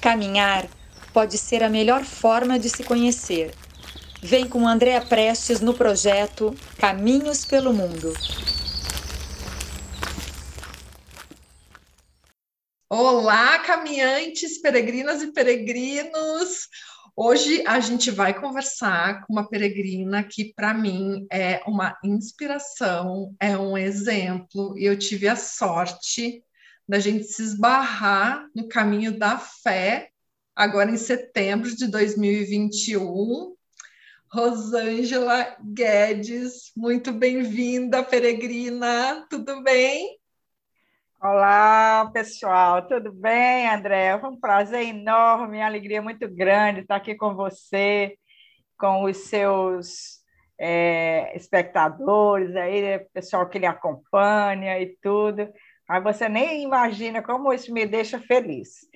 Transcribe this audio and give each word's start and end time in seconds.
Caminhar 0.00 0.66
pode 1.12 1.36
ser 1.36 1.62
a 1.62 1.68
melhor 1.68 2.04
forma 2.04 2.58
de 2.58 2.70
se 2.70 2.82
conhecer. 2.82 3.54
Vem 4.22 4.48
com 4.48 4.66
Andréa 4.66 5.04
Prestes 5.04 5.60
no 5.60 5.74
projeto 5.74 6.56
Caminhos 6.78 7.44
pelo 7.44 7.74
Mundo. 7.74 8.14
Olá, 12.88 13.58
caminhantes, 13.58 14.58
peregrinas 14.58 15.22
e 15.22 15.32
peregrinos! 15.32 16.68
Hoje 17.14 17.62
a 17.66 17.78
gente 17.78 18.10
vai 18.10 18.32
conversar 18.32 19.26
com 19.26 19.34
uma 19.34 19.46
peregrina 19.46 20.24
que, 20.24 20.54
para 20.54 20.72
mim, 20.72 21.26
é 21.30 21.60
uma 21.66 21.94
inspiração, 22.02 23.34
é 23.38 23.56
um 23.58 23.76
exemplo, 23.76 24.78
e 24.78 24.86
eu 24.86 24.98
tive 24.98 25.28
a 25.28 25.36
sorte 25.36 26.42
da 26.90 26.98
gente 26.98 27.22
se 27.22 27.40
esbarrar 27.44 28.48
no 28.52 28.66
caminho 28.68 29.16
da 29.16 29.38
fé, 29.38 30.10
agora 30.56 30.90
em 30.90 30.96
setembro 30.96 31.72
de 31.72 31.88
2021. 31.88 33.54
Rosângela 34.28 35.56
Guedes, 35.62 36.72
muito 36.76 37.12
bem-vinda, 37.12 38.02
peregrina, 38.02 39.24
tudo 39.30 39.62
bem? 39.62 40.18
Olá, 41.22 42.10
pessoal, 42.12 42.84
tudo 42.88 43.12
bem, 43.12 43.68
André? 43.68 44.18
Foi 44.18 44.30
um 44.30 44.40
prazer 44.40 44.88
enorme, 44.88 45.58
uma 45.58 45.66
alegria 45.66 46.02
muito 46.02 46.28
grande 46.28 46.80
estar 46.80 46.96
aqui 46.96 47.14
com 47.14 47.36
você, 47.36 48.16
com 48.76 49.04
os 49.04 49.16
seus 49.28 50.24
é, 50.58 51.36
espectadores, 51.36 52.56
aí, 52.56 52.98
pessoal 53.14 53.48
que 53.48 53.60
lhe 53.60 53.66
acompanha 53.66 54.80
e 54.80 54.96
tudo. 55.00 55.48
Mas 55.90 56.04
você 56.04 56.28
nem 56.28 56.62
imagina 56.62 57.20
como 57.20 57.52
isso 57.52 57.72
me 57.72 57.84
deixa 57.84 58.20
feliz. 58.20 58.88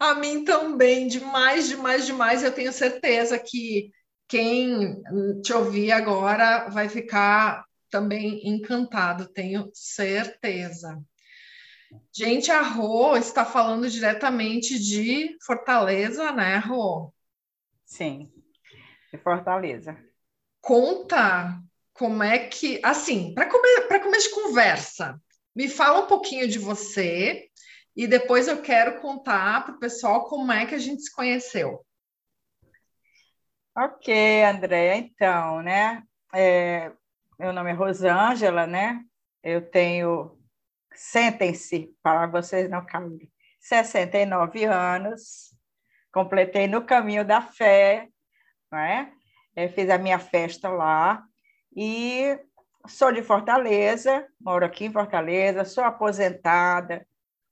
A 0.00 0.14
mim 0.14 0.42
também, 0.42 1.06
demais, 1.06 1.68
demais, 1.68 2.04
demais. 2.04 2.42
Eu 2.42 2.52
tenho 2.52 2.72
certeza 2.72 3.38
que 3.38 3.92
quem 4.26 5.00
te 5.44 5.52
ouvir 5.52 5.92
agora 5.92 6.68
vai 6.70 6.88
ficar 6.88 7.64
também 7.88 8.48
encantado, 8.48 9.28
tenho 9.28 9.70
certeza. 9.72 11.00
Gente, 12.12 12.50
a 12.50 12.62
Rô 12.62 13.16
está 13.16 13.44
falando 13.44 13.88
diretamente 13.88 14.76
de 14.76 15.36
Fortaleza, 15.40 16.32
né, 16.32 16.56
Rô? 16.56 17.14
Sim, 17.84 18.28
de 19.12 19.18
Fortaleza. 19.18 19.96
Conta 20.60 21.62
como 21.92 22.24
é 22.24 22.40
que, 22.40 22.80
assim, 22.82 23.32
para 23.34 23.48
come, 23.48 24.00
começo 24.02 24.30
de 24.30 24.34
conversa, 24.34 25.20
me 25.60 25.68
fala 25.68 26.00
um 26.00 26.06
pouquinho 26.06 26.48
de 26.48 26.58
você 26.58 27.46
e 27.94 28.06
depois 28.06 28.48
eu 28.48 28.62
quero 28.62 28.98
contar 28.98 29.62
para 29.62 29.74
o 29.74 29.78
pessoal 29.78 30.26
como 30.26 30.50
é 30.50 30.64
que 30.64 30.74
a 30.74 30.78
gente 30.78 31.02
se 31.02 31.14
conheceu. 31.14 31.84
Ok, 33.76 34.42
André, 34.42 34.96
então, 34.96 35.60
né? 35.60 36.02
É, 36.34 36.90
meu 37.38 37.52
nome 37.52 37.72
é 37.72 37.74
Rosângela, 37.74 38.66
né? 38.66 39.04
Eu 39.42 39.60
tenho, 39.70 40.34
sentem-se, 40.94 41.94
para 42.02 42.26
vocês 42.26 42.70
não 42.70 42.86
caírem, 42.86 43.30
69 43.60 44.64
anos, 44.64 45.54
completei 46.10 46.66
no 46.66 46.86
caminho 46.86 47.22
da 47.22 47.42
fé, 47.42 48.08
né? 48.72 49.12
Eu 49.54 49.68
fiz 49.68 49.90
a 49.90 49.98
minha 49.98 50.18
festa 50.18 50.70
lá 50.70 51.22
e 51.76 52.38
sou 52.86 53.12
de 53.12 53.22
Fortaleza, 53.22 54.26
moro 54.40 54.64
aqui 54.64 54.84
em 54.86 54.92
Fortaleza, 54.92 55.64
sou 55.64 55.84
aposentada, 55.84 57.06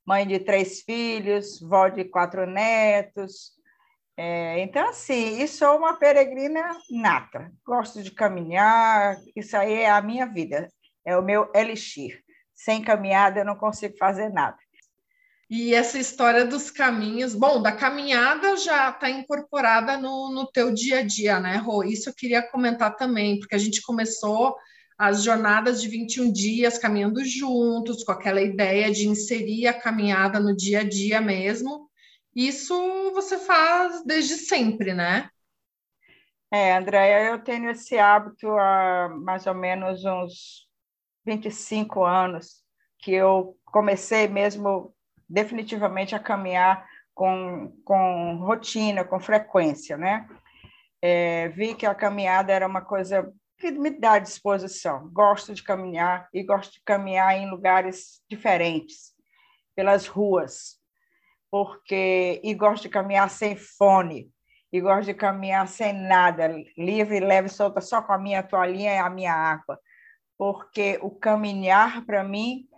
mãe 0.07 0.27
de 0.27 0.39
três 0.39 0.81
filhos, 0.83 1.61
vó 1.61 1.89
de 1.89 2.05
quatro 2.05 2.47
netos, 2.47 3.59
é, 4.21 4.59
então, 4.59 4.89
assim, 4.89 5.41
e 5.41 5.47
sou 5.47 5.77
uma 5.79 5.95
peregrina 5.95 6.77
nata. 6.91 7.53
Gosto 7.65 8.03
de 8.03 8.11
caminhar, 8.11 9.17
isso 9.37 9.57
aí 9.57 9.75
é 9.75 9.91
a 9.91 10.03
minha 10.03 10.27
vida, 10.27 10.69
é 11.05 11.17
o 11.17 11.23
meu 11.23 11.49
elixir. 11.55 12.21
Sem 12.53 12.83
caminhada 12.83 13.39
eu 13.39 13.45
não 13.45 13.55
consigo 13.55 13.97
fazer 13.97 14.29
nada. 14.31 14.59
E 15.49 15.73
essa 15.73 16.01
história 16.01 16.45
dos 16.45 16.69
caminhos, 16.69 17.33
bom, 17.33 17.63
da 17.63 17.71
caminhada 17.71 18.57
já 18.57 18.91
está 18.91 19.09
incorporada 19.09 19.97
no, 19.97 20.35
no 20.35 20.51
teu 20.51 20.75
dia 20.75 20.99
a 20.99 21.03
dia, 21.03 21.39
né, 21.39 21.57
Rô? 21.57 21.85
Isso 21.85 22.11
eu 22.11 22.15
queria 22.15 22.43
comentar 22.43 22.97
também, 22.97 23.39
porque 23.39 23.55
a 23.55 23.59
gente 23.59 23.81
começou 23.83 24.57
as 24.99 25.23
jornadas 25.23 25.81
de 25.81 25.89
21 25.89 26.33
dias 26.33 26.77
caminhando 26.77 27.25
juntos, 27.25 28.03
com 28.03 28.11
aquela 28.11 28.43
ideia 28.43 28.91
de 28.91 29.07
inserir 29.07 29.69
a 29.69 29.81
caminhada 29.81 30.41
no 30.41 30.57
dia 30.57 30.81
a 30.81 30.85
dia 30.85 31.21
mesmo. 31.21 31.89
Isso 32.35 32.75
você 33.13 33.39
faz 33.39 34.05
desde 34.05 34.35
sempre, 34.35 34.93
né? 34.93 35.31
É, 36.51 36.77
Andréia, 36.77 37.31
eu 37.31 37.39
tenho 37.39 37.71
esse 37.71 37.99
hábito 37.99 38.49
há 38.51 39.09
mais 39.09 39.47
ou 39.47 39.55
menos 39.55 40.05
uns 40.05 40.67
25 41.25 42.05
anos 42.05 42.65
que 42.99 43.13
eu 43.13 43.57
comecei 43.67 44.27
mesmo 44.27 44.95
definitivamente 45.29 46.15
a 46.15 46.19
caminhar 46.19 46.85
com, 47.15 47.73
com 47.85 48.37
rotina, 48.41 49.05
com 49.05 49.21
frequência, 49.21 49.97
né? 49.97 50.27
É, 51.01 51.49
vi 51.51 51.75
que 51.75 51.87
a 51.87 51.95
caminhada 51.95 52.53
era 52.53 52.67
uma 52.67 52.81
coisa 52.81 53.33
que 53.59 53.71
me 53.73 53.91
dá 53.91 54.19
disposição. 54.19 55.11
Gosto 55.13 55.53
de 55.53 55.63
caminhar 55.63 56.29
e 56.33 56.43
gosto 56.43 56.75
de 56.75 56.83
caminhar 56.85 57.37
em 57.37 57.51
lugares 57.51 58.23
diferentes, 58.31 59.13
pelas 59.75 60.07
ruas, 60.07 60.79
porque 61.51 62.41
e 62.43 62.55
gosto 62.55 62.85
de 62.85 62.89
caminhar 62.89 63.29
sem 63.29 63.57
fone, 63.57 64.31
e 64.73 64.81
gosto 64.81 65.07
de 65.07 65.15
caminhar 65.15 65.67
sem 65.67 65.93
nada, 65.93 66.55
livre, 66.77 67.21
leve, 67.21 67.49
solta, 67.49 67.81
só 67.81 68.03
com 68.03 68.13
a 68.13 68.19
minha 68.19 68.43
toalhinha 68.43 68.95
e 68.95 68.99
a 68.99 69.11
minha 69.11 69.33
água. 69.33 69.81
Porque 70.37 70.99
o 71.03 71.11
caminhar, 71.11 72.05
para 72.05 72.23
mim, 72.23 72.69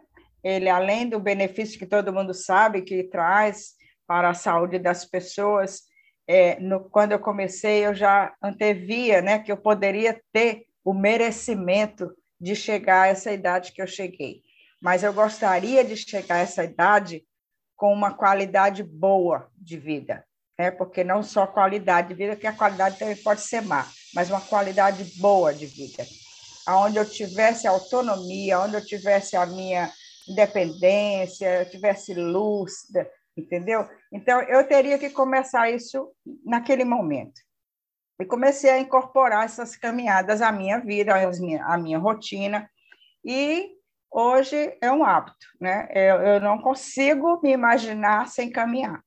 ele 0.42 0.68
além 0.68 1.08
do 1.08 1.20
benefício 1.20 1.78
que 1.78 1.86
todo 1.86 2.12
mundo 2.12 2.32
sabe 2.32 2.82
que 2.82 3.04
traz 3.04 3.74
para 4.06 4.30
a 4.30 4.34
saúde 4.34 4.78
das 4.78 5.04
pessoas, 5.04 5.82
é, 6.26 6.58
no, 6.60 6.88
quando 6.88 7.12
eu 7.12 7.18
comecei, 7.18 7.84
eu 7.84 7.94
já 7.94 8.32
antevia 8.42 9.20
né, 9.20 9.40
que 9.40 9.50
eu 9.50 9.56
poderia 9.56 10.20
ter 10.32 10.69
o 10.84 10.92
merecimento 10.92 12.10
de 12.40 12.56
chegar 12.56 13.02
a 13.02 13.08
essa 13.08 13.32
idade 13.32 13.72
que 13.72 13.82
eu 13.82 13.86
cheguei. 13.86 14.42
Mas 14.80 15.02
eu 15.02 15.12
gostaria 15.12 15.84
de 15.84 15.96
chegar 15.96 16.36
a 16.36 16.40
essa 16.40 16.64
idade 16.64 17.24
com 17.76 17.92
uma 17.92 18.14
qualidade 18.14 18.82
boa 18.82 19.50
de 19.56 19.76
vida, 19.78 20.24
né? 20.58 20.70
porque 20.70 21.04
não 21.04 21.22
só 21.22 21.46
qualidade 21.46 22.08
de 22.08 22.14
vida, 22.14 22.36
que 22.36 22.46
a 22.46 22.52
qualidade 22.52 22.98
também 22.98 23.16
pode 23.16 23.40
ser 23.42 23.62
má, 23.62 23.86
mas 24.14 24.30
uma 24.30 24.40
qualidade 24.40 25.04
boa 25.18 25.52
de 25.52 25.66
vida, 25.66 26.06
onde 26.68 26.98
eu 26.98 27.08
tivesse 27.08 27.66
autonomia, 27.66 28.60
onde 28.60 28.74
eu 28.74 28.84
tivesse 28.84 29.36
a 29.36 29.46
minha 29.46 29.90
independência, 30.28 31.60
eu 31.60 31.70
tivesse 31.70 32.14
lúcida, 32.14 33.10
entendeu? 33.36 33.88
Então, 34.12 34.40
eu 34.42 34.66
teria 34.66 34.98
que 34.98 35.10
começar 35.10 35.70
isso 35.70 36.10
naquele 36.44 36.84
momento. 36.84 37.40
E 38.20 38.26
comecei 38.26 38.68
a 38.68 38.78
incorporar 38.78 39.46
essas 39.46 39.74
caminhadas 39.76 40.42
à 40.42 40.52
minha 40.52 40.78
vida, 40.78 41.14
à 41.64 41.78
minha 41.78 41.98
rotina, 41.98 42.70
e 43.24 43.70
hoje 44.10 44.76
é 44.82 44.92
um 44.92 45.02
hábito, 45.02 45.46
né? 45.58 45.88
Eu, 45.94 46.16
eu 46.16 46.40
não 46.40 46.58
consigo 46.60 47.40
me 47.42 47.50
imaginar 47.50 48.28
sem 48.28 48.50
caminhar, 48.50 49.02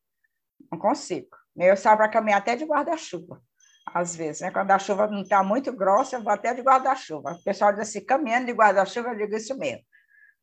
não 0.72 0.80
consigo. 0.80 1.28
Eu 1.56 1.78
saio 1.78 1.98
para 1.98 2.10
caminhar 2.10 2.40
até 2.40 2.56
de 2.56 2.66
guarda-chuva, 2.66 3.40
às 3.86 4.16
vezes, 4.16 4.42
né? 4.42 4.50
Quando 4.50 4.72
a 4.72 4.80
chuva 4.80 5.06
não 5.06 5.22
está 5.22 5.44
muito 5.44 5.72
grossa, 5.72 6.16
eu 6.16 6.24
vou 6.24 6.34
até 6.34 6.52
de 6.52 6.64
guarda-chuva. 6.64 7.34
O 7.34 7.44
pessoal 7.44 7.72
diz 7.72 7.82
assim, 7.82 8.04
caminhando 8.04 8.48
de 8.48 8.54
guarda-chuva, 8.54 9.10
eu 9.10 9.18
digo 9.18 9.36
isso 9.36 9.56
mesmo, 9.56 9.84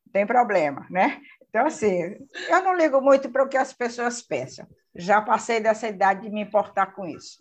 não 0.07 0.13
tem 0.13 0.25
problema, 0.25 0.87
né? 0.89 1.21
Então, 1.49 1.67
assim, 1.67 2.17
eu 2.49 2.63
não 2.63 2.77
ligo 2.77 3.01
muito 3.01 3.29
para 3.31 3.43
o 3.43 3.49
que 3.49 3.57
as 3.57 3.73
pessoas 3.73 4.23
pensam. 4.23 4.65
Já 4.95 5.21
passei 5.21 5.59
dessa 5.59 5.89
idade 5.89 6.23
de 6.23 6.31
me 6.31 6.41
importar 6.41 6.95
com 6.95 7.05
isso. 7.05 7.39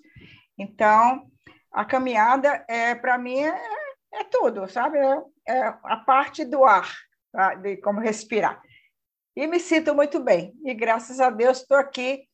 Então, 0.59 1.25
a 1.71 1.85
caminhada, 1.85 2.65
é 2.67 2.93
para 2.93 3.17
mim, 3.17 3.39
é, 3.39 3.57
é 4.13 4.23
tudo, 4.25 4.67
sabe? 4.67 4.97
É, 4.97 5.23
é 5.47 5.67
a 5.83 5.97
parte 5.97 6.43
do 6.43 6.65
ar, 6.65 6.93
tá? 7.31 7.55
de 7.55 7.77
como 7.77 8.01
respirar. 8.01 8.61
E 9.35 9.47
me 9.47 9.59
sinto 9.59 9.95
muito 9.95 10.19
bem. 10.19 10.53
E 10.65 10.73
graças 10.73 11.21
a 11.21 11.29
Deus 11.29 11.59
estou 11.61 11.77
aqui 11.77 12.27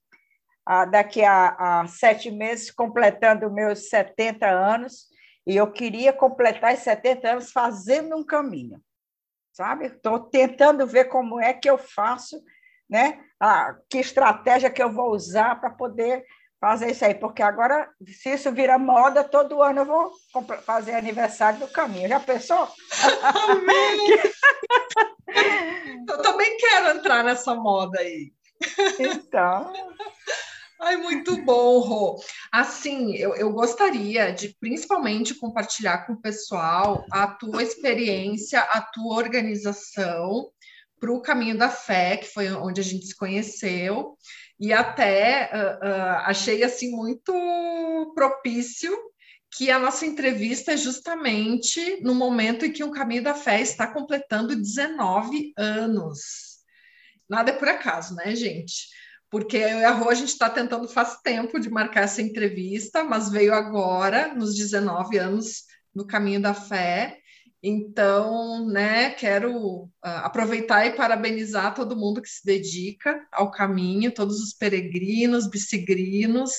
ah, 0.65 0.85
daqui 0.85 1.23
a, 1.23 1.81
a, 1.81 1.87
sete 1.87 2.31
meses, 2.31 2.71
completando 2.71 3.51
meus 3.51 3.89
70 3.89 4.47
anos. 4.47 5.07
E 5.45 5.55
eu 5.55 5.71
queria 5.71 6.11
completar 6.11 6.73
esses 6.73 6.85
70 6.85 7.29
anos 7.29 7.51
fazendo 7.51 8.17
um 8.17 8.25
caminho, 8.25 8.81
sabe? 9.53 9.85
Estou 9.85 10.19
tentando 10.19 10.87
ver 10.87 11.05
como 11.05 11.39
é 11.39 11.53
que 11.53 11.69
eu 11.69 11.77
faço, 11.77 12.41
né? 12.89 13.23
Ah, 13.39 13.75
que 13.87 13.99
estratégia 13.99 14.71
que 14.71 14.81
eu 14.81 14.91
vou 14.91 15.11
usar 15.11 15.59
para 15.59 15.69
poder 15.69 16.25
fazer 16.65 16.89
isso 16.89 17.05
aí, 17.05 17.13
porque 17.13 17.43
agora, 17.43 17.87
se 18.07 18.33
isso 18.33 18.51
vira 18.51 18.79
moda, 18.79 19.23
todo 19.23 19.61
ano 19.61 19.81
eu 19.81 19.85
vou 19.85 20.11
fazer 20.65 20.93
aniversário 20.93 21.59
do 21.59 21.67
caminho. 21.67 22.09
Já 22.09 22.19
pensou? 22.19 22.67
Amém! 23.21 24.19
eu 26.09 26.21
também 26.23 26.57
quero 26.57 26.97
entrar 26.97 27.23
nessa 27.23 27.53
moda 27.53 27.99
aí. 27.99 28.33
Então, 28.97 29.71
Ai, 30.81 30.97
muito 30.97 31.37
bom, 31.43 31.79
Rô. 31.79 32.19
Assim, 32.51 33.15
eu, 33.15 33.35
eu 33.35 33.51
gostaria 33.51 34.31
de 34.31 34.55
principalmente 34.59 35.35
compartilhar 35.35 36.05
com 36.05 36.13
o 36.13 36.21
pessoal 36.21 37.05
a 37.11 37.27
tua 37.27 37.63
experiência, 37.63 38.59
a 38.59 38.81
tua 38.81 39.15
organização 39.17 40.49
para 40.99 41.11
o 41.11 41.21
Caminho 41.21 41.57
da 41.57 41.69
Fé, 41.69 42.17
que 42.17 42.27
foi 42.27 42.51
onde 42.51 42.81
a 42.81 42.83
gente 42.83 43.05
se 43.05 43.15
conheceu, 43.15 44.17
e 44.59 44.71
até 44.71 45.49
uh, 45.53 45.85
uh, 45.85 46.17
achei 46.25 46.63
assim 46.63 46.91
muito 46.91 47.33
propício 48.15 48.95
que 49.57 49.71
a 49.71 49.79
nossa 49.79 50.05
entrevista 50.05 50.73
é 50.73 50.77
justamente 50.77 52.01
no 52.01 52.13
momento 52.13 52.65
em 52.65 52.71
que 52.71 52.83
o 52.83 52.91
Caminho 52.91 53.23
da 53.23 53.33
Fé 53.33 53.61
está 53.61 53.87
completando 53.87 54.55
19 54.55 55.53
anos. 55.57 56.55
Nada 57.29 57.51
é 57.51 57.55
por 57.55 57.67
acaso, 57.67 58.15
né, 58.15 58.35
gente? 58.35 58.89
Porque 59.29 59.57
eu 59.57 59.79
e 59.79 59.83
a 59.83 59.91
Rô, 59.91 60.09
a 60.09 60.13
gente 60.13 60.29
está 60.29 60.49
tentando 60.49 60.87
faz 60.87 61.21
tempo 61.21 61.59
de 61.59 61.69
marcar 61.69 62.01
essa 62.01 62.21
entrevista, 62.21 63.03
mas 63.03 63.29
veio 63.29 63.53
agora, 63.53 64.33
nos 64.33 64.55
19 64.55 65.17
anos 65.17 65.63
do 65.93 66.05
Caminho 66.05 66.41
da 66.41 66.53
Fé. 66.53 67.17
Então, 67.67 68.67
né, 68.67 69.09
quero 69.09 69.85
uh, 69.85 69.89
aproveitar 70.01 70.85
e 70.85 70.95
parabenizar 70.95 71.73
todo 71.73 71.95
mundo 71.95 72.21
que 72.21 72.29
se 72.29 72.45
dedica 72.45 73.25
ao 73.31 73.49
caminho, 73.49 74.13
todos 74.13 74.39
os 74.39 74.53
peregrinos, 74.53 75.49
bicigrinos, 75.49 76.51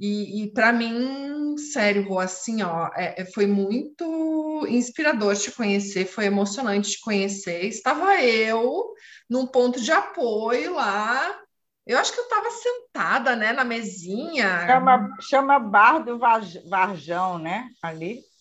e, 0.00 0.42
e 0.42 0.52
para 0.52 0.72
mim, 0.72 1.54
sério, 1.58 2.08
Rô, 2.08 2.18
assim, 2.18 2.62
ó, 2.62 2.90
é, 2.96 3.20
é, 3.20 3.26
foi 3.26 3.46
muito 3.46 4.66
inspirador 4.68 5.36
te 5.36 5.50
conhecer, 5.50 6.06
foi 6.06 6.24
emocionante 6.24 6.92
te 6.92 7.00
conhecer. 7.02 7.66
Estava 7.66 8.20
eu 8.22 8.94
num 9.28 9.46
ponto 9.46 9.80
de 9.80 9.92
apoio 9.92 10.74
lá, 10.74 11.38
eu 11.86 11.98
acho 11.98 12.12
que 12.12 12.18
eu 12.18 12.24
estava 12.24 12.50
sentada, 12.50 13.36
né, 13.36 13.52
na 13.52 13.64
mesinha. 13.64 14.66
Chama, 14.66 15.08
chama 15.20 15.58
Bar 15.58 15.98
do 15.98 16.18
Varjão, 16.18 17.38
né? 17.38 17.68
Ali. 17.82 18.31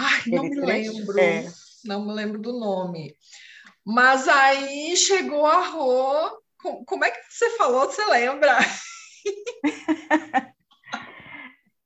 Ai, 0.00 0.22
não 0.28 0.44
me 0.44 0.54
lembro. 0.54 1.18
É. 1.18 1.50
Não 1.84 2.06
me 2.06 2.12
lembro 2.12 2.40
do 2.40 2.52
nome. 2.52 3.16
Mas 3.84 4.28
aí 4.28 4.96
chegou 4.96 5.44
a 5.44 5.66
Rô. 5.66 6.40
Como 6.86 7.04
é 7.04 7.10
que 7.10 7.20
você 7.28 7.50
falou? 7.56 7.86
Você 7.86 8.04
lembra? 8.04 8.56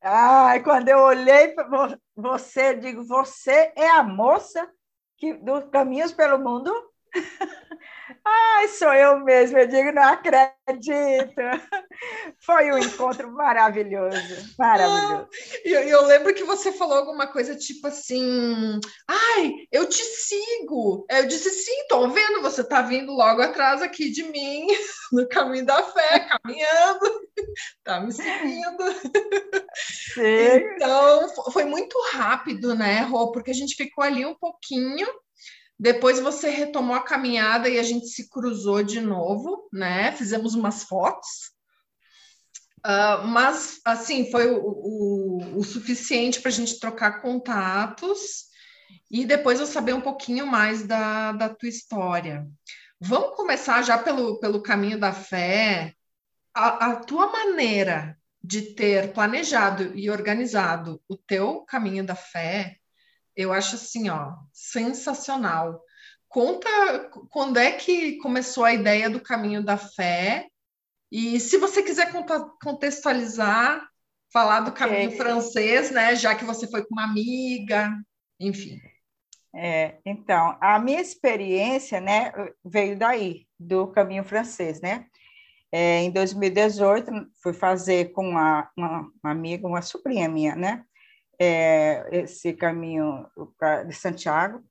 Ai, 0.02 0.62
quando 0.62 0.88
eu 0.88 0.98
olhei 0.98 1.48
para 1.48 1.96
você, 2.14 2.74
digo, 2.74 3.02
você 3.06 3.72
é 3.76 3.88
a 3.88 4.02
moça 4.02 4.68
que 5.16 5.32
dos 5.34 5.64
caminhos 5.70 6.12
pelo 6.12 6.38
mundo? 6.38 6.70
Ai, 8.24 8.68
sou 8.68 8.92
eu 8.92 9.20
mesmo, 9.20 9.58
eu 9.58 9.66
digo, 9.66 9.92
não 9.92 10.02
acredito. 10.02 11.42
Foi 12.44 12.72
um 12.72 12.78
encontro 12.78 13.30
maravilhoso, 13.32 14.18
maravilhoso. 14.58 15.28
E 15.64 15.72
eu, 15.72 15.82
eu, 15.82 16.06
lembro 16.06 16.34
que 16.34 16.44
você 16.44 16.72
falou 16.72 16.98
alguma 16.98 17.26
coisa 17.26 17.56
tipo 17.56 17.86
assim: 17.86 18.80
ai, 19.08 19.52
eu 19.70 19.88
te 19.88 20.02
sigo. 20.02 21.06
Eu 21.10 21.26
disse, 21.26 21.50
sim, 21.50 21.86
tô 21.88 22.08
vendo, 22.08 22.42
você 22.42 22.62
tá 22.62 22.82
vindo 22.82 23.12
logo 23.12 23.42
atrás 23.42 23.82
aqui 23.82 24.10
de 24.10 24.24
mim, 24.24 24.66
no 25.12 25.28
caminho 25.28 25.66
da 25.66 25.82
fé, 25.82 26.20
caminhando, 26.20 27.20
tá 27.84 28.00
me 28.00 28.12
seguindo. 28.12 28.84
Sim. 30.14 30.74
Então, 30.74 31.28
foi 31.52 31.64
muito 31.64 31.98
rápido, 32.12 32.74
né, 32.74 33.00
Rô? 33.00 33.32
Porque 33.32 33.50
a 33.50 33.54
gente 33.54 33.74
ficou 33.74 34.04
ali 34.04 34.24
um 34.24 34.34
pouquinho 34.34 35.06
depois 35.82 36.20
você 36.20 36.48
retomou 36.48 36.94
a 36.94 37.02
caminhada 37.02 37.68
e 37.68 37.76
a 37.76 37.82
gente 37.82 38.06
se 38.06 38.28
cruzou 38.30 38.84
de 38.84 39.00
novo, 39.00 39.68
né? 39.72 40.12
Fizemos 40.12 40.54
umas 40.54 40.84
fotos. 40.84 41.50
Uh, 42.86 43.26
mas, 43.26 43.80
assim, 43.84 44.30
foi 44.30 44.48
o, 44.48 44.60
o, 44.62 45.58
o 45.58 45.64
suficiente 45.64 46.40
para 46.40 46.50
a 46.50 46.54
gente 46.54 46.78
trocar 46.78 47.20
contatos 47.20 48.44
e 49.10 49.24
depois 49.24 49.58
eu 49.58 49.66
saber 49.66 49.92
um 49.92 50.00
pouquinho 50.00 50.46
mais 50.46 50.86
da, 50.86 51.32
da 51.32 51.48
tua 51.48 51.68
história. 51.68 52.46
Vamos 53.00 53.34
começar 53.34 53.82
já 53.82 53.98
pelo, 53.98 54.38
pelo 54.38 54.62
caminho 54.62 55.00
da 55.00 55.12
fé. 55.12 55.94
A, 56.54 56.92
a 56.92 56.96
tua 56.96 57.26
maneira 57.26 58.16
de 58.40 58.72
ter 58.76 59.12
planejado 59.12 59.98
e 59.98 60.08
organizado 60.08 61.02
o 61.08 61.16
teu 61.16 61.62
caminho 61.62 62.06
da 62.06 62.14
fé 62.14 62.78
eu 63.36 63.52
acho 63.52 63.76
assim, 63.76 64.08
ó, 64.10 64.34
sensacional. 64.52 65.80
Conta 66.28 66.68
quando 67.30 67.58
é 67.58 67.72
que 67.72 68.16
começou 68.18 68.64
a 68.64 68.72
ideia 68.72 69.10
do 69.10 69.20
caminho 69.20 69.62
da 69.62 69.76
fé 69.76 70.48
e 71.10 71.38
se 71.38 71.58
você 71.58 71.82
quiser 71.82 72.10
contextualizar, 72.62 73.86
falar 74.32 74.60
do 74.60 74.72
caminho 74.72 75.12
é. 75.12 75.16
francês, 75.16 75.90
né? 75.90 76.16
Já 76.16 76.34
que 76.34 76.44
você 76.44 76.66
foi 76.66 76.82
com 76.84 76.94
uma 76.94 77.04
amiga, 77.04 77.94
enfim. 78.40 78.80
É, 79.54 79.98
então, 80.06 80.56
a 80.58 80.78
minha 80.78 81.02
experiência, 81.02 82.00
né, 82.00 82.32
veio 82.64 82.98
daí, 82.98 83.46
do 83.58 83.88
caminho 83.88 84.24
francês, 84.24 84.80
né? 84.80 85.06
É, 85.70 86.00
em 86.00 86.10
2018, 86.10 87.10
fui 87.42 87.52
fazer 87.52 88.12
com 88.12 88.30
uma, 88.30 88.70
uma, 88.76 89.10
uma 89.22 89.30
amiga, 89.30 89.66
uma 89.66 89.82
sobrinha 89.82 90.28
minha, 90.28 90.56
né? 90.56 90.84
É, 91.42 92.08
esse 92.12 92.52
caminho 92.52 93.26
pra, 93.58 93.82
de 93.82 93.92
Santiago. 93.92 94.62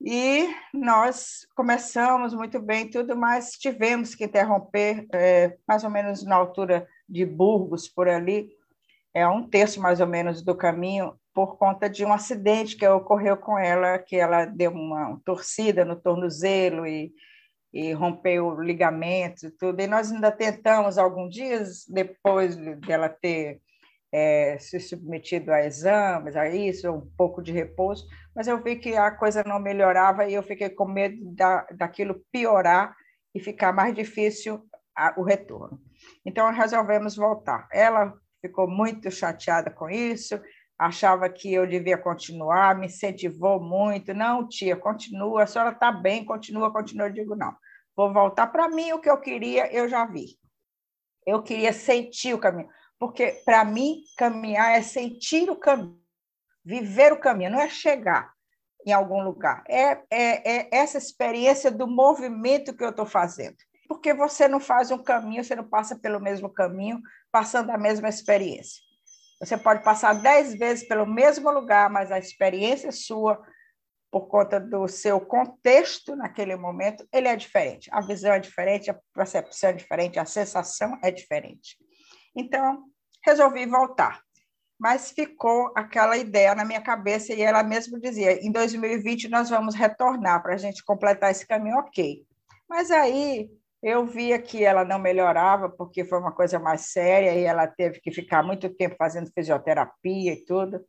E 0.00 0.48
nós 0.72 1.46
começamos 1.54 2.32
muito 2.32 2.58
bem 2.58 2.88
tudo, 2.88 3.14
mas 3.14 3.52
tivemos 3.52 4.14
que 4.14 4.24
interromper 4.24 5.06
é, 5.12 5.56
mais 5.68 5.84
ou 5.84 5.90
menos 5.90 6.24
na 6.24 6.36
altura 6.36 6.86
de 7.06 7.26
Burgos, 7.26 7.86
por 7.86 8.08
ali, 8.08 8.48
é 9.12 9.28
um 9.28 9.46
terço 9.46 9.80
mais 9.80 10.00
ou 10.00 10.06
menos 10.06 10.42
do 10.42 10.56
caminho, 10.56 11.14
por 11.34 11.58
conta 11.58 11.88
de 11.88 12.04
um 12.04 12.12
acidente 12.12 12.76
que 12.76 12.88
ocorreu 12.88 13.36
com 13.36 13.58
ela, 13.58 13.98
que 13.98 14.16
ela 14.16 14.46
deu 14.46 14.72
uma 14.72 15.20
torcida 15.24 15.84
no 15.84 15.96
tornozelo 15.96 16.86
e, 16.86 17.12
e 17.72 17.92
rompeu 17.92 18.46
o 18.46 18.62
ligamento 18.62 19.46
e 19.46 19.50
tudo. 19.50 19.80
E 19.80 19.86
nós 19.86 20.10
ainda 20.10 20.32
tentamos, 20.32 20.96
alguns 20.96 21.32
dias 21.34 21.84
depois 21.88 22.56
dela 22.56 23.08
ter 23.08 23.60
é, 24.16 24.56
se 24.60 24.78
submetido 24.78 25.52
a 25.52 25.66
exames, 25.66 26.36
a 26.36 26.48
isso, 26.48 26.88
um 26.88 27.00
pouco 27.16 27.42
de 27.42 27.50
repouso, 27.50 28.06
mas 28.32 28.46
eu 28.46 28.62
vi 28.62 28.76
que 28.76 28.96
a 28.96 29.10
coisa 29.10 29.42
não 29.42 29.58
melhorava 29.58 30.24
e 30.24 30.34
eu 30.34 30.42
fiquei 30.42 30.70
com 30.70 30.86
medo 30.86 31.16
da, 31.34 31.66
daquilo 31.76 32.24
piorar 32.30 32.94
e 33.34 33.40
ficar 33.40 33.72
mais 33.72 33.92
difícil 33.92 34.64
a, 34.96 35.14
o 35.18 35.24
retorno. 35.24 35.80
Então, 36.24 36.52
resolvemos 36.52 37.16
voltar. 37.16 37.66
Ela 37.72 38.14
ficou 38.40 38.68
muito 38.68 39.10
chateada 39.10 39.68
com 39.68 39.90
isso, 39.90 40.40
achava 40.78 41.28
que 41.28 41.52
eu 41.52 41.66
devia 41.66 41.98
continuar, 41.98 42.78
me 42.78 42.86
incentivou 42.86 43.60
muito. 43.60 44.14
Não, 44.14 44.46
tia, 44.46 44.76
continua, 44.76 45.42
a 45.42 45.46
senhora 45.48 45.72
está 45.72 45.90
bem, 45.90 46.24
continua, 46.24 46.72
continua. 46.72 47.08
Eu 47.08 47.12
digo, 47.12 47.34
não, 47.34 47.52
vou 47.96 48.12
voltar. 48.12 48.46
Para 48.46 48.68
mim, 48.68 48.92
o 48.92 49.00
que 49.00 49.10
eu 49.10 49.18
queria, 49.20 49.74
eu 49.74 49.88
já 49.88 50.06
vi. 50.06 50.38
Eu 51.26 51.42
queria 51.42 51.72
sentir 51.72 52.32
o 52.32 52.38
caminho 52.38 52.68
porque 53.04 53.42
para 53.44 53.62
mim 53.66 54.02
caminhar 54.16 54.78
é 54.78 54.80
sentir 54.80 55.50
o 55.50 55.56
caminho, 55.56 56.00
viver 56.64 57.12
o 57.12 57.20
caminho, 57.20 57.50
não 57.50 57.60
é 57.60 57.68
chegar 57.68 58.32
em 58.86 58.92
algum 58.92 59.22
lugar. 59.22 59.62
É, 59.68 60.00
é, 60.10 60.56
é 60.56 60.68
essa 60.72 60.96
experiência 60.96 61.70
do 61.70 61.86
movimento 61.86 62.74
que 62.74 62.82
eu 62.82 62.88
estou 62.88 63.04
fazendo. 63.04 63.56
Porque 63.86 64.14
você 64.14 64.48
não 64.48 64.58
faz 64.58 64.90
um 64.90 64.96
caminho, 64.96 65.44
você 65.44 65.54
não 65.54 65.68
passa 65.68 65.98
pelo 65.98 66.18
mesmo 66.18 66.48
caminho, 66.48 66.98
passando 67.30 67.68
a 67.68 67.76
mesma 67.76 68.08
experiência. 68.08 68.80
Você 69.38 69.58
pode 69.58 69.84
passar 69.84 70.14
dez 70.14 70.58
vezes 70.58 70.88
pelo 70.88 71.04
mesmo 71.04 71.50
lugar, 71.50 71.90
mas 71.90 72.10
a 72.10 72.18
experiência 72.18 72.90
sua, 72.90 73.38
por 74.10 74.28
conta 74.28 74.58
do 74.58 74.88
seu 74.88 75.20
contexto 75.20 76.16
naquele 76.16 76.56
momento, 76.56 77.06
ele 77.12 77.28
é 77.28 77.36
diferente. 77.36 77.90
A 77.92 78.00
visão 78.00 78.32
é 78.32 78.38
diferente, 78.38 78.90
a 78.90 78.98
percepção 79.12 79.68
é 79.68 79.72
diferente, 79.74 80.18
a 80.18 80.24
sensação 80.24 80.98
é 81.02 81.10
diferente. 81.10 81.76
Então, 82.34 82.93
resolvi 83.24 83.66
voltar. 83.66 84.22
Mas 84.78 85.10
ficou 85.10 85.72
aquela 85.74 86.16
ideia 86.16 86.54
na 86.54 86.64
minha 86.64 86.80
cabeça 86.80 87.32
e 87.32 87.40
ela 87.40 87.62
mesma 87.62 87.98
dizia: 87.98 88.44
em 88.44 88.50
2020 88.50 89.28
nós 89.28 89.48
vamos 89.48 89.74
retornar 89.74 90.42
para 90.42 90.54
a 90.54 90.58
gente 90.58 90.84
completar 90.84 91.30
esse 91.30 91.46
caminho, 91.46 91.78
ok. 91.78 92.24
Mas 92.68 92.90
aí 92.90 93.48
eu 93.82 94.06
via 94.06 94.38
que 94.38 94.64
ela 94.64 94.84
não 94.84 94.98
melhorava 94.98 95.68
porque 95.68 96.04
foi 96.04 96.18
uma 96.18 96.32
coisa 96.32 96.58
mais 96.58 96.92
séria 96.92 97.34
e 97.34 97.44
ela 97.44 97.66
teve 97.66 98.00
que 98.00 98.10
ficar 98.10 98.42
muito 98.42 98.68
tempo 98.74 98.96
fazendo 98.96 99.30
fisioterapia 99.32 100.32
e 100.32 100.44
tudo. 100.44 100.84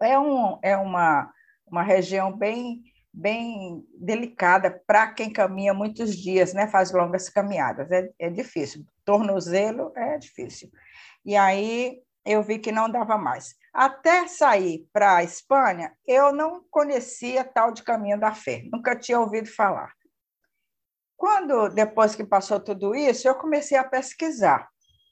É, 0.00 0.18
um, 0.18 0.58
é 0.62 0.76
uma, 0.76 1.32
uma 1.66 1.82
região 1.82 2.36
bem 2.36 2.82
bem 3.12 3.84
delicada 3.98 4.70
para 4.86 5.12
quem 5.12 5.32
caminha 5.32 5.74
muitos 5.74 6.16
dias, 6.16 6.54
né? 6.54 6.68
faz 6.68 6.92
longas 6.92 7.28
caminhadas. 7.28 7.90
É, 7.90 8.08
é 8.18 8.30
difícil. 8.30 8.84
Tornozelo 9.04 9.92
é 9.96 10.16
difícil. 10.16 10.70
E 11.24 11.36
aí 11.36 12.02
eu 12.24 12.42
vi 12.42 12.58
que 12.58 12.72
não 12.72 12.90
dava 12.90 13.16
mais. 13.16 13.54
Até 13.72 14.26
sair 14.26 14.88
para 14.92 15.16
a 15.16 15.24
Espanha, 15.24 15.96
eu 16.06 16.32
não 16.32 16.64
conhecia 16.70 17.44
tal 17.44 17.72
de 17.72 17.82
caminho 17.82 18.18
da 18.18 18.34
fé, 18.34 18.62
nunca 18.72 18.96
tinha 18.96 19.20
ouvido 19.20 19.48
falar. 19.48 19.92
Quando, 21.16 21.68
depois 21.68 22.14
que 22.14 22.24
passou 22.24 22.58
tudo 22.58 22.94
isso, 22.94 23.28
eu 23.28 23.34
comecei 23.34 23.76
a 23.76 23.84
pesquisar. 23.84 24.68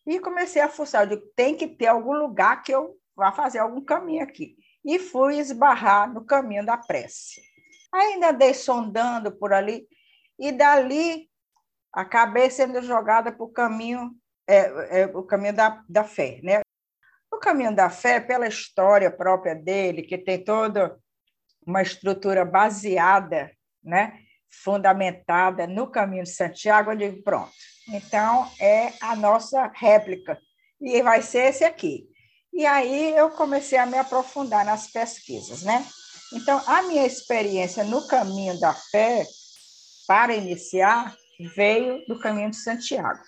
E 0.07 0.19
comecei 0.19 0.63
a 0.63 0.69
fuçar, 0.69 1.03
eu 1.03 1.17
digo, 1.17 1.33
tem 1.37 1.55
que 1.55 1.69
ter 1.69 1.87
algum 1.87 2.15
lugar 2.15 2.63
que 2.63 2.73
eu 2.73 2.97
vá 3.15 3.31
fazer 3.31 3.59
algum 3.59 3.85
caminho 3.85 4.23
aqui. 4.23 4.57
E 4.83 4.99
fui 4.99 5.39
esbarrar 5.39 6.11
no 6.11 6.25
caminho 6.25 6.65
da 6.65 6.79
prece. 6.79 7.43
Ainda 7.93 8.31
andei 8.31 8.55
sondando 8.55 9.33
por 9.33 9.53
ali, 9.53 9.87
e 10.39 10.51
dali 10.51 11.29
acabei 11.93 12.51
sendo 12.51 12.81
jogada 12.81 13.31
para 13.31 13.45
o 13.45 13.53
caminho, 13.53 14.11
é, 14.49 15.03
é, 15.03 15.07
o 15.07 15.23
caminho 15.23 15.55
da, 15.55 15.85
da 15.89 16.05
fé. 16.05 16.41
Né? 16.43 16.61
O 17.31 17.37
caminho 17.37 17.75
da 17.75 17.91
fé, 17.91 18.19
pela 18.19 18.49
história 18.49 19.11
própria 19.11 19.55
dele, 19.55 20.03
que 20.03 20.17
tem 20.17 20.43
toda 20.43 20.99
uma 21.67 21.83
estrutura 21.83 22.45
baseada, 22.45 23.51
né, 23.85 24.19
fundamentada 24.51 25.67
no 25.67 25.87
caminho 25.91 26.25
de 26.25 26.31
Santiago, 26.31 26.91
eu 26.91 26.97
digo, 26.97 27.23
pronto, 27.23 27.53
então 27.89 28.51
é 28.59 28.93
a 29.03 29.15
nossa 29.15 29.71
réplica, 29.75 30.39
e 30.81 31.03
vai 31.03 31.21
ser 31.21 31.51
esse 31.51 31.65
aqui. 31.65 32.09
E 32.53 32.65
aí 32.65 33.15
eu 33.15 33.31
comecei 33.31 33.79
a 33.79 33.85
me 33.85 33.99
aprofundar 33.99 34.65
nas 34.65 34.91
pesquisas, 34.91 35.63
né? 35.63 35.87
Então, 36.33 36.63
a 36.67 36.83
minha 36.83 37.07
experiência 37.07 37.85
no 37.85 38.07
caminho 38.07 38.59
da 38.59 38.75
fé, 38.75 39.25
para 40.07 40.35
iniciar, 40.35 41.15
veio 41.55 42.05
do 42.07 42.19
caminho 42.19 42.51
de 42.51 42.57
Santiago. 42.57 43.21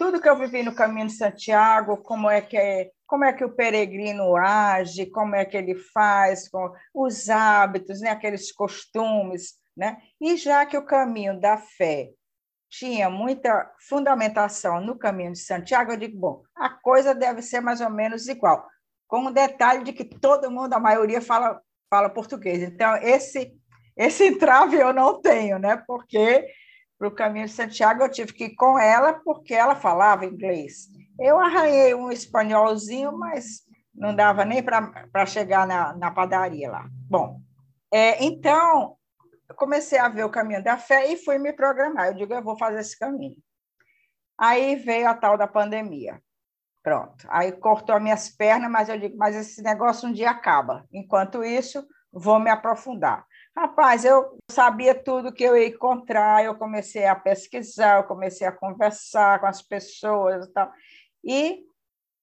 Tudo 0.00 0.18
que 0.18 0.26
eu 0.26 0.38
vivi 0.38 0.62
no 0.62 0.74
caminho 0.74 1.08
de 1.08 1.12
Santiago, 1.12 1.98
como 1.98 2.30
é 2.30 2.40
que 2.40 2.56
é, 2.56 2.90
como 3.06 3.22
é 3.22 3.34
que 3.34 3.44
o 3.44 3.54
peregrino 3.54 4.34
age, 4.34 5.04
como 5.04 5.36
é 5.36 5.44
que 5.44 5.58
ele 5.58 5.74
faz, 5.74 6.48
com 6.48 6.72
os 6.94 7.28
hábitos, 7.28 8.00
né, 8.00 8.08
aqueles 8.08 8.50
costumes, 8.50 9.58
né? 9.76 9.98
E 10.18 10.38
já 10.38 10.64
que 10.64 10.78
o 10.78 10.86
caminho 10.86 11.38
da 11.38 11.58
fé 11.58 12.08
tinha 12.70 13.10
muita 13.10 13.70
fundamentação 13.90 14.80
no 14.80 14.96
caminho 14.96 15.32
de 15.32 15.40
Santiago, 15.40 15.92
eu 15.92 15.98
digo, 15.98 16.18
bom, 16.18 16.42
a 16.56 16.70
coisa 16.70 17.14
deve 17.14 17.42
ser 17.42 17.60
mais 17.60 17.82
ou 17.82 17.90
menos 17.90 18.26
igual, 18.26 18.66
com 19.06 19.26
o 19.26 19.30
detalhe 19.30 19.84
de 19.84 19.92
que 19.92 20.04
todo 20.06 20.50
mundo, 20.50 20.72
a 20.72 20.80
maioria, 20.80 21.20
fala, 21.20 21.60
fala 21.90 22.08
português. 22.08 22.62
Então, 22.62 22.96
esse, 23.02 23.52
esse 23.94 24.24
entrave 24.32 24.78
eu 24.78 24.94
não 24.94 25.20
tenho, 25.20 25.58
né? 25.58 25.76
Porque 25.86 26.46
para 27.00 27.08
o 27.08 27.10
caminho 27.10 27.46
de 27.46 27.52
Santiago 27.52 28.02
eu 28.02 28.10
tive 28.10 28.34
que 28.34 28.44
ir 28.44 28.54
com 28.54 28.78
ela, 28.78 29.14
porque 29.14 29.54
ela 29.54 29.74
falava 29.74 30.26
inglês. 30.26 30.86
Eu 31.18 31.40
arranhei 31.40 31.94
um 31.94 32.12
espanholzinho, 32.12 33.10
mas 33.18 33.62
não 33.94 34.14
dava 34.14 34.44
nem 34.44 34.62
para 34.62 35.24
chegar 35.24 35.66
na, 35.66 35.94
na 35.94 36.10
padaria 36.10 36.70
lá. 36.70 36.86
Bom, 37.08 37.40
é, 37.90 38.22
então, 38.22 38.98
eu 39.48 39.54
comecei 39.54 39.98
a 39.98 40.10
ver 40.10 40.24
o 40.24 40.30
caminho 40.30 40.62
da 40.62 40.76
fé 40.76 41.10
e 41.10 41.16
fui 41.16 41.38
me 41.38 41.54
programar. 41.54 42.08
Eu 42.08 42.14
digo, 42.14 42.34
eu 42.34 42.42
vou 42.42 42.58
fazer 42.58 42.80
esse 42.80 42.98
caminho. 42.98 43.38
Aí 44.36 44.76
veio 44.76 45.08
a 45.08 45.14
tal 45.14 45.38
da 45.38 45.46
pandemia. 45.46 46.22
Pronto. 46.82 47.26
Aí 47.30 47.52
cortou 47.52 47.94
as 47.94 48.02
minhas 48.02 48.28
pernas, 48.28 48.70
mas 48.70 48.90
eu 48.90 48.98
digo, 48.98 49.16
mas 49.16 49.34
esse 49.34 49.62
negócio 49.62 50.06
um 50.06 50.12
dia 50.12 50.30
acaba. 50.30 50.84
Enquanto 50.92 51.42
isso, 51.42 51.82
vou 52.12 52.38
me 52.38 52.50
aprofundar. 52.50 53.24
Rapaz, 53.60 54.06
eu 54.06 54.38
sabia 54.50 54.94
tudo 54.94 55.34
que 55.34 55.44
eu 55.44 55.54
ia 55.54 55.68
encontrar, 55.68 56.42
eu 56.42 56.54
comecei 56.54 57.04
a 57.04 57.14
pesquisar, 57.14 57.98
eu 57.98 58.04
comecei 58.04 58.46
a 58.46 58.52
conversar 58.52 59.38
com 59.38 59.46
as 59.46 59.60
pessoas 59.60 60.46
e 60.46 60.50
tal. 60.50 60.72
E 61.22 61.66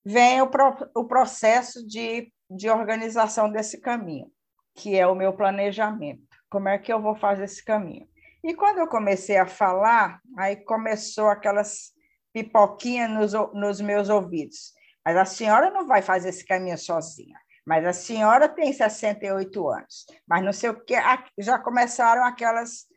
vem 0.04 0.42
o, 0.42 0.48
pro, 0.50 0.76
o 0.96 1.06
processo 1.06 1.86
de, 1.86 2.34
de 2.50 2.72
organização 2.72 3.52
desse 3.52 3.80
caminho, 3.80 4.32
que 4.74 4.98
é 4.98 5.06
o 5.06 5.14
meu 5.14 5.32
planejamento. 5.32 6.24
Como 6.50 6.70
é 6.70 6.80
que 6.80 6.92
eu 6.92 7.00
vou 7.00 7.14
fazer 7.14 7.44
esse 7.44 7.64
caminho? 7.64 8.10
E 8.44 8.56
quando 8.56 8.80
eu 8.80 8.88
comecei 8.88 9.38
a 9.38 9.46
falar, 9.46 10.20
aí 10.36 10.56
começou 10.56 11.30
aquelas 11.30 11.92
pipoquinhas 12.34 13.12
nos, 13.12 13.54
nos 13.54 13.80
meus 13.80 14.10
ouvidos. 14.10 14.74
Mas 15.06 15.16
a 15.16 15.26
senhora 15.26 15.70
não 15.70 15.86
vai 15.86 16.02
fazer 16.02 16.30
esse 16.30 16.44
caminho 16.44 16.80
sozinha. 16.80 17.38
Mas 17.68 17.86
a 17.86 17.92
senhora 17.92 18.48
tem 18.48 18.72
68 18.72 19.70
anos. 19.70 20.06
Mas 20.26 20.42
não 20.42 20.54
sei 20.54 20.70
o 20.70 20.80
que, 20.80 20.96
já 21.38 21.60
começaram 21.60 22.24
aquelas 22.24 22.88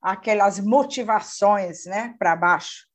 aquelas 0.00 0.60
motivações, 0.60 1.84
né, 1.84 2.14
para 2.18 2.36
baixo, 2.36 2.86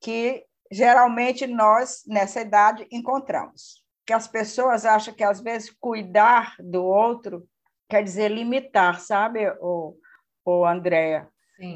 que 0.00 0.44
geralmente 0.70 1.48
nós 1.48 2.02
nessa 2.06 2.40
idade 2.40 2.86
encontramos. 2.90 3.84
Que 4.06 4.12
as 4.12 4.26
pessoas 4.26 4.86
acham 4.86 5.12
que 5.12 5.24
às 5.24 5.40
vezes 5.40 5.74
cuidar 5.78 6.54
do 6.60 6.82
outro 6.82 7.46
quer 7.90 8.02
dizer 8.02 8.30
limitar, 8.30 9.00
sabe, 9.00 9.50
o, 9.60 9.96
o 10.44 10.64
Andréia? 10.64 11.28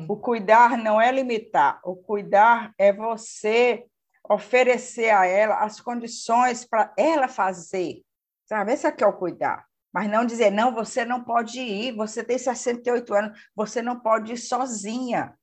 O 0.08 0.16
cuidar 0.16 0.78
não 0.78 1.00
é 1.00 1.10
limitar, 1.10 1.80
o 1.84 1.96
cuidar 1.96 2.72
é 2.78 2.92
você 2.92 3.84
oferecer 4.30 5.10
a 5.10 5.26
ela 5.26 5.56
as 5.56 5.80
condições 5.80 6.64
para 6.64 6.94
ela 6.96 7.26
fazer, 7.26 8.00
sabe? 8.46 8.72
Esse 8.72 8.86
aqui 8.86 9.04
é 9.04 9.06
o 9.06 9.12
cuidar. 9.12 9.66
Mas 9.92 10.10
não 10.10 10.24
dizer, 10.24 10.50
não, 10.50 10.74
você 10.74 11.04
não 11.04 11.22
pode 11.22 11.60
ir, 11.60 11.94
você 11.94 12.24
tem 12.24 12.38
68 12.38 13.14
anos, 13.14 13.50
você 13.54 13.82
não 13.82 14.00
pode 14.00 14.32
ir 14.32 14.38
sozinha, 14.38 15.38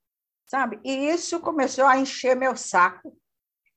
sabe? 0.46 0.80
E 0.84 1.10
isso 1.10 1.40
começou 1.40 1.86
a 1.86 1.98
encher 1.98 2.36
meu 2.36 2.56
saco. 2.56 3.16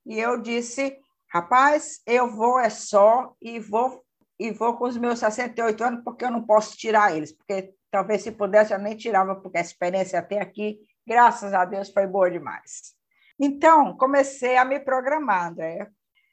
E 0.07 0.19
eu 0.19 0.41
disse, 0.41 0.99
rapaz, 1.29 2.01
eu 2.07 2.35
vou 2.35 2.59
é 2.59 2.71
só 2.71 3.37
e 3.41 3.61
vou 3.61 4.03
e 4.39 4.51
vou 4.51 4.77
com 4.77 4.87
os 4.87 4.97
meus 4.97 5.21
68 5.21 5.85
anos 5.85 6.05
porque 6.05 6.25
eu 6.25 6.31
não 6.31 6.43
posso 6.45 6.77
tirar 6.77 7.15
eles, 7.15 7.33
porque 7.33 7.75
talvez 7.93 8.23
se 8.23 8.33
pudesse 8.33 8.73
eu 8.73 8.79
nem 8.79 8.97
tirava, 8.97 9.37
porque 9.37 9.59
a 9.59 9.61
experiência 9.61 10.19
até 10.19 10.41
aqui, 10.41 10.81
graças 11.07 11.55
a 11.55 11.65
Deus, 11.65 11.91
foi 11.91 12.07
boa 12.09 12.29
demais. 12.29 12.95
Então, 13.39 13.97
comecei 13.97 14.57
a 14.57 14.65
me 14.65 14.81
programar, 14.81 15.49
André. 15.49 15.89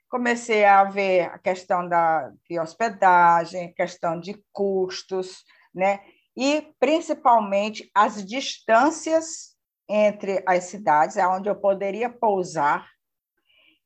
Comecei 0.10 0.66
a 0.66 0.84
ver 0.84 1.26
a 1.26 1.38
questão 1.38 1.88
da, 1.88 2.32
de 2.50 2.60
hospedagem, 2.60 3.74
questão 3.74 4.20
de 4.20 4.44
custos, 4.52 5.44
né? 5.74 6.02
e 6.36 6.74
principalmente 6.80 7.90
as 7.94 8.26
distâncias 8.26 9.56
entre 9.88 10.44
as 10.48 10.66
cidades, 10.66 11.18
aonde 11.18 11.50
eu 11.50 11.56
poderia 11.56 12.10
pousar, 12.10 12.88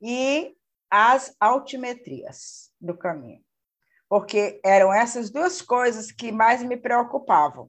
e 0.02 0.54
as 0.90 1.36
altimetrias 1.40 2.72
do 2.80 2.96
caminho 2.98 3.44
porque 4.14 4.62
eram 4.64 4.94
essas 4.94 5.32
duas 5.32 5.60
coisas 5.60 6.12
que 6.12 6.32
mais 6.32 6.62
me 6.62 6.78
preocupavam. 6.78 7.68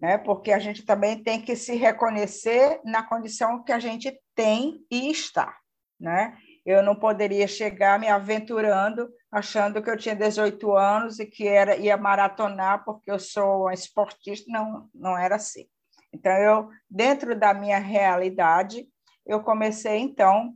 Né? 0.00 0.16
Porque 0.18 0.52
a 0.52 0.60
gente 0.60 0.84
também 0.84 1.20
tem 1.20 1.42
que 1.42 1.56
se 1.56 1.74
reconhecer 1.74 2.80
na 2.84 3.02
condição 3.02 3.60
que 3.64 3.72
a 3.72 3.80
gente 3.80 4.16
tem 4.36 4.86
e 4.88 5.10
está. 5.10 5.58
Né? 5.98 6.38
Eu 6.66 6.82
não 6.82 6.96
poderia 6.96 7.46
chegar 7.46 7.96
me 7.96 8.08
aventurando 8.08 9.08
achando 9.30 9.80
que 9.80 9.88
eu 9.88 9.96
tinha 9.96 10.16
18 10.16 10.76
anos 10.76 11.20
e 11.20 11.26
que 11.26 11.46
era 11.46 11.76
ia 11.76 11.96
maratonar 11.96 12.84
porque 12.84 13.08
eu 13.08 13.20
sou 13.20 13.70
esportista, 13.70 14.50
não, 14.50 14.90
não 14.92 15.16
era 15.16 15.36
assim. 15.36 15.68
Então 16.12 16.32
eu, 16.32 16.68
dentro 16.90 17.38
da 17.38 17.54
minha 17.54 17.78
realidade, 17.78 18.88
eu 19.24 19.44
comecei 19.44 19.98
então 19.98 20.54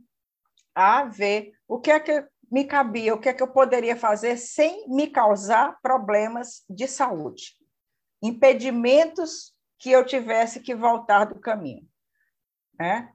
a 0.75 1.05
ver 1.05 1.53
o 1.65 1.79
que 1.79 1.91
é 1.91 1.99
que 1.99 2.27
me 2.51 2.65
cabia, 2.65 3.15
o 3.15 3.19
que 3.19 3.29
é 3.29 3.33
que 3.33 3.41
eu 3.41 3.47
poderia 3.47 3.95
fazer 3.95 4.35
sem 4.35 4.89
me 4.89 5.07
causar 5.07 5.79
problemas 5.81 6.65
de 6.69 6.89
saúde, 6.89 7.55
impedimentos 8.21 9.53
que 9.79 9.91
eu 9.91 10.05
tivesse 10.05 10.59
que 10.59 10.75
voltar 10.75 11.23
do 11.25 11.39
caminho, 11.39 11.87
né? 12.77 13.13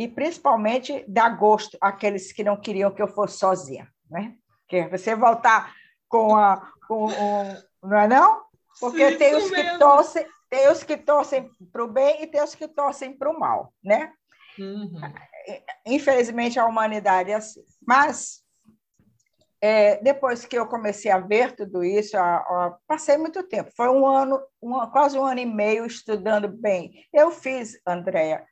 E 0.00 0.08
principalmente 0.08 1.04
dar 1.06 1.28
gosto 1.36 1.76
àqueles 1.78 2.32
que 2.32 2.42
não 2.42 2.58
queriam 2.58 2.90
que 2.90 3.02
eu 3.02 3.06
fosse 3.06 3.36
sozinha, 3.36 3.86
né? 4.10 4.34
Que 4.66 4.88
você 4.88 5.14
voltar 5.14 5.74
com 6.08 6.34
a 6.34 6.72
com 6.88 7.08
não 7.82 7.98
é 7.98 8.08
não? 8.08 8.42
Porque 8.80 9.10
Sim, 9.10 9.18
tem 9.18 9.34
os 9.34 9.50
que 9.50 9.78
torcem, 9.78 10.26
tem 10.48 10.70
os 10.70 10.82
que 10.82 10.96
torcem 10.96 11.50
para 11.70 11.84
o 11.84 11.92
bem 11.92 12.22
e 12.22 12.26
tem 12.26 12.42
os 12.42 12.54
que 12.54 12.66
torcem 12.66 13.12
para 13.12 13.28
o 13.28 13.38
mal, 13.38 13.74
né? 13.84 14.10
Uhum. 14.58 15.02
Infelizmente 15.84 16.58
a 16.58 16.64
humanidade 16.64 17.30
é 17.30 17.34
assim. 17.34 17.62
Mas 17.86 18.42
é, 19.60 20.02
depois 20.02 20.46
que 20.46 20.58
eu 20.58 20.66
comecei 20.66 21.10
a 21.10 21.18
ver 21.18 21.54
tudo 21.54 21.84
isso, 21.84 22.16
a, 22.16 22.36
a, 22.36 22.78
passei 22.86 23.18
muito 23.18 23.42
tempo. 23.42 23.70
Foi 23.76 23.90
um 23.90 24.06
ano, 24.06 24.40
quase 24.92 25.18
um 25.18 25.26
ano 25.26 25.40
e 25.40 25.44
meio 25.44 25.84
estudando 25.84 26.48
bem. 26.48 27.06
Eu 27.12 27.30
fiz, 27.30 27.78
Andréa, 27.86 28.46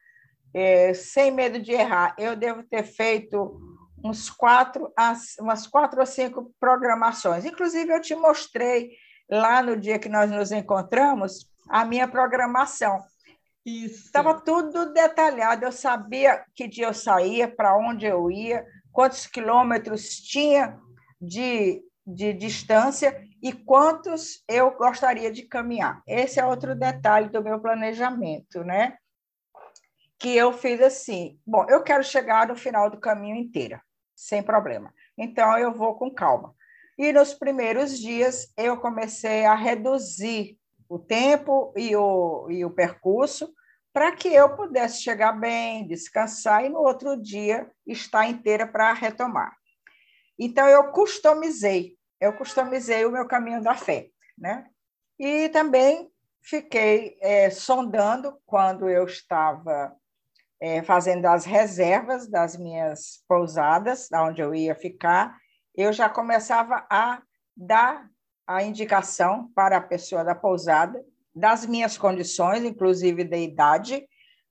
é, 0.54 0.94
sem 0.94 1.30
medo 1.30 1.60
de 1.60 1.72
errar. 1.72 2.14
Eu 2.18 2.36
devo 2.36 2.62
ter 2.62 2.82
feito 2.82 3.60
uns 4.04 4.30
quatro, 4.30 4.92
umas 5.40 5.66
quatro 5.66 6.00
ou 6.00 6.06
cinco 6.06 6.52
programações. 6.60 7.44
Inclusive, 7.44 7.92
eu 7.92 8.00
te 8.00 8.14
mostrei 8.14 8.92
lá 9.30 9.62
no 9.62 9.76
dia 9.76 9.98
que 9.98 10.08
nós 10.08 10.30
nos 10.30 10.52
encontramos 10.52 11.50
a 11.68 11.84
minha 11.84 12.08
programação. 12.08 13.02
Estava 13.64 14.40
tudo 14.40 14.92
detalhado. 14.92 15.64
Eu 15.64 15.72
sabia 15.72 16.42
que 16.54 16.68
dia 16.68 16.86
eu 16.86 16.94
saía, 16.94 17.48
para 17.48 17.76
onde 17.76 18.06
eu 18.06 18.30
ia, 18.30 18.64
quantos 18.92 19.26
quilômetros 19.26 20.16
tinha 20.16 20.78
de, 21.20 21.82
de 22.06 22.32
distância 22.32 23.22
e 23.42 23.52
quantos 23.52 24.42
eu 24.48 24.76
gostaria 24.76 25.30
de 25.30 25.42
caminhar. 25.42 26.02
Esse 26.06 26.40
é 26.40 26.46
outro 26.46 26.74
detalhe 26.74 27.28
do 27.28 27.42
meu 27.42 27.60
planejamento, 27.60 28.64
né? 28.64 28.96
Que 30.18 30.36
eu 30.36 30.52
fiz 30.52 30.80
assim: 30.80 31.38
bom, 31.46 31.64
eu 31.68 31.82
quero 31.82 32.02
chegar 32.02 32.48
no 32.48 32.56
final 32.56 32.90
do 32.90 32.98
caminho 32.98 33.36
inteiro. 33.36 33.80
sem 34.14 34.42
problema. 34.42 34.92
Então, 35.16 35.56
eu 35.56 35.72
vou 35.72 35.94
com 35.94 36.12
calma. 36.12 36.54
E 36.98 37.12
nos 37.12 37.32
primeiros 37.32 37.98
dias, 37.98 38.52
eu 38.56 38.76
comecei 38.78 39.44
a 39.44 39.54
reduzir 39.54 40.58
o 40.88 40.98
tempo 40.98 41.72
e 41.76 41.94
o, 41.94 42.48
e 42.50 42.64
o 42.64 42.70
percurso 42.70 43.52
para 43.92 44.12
que 44.12 44.28
eu 44.28 44.54
pudesse 44.54 45.02
chegar 45.02 45.32
bem, 45.32 45.86
descansar 45.86 46.64
e 46.64 46.68
no 46.68 46.78
outro 46.78 47.16
dia 47.16 47.70
estar 47.86 48.26
inteira 48.28 48.66
para 48.66 48.92
retomar. 48.92 49.56
Então, 50.38 50.66
eu 50.68 50.92
customizei, 50.92 51.96
eu 52.20 52.32
customizei 52.32 53.04
o 53.04 53.10
meu 53.10 53.26
caminho 53.26 53.62
da 53.62 53.74
fé, 53.74 54.08
né? 54.36 54.66
E 55.18 55.48
também 55.48 56.08
fiquei 56.42 57.18
é, 57.20 57.50
sondando 57.50 58.38
quando 58.46 58.88
eu 58.88 59.04
estava 59.04 59.92
é, 60.60 60.82
fazendo 60.82 61.26
as 61.26 61.44
reservas 61.44 62.28
das 62.28 62.56
minhas 62.56 63.22
pousadas, 63.28 64.08
onde 64.12 64.40
eu 64.40 64.54
ia 64.54 64.74
ficar, 64.74 65.36
eu 65.74 65.92
já 65.92 66.08
começava 66.08 66.86
a 66.90 67.22
dar 67.56 68.08
a 68.46 68.62
indicação 68.62 69.50
para 69.54 69.76
a 69.76 69.82
pessoa 69.82 70.24
da 70.24 70.34
pousada 70.34 71.04
das 71.34 71.64
minhas 71.64 71.96
condições, 71.96 72.64
inclusive 72.64 73.22
da 73.22 73.36
idade, 73.36 74.04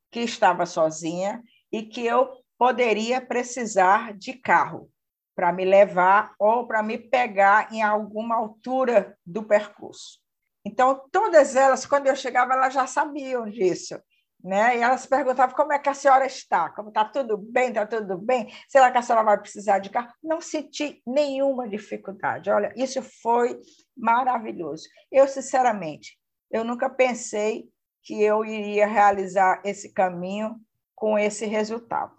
que 0.09 0.21
estava 0.21 0.65
sozinha 0.65 1.43
e 1.71 1.83
que 1.83 2.05
eu 2.05 2.29
poderia 2.57 3.19
precisar 3.19 4.13
de 4.13 4.33
carro 4.33 4.89
para 5.35 5.51
me 5.51 5.65
levar 5.65 6.33
ou 6.39 6.65
para 6.65 6.81
me 6.81 6.97
pegar 6.97 7.71
em 7.73 7.81
alguma 7.81 8.35
altura 8.35 9.17
do 9.25 9.43
percurso. 9.43 10.19
Então, 10.65 11.03
todas 11.11 11.55
elas, 11.55 11.85
quando 11.85 12.07
eu 12.07 12.15
chegava, 12.15 12.53
elas 12.53 12.73
já 12.73 12.87
sabiam 12.87 13.49
disso. 13.49 13.99
Né? 14.43 14.77
E 14.77 14.81
elas 14.81 15.05
perguntavam 15.05 15.55
como 15.55 15.73
é 15.73 15.79
que 15.79 15.89
a 15.89 15.93
senhora 15.93 16.25
está, 16.25 16.69
como 16.69 16.89
está 16.89 17.03
tudo 17.03 17.37
bem, 17.37 17.69
está 17.69 17.85
tudo 17.85 18.17
bem, 18.17 18.53
será 18.67 18.91
que 18.91 18.97
a 18.97 19.01
senhora 19.01 19.25
vai 19.25 19.37
precisar 19.37 19.79
de 19.79 19.89
carro? 19.89 20.13
Não 20.23 20.39
senti 20.39 21.01
nenhuma 21.05 21.67
dificuldade. 21.67 22.49
Olha, 22.49 22.71
isso 22.75 23.01
foi 23.01 23.59
maravilhoso. 23.95 24.87
Eu, 25.11 25.27
sinceramente, 25.27 26.17
eu 26.51 26.63
nunca 26.63 26.89
pensei 26.89 27.67
que 28.03 28.21
eu 28.21 28.45
iria 28.45 28.87
realizar 28.87 29.61
esse 29.65 29.91
caminho 29.91 30.55
com 30.95 31.17
esse 31.17 31.45
resultado. 31.45 32.15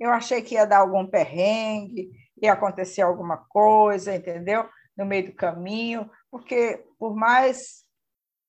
Eu 0.00 0.10
achei 0.10 0.42
que 0.42 0.54
ia 0.54 0.66
dar 0.66 0.78
algum 0.78 1.06
perrengue, 1.06 2.10
ia 2.42 2.54
acontecer 2.54 3.02
alguma 3.02 3.36
coisa, 3.36 4.14
entendeu? 4.14 4.68
No 4.96 5.06
meio 5.06 5.26
do 5.26 5.32
caminho, 5.32 6.10
porque 6.30 6.84
por 6.98 7.14
mais 7.14 7.84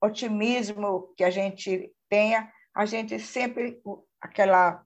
otimismo 0.02 1.14
que 1.16 1.24
a 1.24 1.30
gente 1.30 1.94
tenha, 2.10 2.52
a 2.74 2.86
gente 2.86 3.20
sempre 3.20 3.82
aquela 4.20 4.84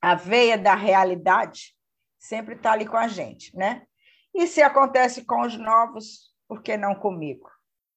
a 0.00 0.14
veia 0.14 0.58
da 0.58 0.74
realidade 0.74 1.74
sempre 2.18 2.54
está 2.54 2.72
ali 2.72 2.86
com 2.86 2.96
a 2.96 3.08
gente, 3.08 3.56
né? 3.56 3.86
E 4.34 4.46
se 4.46 4.60
acontece 4.60 5.24
com 5.24 5.40
os 5.42 5.56
novos, 5.56 6.34
por 6.46 6.62
que 6.62 6.76
não 6.76 6.94
comigo? 6.94 7.50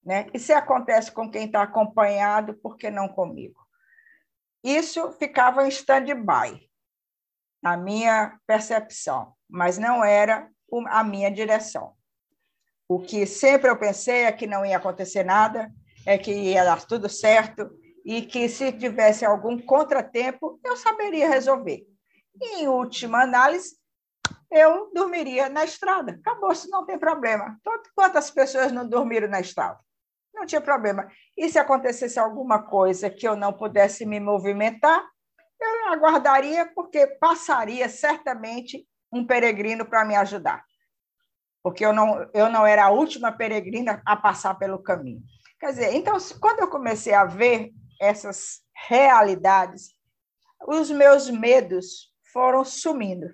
Né? 0.06 0.28
E 0.34 0.40
se 0.40 0.54
acontece 0.54 1.12
com 1.12 1.30
quem 1.30 1.46
está 1.46 1.64
acompanhado, 1.64 2.54
por 2.54 2.78
que 2.78 2.90
não 2.90 3.10
comigo? 3.10 3.60
Isso 4.64 5.12
ficava 5.14 5.66
em 5.66 5.70
stand-by, 5.70 6.70
na 7.62 7.76
minha 7.76 8.40
percepção, 8.46 9.34
mas 9.50 9.78
não 9.78 10.04
era 10.04 10.50
a 10.88 11.04
minha 11.04 11.32
direção. 11.32 11.94
O 12.88 13.00
que 13.00 13.26
sempre 13.26 13.70
eu 13.70 13.78
pensei 13.78 14.24
é 14.24 14.32
que 14.32 14.48
não 14.48 14.66
ia 14.66 14.78
acontecer 14.78 15.24
nada, 15.24 15.70
é 16.06 16.18
que 16.18 16.32
ia 16.32 16.64
dar 16.64 16.86
tudo 16.86 17.10
certo 17.10 17.70
e 18.08 18.22
que 18.22 18.48
se 18.48 18.72
tivesse 18.72 19.26
algum 19.26 19.60
contratempo, 19.60 20.58
eu 20.64 20.78
saberia 20.78 21.28
resolver. 21.28 21.86
E, 22.42 22.62
em 22.62 22.68
última 22.70 23.22
análise, 23.22 23.76
eu 24.50 24.90
dormiria 24.94 25.50
na 25.50 25.66
estrada. 25.66 26.14
Acabou, 26.14 26.56
se 26.56 26.70
não 26.70 26.86
tem 26.86 26.98
problema. 26.98 27.60
Quantas 27.94 28.32
pessoas 28.32 28.72
não 28.72 28.88
dormiram 28.88 29.28
na 29.28 29.42
estrada? 29.42 29.78
não 30.34 30.46
tinha 30.46 30.62
problema. 30.62 31.10
E 31.36 31.50
se 31.50 31.58
acontecesse 31.58 32.20
alguma 32.20 32.62
coisa 32.62 33.10
que 33.10 33.28
eu 33.28 33.36
não 33.36 33.52
pudesse 33.52 34.06
me 34.06 34.20
movimentar, 34.20 35.04
eu 35.60 35.92
aguardaria, 35.92 36.72
porque 36.76 37.08
passaria 37.20 37.90
certamente 37.90 38.88
um 39.12 39.26
peregrino 39.26 39.84
para 39.84 40.06
me 40.06 40.16
ajudar. 40.16 40.64
Porque 41.64 41.84
eu 41.84 41.92
não, 41.92 42.30
eu 42.36 42.50
não 42.50 42.68
era 42.68 42.86
a 42.86 42.92
última 42.92 43.32
peregrina 43.32 44.00
a 44.06 44.16
passar 44.16 44.54
pelo 44.56 44.78
caminho. 44.78 45.24
Quer 45.60 45.72
dizer, 45.72 45.96
então, 45.96 46.16
quando 46.40 46.60
eu 46.60 46.68
comecei 46.68 47.16
a 47.16 47.26
ver 47.26 47.72
essas 48.00 48.62
realidades, 48.88 49.94
os 50.68 50.90
meus 50.90 51.30
medos 51.30 52.14
foram 52.32 52.64
sumindo. 52.64 53.34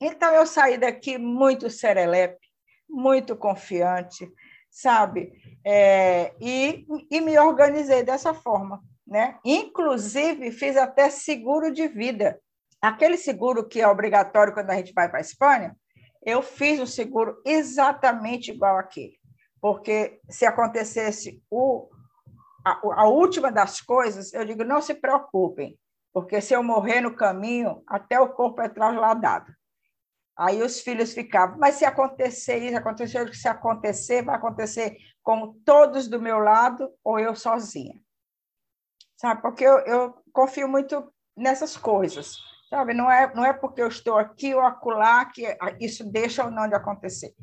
Então, 0.00 0.32
eu 0.34 0.46
saí 0.46 0.78
daqui 0.78 1.18
muito 1.18 1.68
serelepe, 1.68 2.46
muito 2.88 3.36
confiante, 3.36 4.30
sabe? 4.70 5.32
É, 5.64 6.34
e, 6.40 6.86
e 7.10 7.20
me 7.20 7.38
organizei 7.38 8.02
dessa 8.02 8.32
forma. 8.32 8.82
Né? 9.06 9.38
Inclusive, 9.44 10.52
fiz 10.52 10.76
até 10.76 11.10
seguro 11.10 11.72
de 11.72 11.88
vida. 11.88 12.40
Aquele 12.80 13.16
seguro 13.16 13.68
que 13.68 13.80
é 13.80 13.88
obrigatório 13.88 14.54
quando 14.54 14.70
a 14.70 14.76
gente 14.76 14.92
vai 14.92 15.08
para 15.08 15.18
a 15.18 15.20
Espanha, 15.20 15.76
eu 16.24 16.40
fiz 16.42 16.80
um 16.80 16.86
seguro 16.86 17.40
exatamente 17.44 18.52
igual 18.52 18.78
aquele. 18.78 19.18
Porque 19.60 20.20
se 20.28 20.46
acontecesse 20.46 21.42
o, 21.50 21.90
a, 22.64 23.02
a 23.02 23.08
última 23.08 23.50
das 23.50 23.80
coisas, 23.80 24.32
eu 24.32 24.44
digo, 24.44 24.64
não 24.64 24.80
se 24.80 24.94
preocupem, 24.94 25.78
porque 26.12 26.40
se 26.40 26.54
eu 26.54 26.62
morrer 26.62 27.00
no 27.00 27.14
caminho, 27.14 27.82
até 27.86 28.20
o 28.20 28.30
corpo 28.30 28.60
é 28.60 28.68
trasladado. 28.68 29.52
Aí 30.36 30.62
os 30.62 30.80
filhos 30.80 31.12
ficavam, 31.12 31.58
mas 31.58 31.74
se 31.74 31.84
acontecer 31.84 32.58
isso, 32.58 32.76
aconteceu 32.76 33.32
se 33.32 33.46
acontecer, 33.46 34.22
vai 34.22 34.36
acontecer 34.36 34.96
com 35.22 35.54
todos 35.64 36.08
do 36.08 36.20
meu 36.20 36.38
lado 36.38 36.90
ou 37.04 37.18
eu 37.18 37.36
sozinha. 37.36 37.94
Sabe? 39.16 39.42
Porque 39.42 39.62
eu, 39.62 39.78
eu 39.80 40.14
confio 40.32 40.66
muito 40.66 41.12
nessas 41.36 41.76
coisas. 41.76 42.36
Sabe? 42.70 42.94
Não 42.94 43.10
é, 43.10 43.34
não 43.34 43.44
é 43.44 43.52
porque 43.52 43.82
eu 43.82 43.88
estou 43.88 44.16
aqui 44.16 44.54
ou 44.54 44.62
acolá 44.62 45.26
que 45.26 45.44
isso 45.80 46.10
deixa 46.10 46.44
ou 46.44 46.50
não 46.50 46.68
de 46.68 46.74
acontecer. 46.74 47.34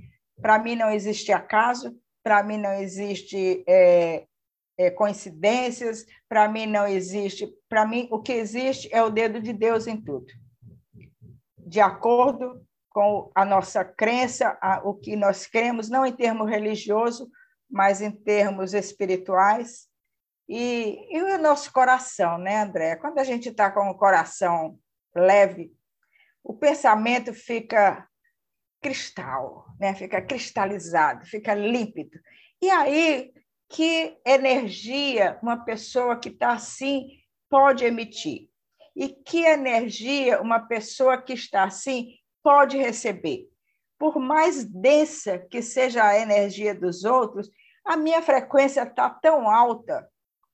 Para 0.42 0.58
mim 0.58 0.76
não 0.76 0.90
existe 0.90 1.32
acaso, 1.32 1.96
para 2.24 2.42
mim 2.44 2.58
não 2.58 2.74
existe 2.74 3.64
é, 3.68 4.27
é, 4.78 4.92
coincidências, 4.92 6.06
para 6.30 6.48
mim 6.48 6.66
não 6.66 6.88
existe. 6.88 7.48
Para 7.68 7.86
mim, 7.86 8.08
o 8.12 8.22
que 8.22 8.34
existe 8.34 8.88
é 8.94 9.02
o 9.02 9.10
dedo 9.10 9.42
de 9.42 9.52
Deus 9.52 9.88
em 9.88 10.00
tudo. 10.00 10.28
De 11.58 11.80
acordo 11.80 12.66
com 12.90 13.32
a 13.36 13.44
nossa 13.44 13.84
crença, 13.84 14.58
a, 14.62 14.82
o 14.88 14.94
que 14.94 15.16
nós 15.16 15.46
cremos, 15.46 15.90
não 15.90 16.06
em 16.06 16.16
termos 16.16 16.50
religioso, 16.50 17.30
mas 17.70 18.02
em 18.02 18.12
termos 18.12 18.74
espirituais. 18.74 19.88
E, 20.48 21.08
e 21.10 21.22
o 21.22 21.38
nosso 21.38 21.74
coração, 21.74 22.38
né, 22.38 22.62
André? 22.62 22.96
Quando 22.96 23.20
a 23.20 23.24
gente 23.24 23.50
está 23.50 23.70
com 23.70 23.90
o 23.90 23.98
coração 23.98 24.80
leve, 25.16 25.74
o 26.44 26.54
pensamento 26.54 27.34
fica 27.34 28.08
cristal, 28.82 29.66
né? 29.80 29.94
fica 29.94 30.22
cristalizado, 30.22 31.26
fica 31.26 31.54
límpido. 31.54 32.18
E 32.62 32.70
aí, 32.70 33.34
que 33.70 34.18
energia 34.26 35.38
uma 35.42 35.58
pessoa 35.58 36.18
que 36.18 36.30
está 36.30 36.54
assim 36.54 37.10
pode 37.50 37.86
emitir? 37.86 38.50
E 38.96 39.10
que 39.10 39.44
energia 39.44 40.42
uma 40.42 40.60
pessoa 40.60 41.22
que 41.22 41.34
está 41.34 41.64
assim 41.64 42.14
pode 42.42 42.78
receber. 42.78 43.48
Por 44.00 44.20
mais 44.20 44.64
densa 44.64 45.38
que 45.38 45.62
seja 45.62 46.04
a 46.04 46.20
energia 46.20 46.74
dos 46.74 47.04
outros, 47.04 47.50
a 47.84 47.96
minha 47.96 48.22
frequência 48.22 48.84
está 48.84 49.10
tão 49.10 49.50
alta 49.50 50.08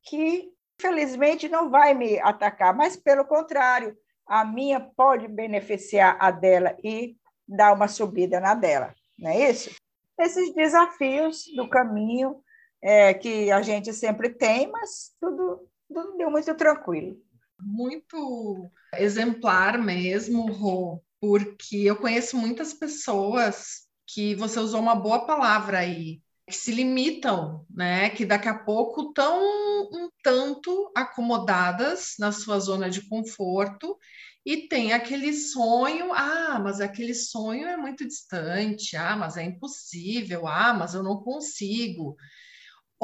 que, 0.04 0.50
felizmente, 0.80 1.48
não 1.48 1.70
vai 1.70 1.94
me 1.94 2.20
atacar, 2.20 2.76
mas, 2.76 2.96
pelo 2.96 3.26
contrário, 3.26 3.98
a 4.26 4.46
minha 4.46 4.80
pode 4.80 5.28
beneficiar 5.28 6.18
a 6.20 6.32
dela 6.32 6.76
e 6.84 7.16
dar 7.48 7.74
uma 7.74 7.88
subida 7.88 8.40
na 8.40 8.54
dela, 8.54 8.94
não 9.18 9.30
é 9.30 9.50
isso? 9.50 9.76
Esses 10.20 10.54
desafios 10.54 11.46
do 11.56 11.68
caminho 11.68 12.43
é, 12.84 13.14
que 13.14 13.52
a 13.52 13.62
gente 13.62 13.92
sempre 13.94 14.30
tem, 14.30 14.70
mas 14.70 15.16
tudo, 15.20 15.68
tudo 15.88 16.18
deu 16.18 16.30
muito 16.30 16.54
tranquilo. 16.56 17.18
Muito 17.60 18.70
exemplar 18.94 19.78
mesmo, 19.78 20.52
Rô 20.52 21.02
porque 21.24 21.78
eu 21.78 21.96
conheço 21.96 22.36
muitas 22.36 22.74
pessoas 22.74 23.84
que 24.06 24.36
você 24.36 24.60
usou 24.60 24.82
uma 24.82 24.94
boa 24.94 25.26
palavra 25.26 25.80
aí, 25.80 26.22
que 26.46 26.54
se 26.54 26.74
limitam, 26.74 27.66
né? 27.70 28.10
Que 28.10 28.26
daqui 28.26 28.50
a 28.50 28.60
pouco 28.60 29.08
estão 29.08 29.42
um 29.42 30.10
tanto 30.22 30.92
acomodadas 30.94 32.16
na 32.20 32.34
sua 32.34 32.60
zona 32.60 32.90
de 32.90 33.08
conforto 33.08 33.98
e 34.46 34.68
tem 34.68 34.92
aquele 34.92 35.32
sonho, 35.32 36.12
ah, 36.12 36.60
mas 36.62 36.82
aquele 36.82 37.14
sonho 37.14 37.70
é 37.70 37.78
muito 37.78 38.06
distante, 38.06 38.98
ah, 38.98 39.16
mas 39.16 39.38
é 39.38 39.44
impossível, 39.44 40.46
ah, 40.46 40.74
mas 40.74 40.94
eu 40.94 41.04
não 41.04 41.24
consigo. 41.24 42.18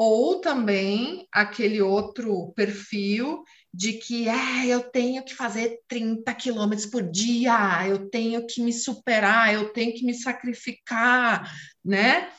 Ou 0.02 0.40
também 0.40 1.28
aquele 1.30 1.82
outro 1.82 2.54
perfil 2.56 3.44
de 3.72 3.92
que 3.92 4.30
é, 4.30 4.66
eu 4.66 4.80
tenho 4.80 5.22
que 5.22 5.34
fazer 5.34 5.78
30 5.86 6.32
quilômetros 6.36 6.86
por 6.86 7.02
dia, 7.02 7.86
eu 7.86 8.08
tenho 8.08 8.46
que 8.46 8.62
me 8.62 8.72
superar, 8.72 9.52
eu 9.52 9.74
tenho 9.74 9.92
que 9.92 10.02
me 10.02 10.14
sacrificar, 10.14 11.54
né? 11.84 12.30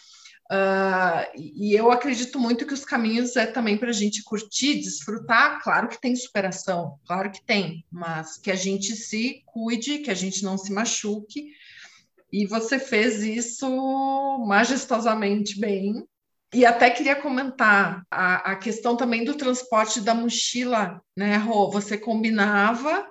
Uh, 0.52 1.38
e 1.38 1.76
eu 1.76 1.92
acredito 1.92 2.40
muito 2.40 2.66
que 2.66 2.74
os 2.74 2.84
caminhos 2.84 3.36
é 3.36 3.46
também 3.46 3.78
para 3.78 3.90
a 3.90 3.94
gente 3.94 4.24
curtir, 4.24 4.82
desfrutar. 4.82 5.62
Claro 5.62 5.88
que 5.88 6.02
tem 6.02 6.16
superação, 6.16 6.96
claro 7.06 7.32
que 7.32 7.46
tem, 7.46 7.86
mas 7.92 8.40
que 8.40 8.50
a 8.50 8.56
gente 8.56 8.96
se 8.96 9.44
cuide, 9.46 10.00
que 10.00 10.10
a 10.10 10.16
gente 10.16 10.44
não 10.44 10.58
se 10.58 10.74
machuque. 10.74 11.52
E 12.34 12.48
você 12.48 12.80
fez 12.80 13.22
isso 13.22 13.70
majestosamente 14.48 15.60
bem. 15.60 16.08
E 16.54 16.66
até 16.66 16.90
queria 16.90 17.16
comentar 17.16 18.06
a, 18.12 18.52
a 18.52 18.56
questão 18.58 18.98
também 18.98 19.24
do 19.24 19.38
transporte 19.38 20.02
da 20.02 20.14
mochila, 20.14 21.02
né, 21.16 21.38
Rô? 21.38 21.72
Você 21.72 21.98
combinava 21.98 23.10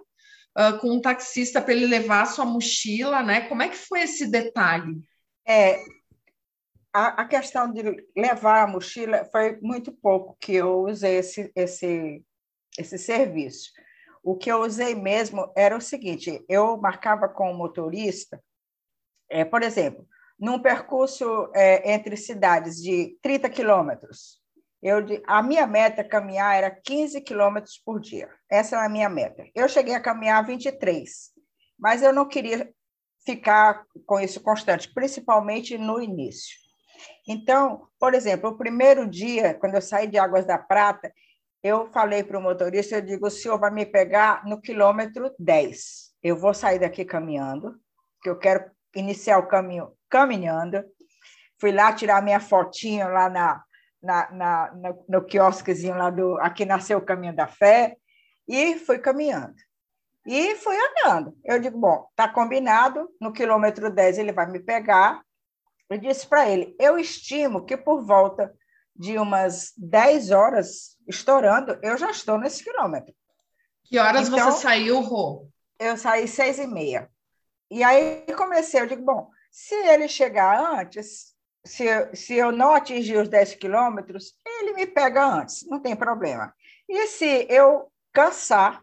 uh, 0.59 0.79
com 0.79 0.91
um 0.91 1.01
taxista 1.01 1.61
para 1.63 1.73
ele 1.73 1.87
levar 1.87 2.23
a 2.23 2.27
sua 2.27 2.45
mochila, 2.45 3.23
né? 3.23 3.49
Como 3.49 3.63
é 3.63 3.69
que 3.69 3.77
foi 3.77 4.03
esse 4.03 4.31
detalhe? 4.31 5.03
É, 5.47 5.83
a, 6.93 7.23
a, 7.23 7.25
questão 7.25 7.73
de 7.73 7.83
levar 8.15 8.65
a 8.65 8.67
mochila 8.67 9.25
foi 9.33 9.59
muito 9.63 9.91
pouco 9.91 10.37
que 10.39 10.55
eu 10.55 10.83
usei 10.83 11.17
esse, 11.17 11.51
esse, 11.57 12.23
esse 12.79 12.99
serviço. 12.99 13.71
O 14.23 14.37
que 14.37 14.53
eu 14.53 14.61
usei 14.61 14.95
mesmo 14.95 15.51
era 15.57 15.75
o 15.75 15.81
seguinte: 15.81 16.45
eu 16.47 16.77
marcava 16.77 17.27
com 17.27 17.51
o 17.51 17.57
motorista, 17.57 18.43
é, 19.31 19.47
por 19.47 19.63
exemplo, 19.63 20.07
num 20.41 20.59
percurso 20.59 21.51
é, 21.55 21.93
entre 21.93 22.17
cidades 22.17 22.77
de 22.77 23.19
30 23.23 23.51
quilômetros, 23.51 24.41
eu, 24.83 24.97
a 25.27 25.43
minha 25.43 25.67
meta 25.67 26.03
caminhar 26.03 26.57
era 26.57 26.71
15 26.71 27.21
quilômetros 27.21 27.77
por 27.85 28.01
dia. 28.01 28.31
Essa 28.51 28.77
era 28.77 28.87
a 28.87 28.89
minha 28.89 29.11
meta. 29.11 29.45
Eu 29.55 29.69
cheguei 29.69 29.95
a 29.95 30.01
caminhar 30.01 30.45
23, 30.47 31.33
mas 31.79 32.03
eu 32.03 32.13
não 32.15 32.27
queria 32.27 32.73
ficar 33.27 33.85
com 34.07 34.19
isso 34.19 34.41
constante, 34.41 34.93
principalmente 34.95 35.77
no 35.77 36.01
início. 36.01 36.57
Então, 37.29 37.87
por 37.99 38.15
exemplo, 38.15 38.51
o 38.51 38.57
primeiro 38.57 39.07
dia, 39.07 39.53
quando 39.53 39.75
eu 39.75 39.83
saí 39.83 40.07
de 40.07 40.19
Águas 40.19 40.47
da 40.47 40.57
Prata, 40.57 41.13
eu 41.63 41.91
falei 41.93 42.25
para 42.25 42.39
o 42.39 42.43
motorista, 42.43 42.97
eu 42.97 43.03
digo, 43.03 43.27
o 43.27 43.31
senhor 43.31 43.59
vai 43.59 43.71
me 43.71 43.85
pegar 43.85 44.47
no 44.47 44.59
quilômetro 44.59 45.31
10. 45.39 46.15
Eu 46.23 46.37
vou 46.39 46.55
sair 46.55 46.79
daqui 46.79 47.05
caminhando, 47.05 47.79
que 48.23 48.31
eu 48.31 48.39
quero 48.39 48.71
iniciar 48.97 49.39
o 49.39 49.47
caminho 49.47 49.93
caminhando. 50.11 50.85
Fui 51.59 51.73
lá 51.73 51.93
tirar 51.93 52.23
minha 52.23 52.41
fotinha 52.41 53.07
lá 53.07 53.29
na, 53.31 53.63
na, 54.03 54.31
na, 54.33 54.73
no, 54.75 55.05
no 55.09 55.25
quiosquezinho 55.25 55.97
lá 55.97 56.11
do... 56.11 56.39
Aqui 56.41 56.65
nasceu 56.65 56.99
o 56.99 57.05
Caminho 57.05 57.35
da 57.35 57.47
Fé, 57.47 57.97
e 58.51 58.77
fui 58.81 58.99
caminhando. 58.99 59.55
E 60.27 60.57
fui 60.57 60.77
andando. 60.77 61.39
Eu 61.45 61.61
digo, 61.61 61.79
bom, 61.79 62.07
está 62.11 62.29
combinado, 62.29 63.09
no 63.21 63.33
quilômetro 63.33 63.89
10 63.89 64.19
ele 64.19 64.33
vai 64.33 64.51
me 64.51 64.59
pegar, 64.59 65.23
eu 65.89 65.97
disse 65.97 66.27
para 66.27 66.49
ele: 66.49 66.75
eu 66.79 66.99
estimo 66.99 67.65
que 67.65 67.77
por 67.77 68.05
volta 68.05 68.53
de 68.95 69.19
umas 69.19 69.73
10 69.77 70.31
horas, 70.31 70.97
estourando, 71.09 71.79
eu 71.81 71.97
já 71.97 72.11
estou 72.11 72.39
nesse 72.39 72.63
quilômetro. 72.63 73.15
Que 73.85 73.99
horas 73.99 74.29
então, 74.29 74.51
você 74.51 74.63
saiu, 74.63 75.01
Rô? 75.01 75.49
Eu 75.79 75.97
saí 75.97 76.29
seis 76.29 76.59
e 76.59 76.67
meia. 76.67 77.09
E 77.71 77.83
aí 77.83 78.27
comecei, 78.37 78.81
eu 78.81 78.87
digo, 78.87 79.03
bom, 79.03 79.31
se 79.51 79.75
ele 79.75 80.09
chegar 80.09 80.79
antes, 80.79 81.35
se, 81.65 81.85
eu, 81.85 82.15
se 82.15 82.35
eu 82.35 82.53
não 82.53 82.75
atingir 82.75 83.17
os 83.17 83.29
10 83.29 83.57
quilômetros, 83.57 84.35
ele 84.47 84.73
me 84.73 84.87
pega 84.87 85.25
antes, 85.25 85.67
não 85.69 85.81
tem 85.81 85.97
problema. 85.97 86.55
E 86.89 87.07
se 87.07 87.47
eu 87.49 87.91
cansar, 88.13 88.83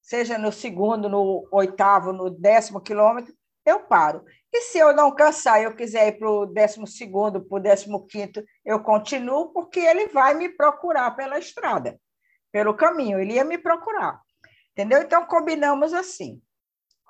seja 0.00 0.38
no 0.38 0.52
segundo, 0.52 1.08
no 1.08 1.46
oitavo, 1.50 2.12
no 2.12 2.30
décimo 2.30 2.80
quilômetro, 2.80 3.34
eu 3.64 3.80
paro. 3.80 4.24
E 4.52 4.60
se 4.62 4.78
eu 4.78 4.94
não 4.94 5.14
cansar, 5.14 5.62
eu 5.62 5.74
quiser 5.74 6.08
ir 6.08 6.18
para 6.18 6.28
o 6.28 6.46
décimo 6.46 6.86
segundo, 6.86 7.40
para 7.42 7.56
o 7.56 7.60
décimo 7.60 8.06
quinto, 8.06 8.44
eu 8.64 8.80
continuo, 8.80 9.52
porque 9.52 9.80
ele 9.80 10.08
vai 10.08 10.34
me 10.34 10.48
procurar 10.48 11.12
pela 11.12 11.38
estrada, 11.38 11.98
pelo 12.50 12.74
caminho, 12.74 13.18
ele 13.18 13.34
ia 13.34 13.44
me 13.44 13.56
procurar. 13.56 14.20
Entendeu? 14.72 15.00
Então, 15.02 15.24
combinamos 15.26 15.92
assim. 15.92 16.42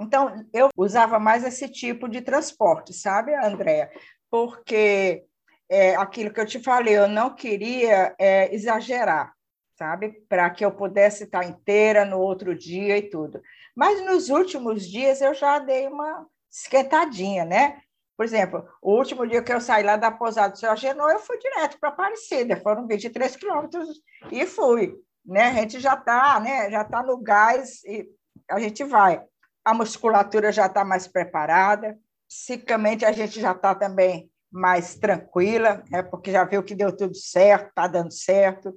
Então, 0.03 0.45
eu 0.53 0.69
usava 0.77 1.19
mais 1.19 1.45
esse 1.45 1.69
tipo 1.69 2.09
de 2.09 2.21
transporte, 2.21 2.93
sabe, 2.93 3.35
Andréa? 3.35 3.91
Porque 4.31 5.25
é, 5.69 5.95
aquilo 5.97 6.33
que 6.33 6.41
eu 6.41 6.47
te 6.47 6.61
falei, 6.61 6.97
eu 6.97 7.09
não 7.09 7.35
queria 7.35 8.15
é, 8.19 8.55
exagerar, 8.55 9.33
sabe? 9.79 10.13
Para 10.29 10.51
que 10.51 10.65
eu 10.65 10.71
pudesse 10.71 11.25
estar 11.25 11.45
inteira 11.45 12.05
no 12.05 12.19
outro 12.19 12.55
dia 12.55 12.99
e 12.99 13.09
tudo. 13.09 13.41
Mas 13.75 14.05
nos 14.05 14.29
últimos 14.29 14.87
dias 14.89 15.21
eu 15.21 15.35
já 15.35 15.59
dei 15.59 15.87
uma 15.87 16.27
esquentadinha, 16.51 17.45
né? 17.45 17.81
Por 18.17 18.25
exemplo, 18.25 18.69
o 18.81 18.93
último 18.95 19.27
dia 19.27 19.43
que 19.43 19.53
eu 19.53 19.61
saí 19.61 19.83
lá 19.83 19.97
da 19.97 20.11
pousada 20.11 20.53
do 20.53 20.59
seu 20.59 20.71
Agenor, 20.71 21.11
eu 21.11 21.19
fui 21.19 21.39
direto 21.39 21.79
para 21.81 21.89
Aparecida, 21.89 22.61
foram 22.61 22.87
23 22.87 23.35
quilômetros 23.37 23.89
e 24.31 24.47
fui. 24.47 24.95
Né? 25.25 25.45
A 25.45 25.53
gente 25.55 25.81
já 25.81 25.95
está 25.95 26.39
né? 26.39 26.71
já 26.71 26.85
tá 26.85 27.03
no 27.03 27.17
gás 27.17 27.83
e 27.85 28.07
a 28.51 28.61
gente 28.61 28.85
vai. 28.85 29.25
A 29.65 29.73
musculatura 29.75 30.51
já 30.51 30.67
está 30.67 30.85
mais 30.85 31.07
preparada, 31.07 31.99
psicamente 32.29 33.05
a 33.05 33.13
gente 33.13 33.41
já 33.41 33.53
está 33.53 33.75
também 33.75 34.31
mais 34.51 34.97
tranquila, 34.97 35.83
né? 35.91 36.03
porque 36.03 36.31
já 36.31 36.45
viu 36.45 36.63
que 36.63 36.75
deu 36.75 36.95
tudo 36.95 37.15
certo, 37.15 37.69
está 37.69 37.87
dando 37.87 38.13
certo. 38.13 38.75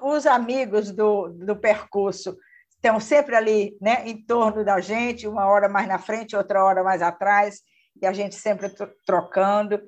Os 0.00 0.26
amigos 0.26 0.90
do, 0.90 1.28
do 1.28 1.56
percurso 1.56 2.36
estão 2.70 2.98
sempre 2.98 3.36
ali 3.36 3.76
né, 3.80 4.08
em 4.08 4.24
torno 4.24 4.64
da 4.64 4.80
gente, 4.80 5.28
uma 5.28 5.46
hora 5.46 5.68
mais 5.68 5.86
na 5.86 5.98
frente, 5.98 6.34
outra 6.34 6.64
hora 6.64 6.82
mais 6.82 7.02
atrás, 7.02 7.60
e 8.00 8.06
a 8.06 8.12
gente 8.12 8.34
sempre 8.34 8.70
trocando. 9.04 9.80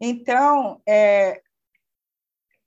Então, 0.00 0.80
é, 0.86 1.42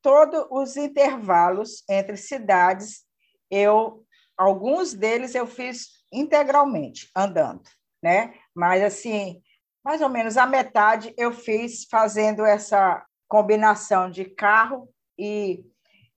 todos 0.02 0.46
os 0.52 0.76
intervalos 0.76 1.84
entre 1.90 2.18
cidades, 2.18 3.06
eu 3.50 4.06
alguns 4.38 4.94
deles 4.94 5.34
eu 5.34 5.48
fiz 5.48 5.88
integralmente, 6.12 7.10
andando, 7.16 7.62
né? 8.02 8.34
Mas 8.54 8.84
assim, 8.84 9.42
mais 9.84 10.02
ou 10.02 10.10
menos 10.10 10.38
a 10.38 10.46
metade 10.46 11.14
eu 11.18 11.32
fiz 11.32 11.86
fazendo 11.90 12.46
essa 12.46 13.06
combinação 13.28 14.10
de 14.10 14.26
carro 14.26 14.90
e, 15.18 15.64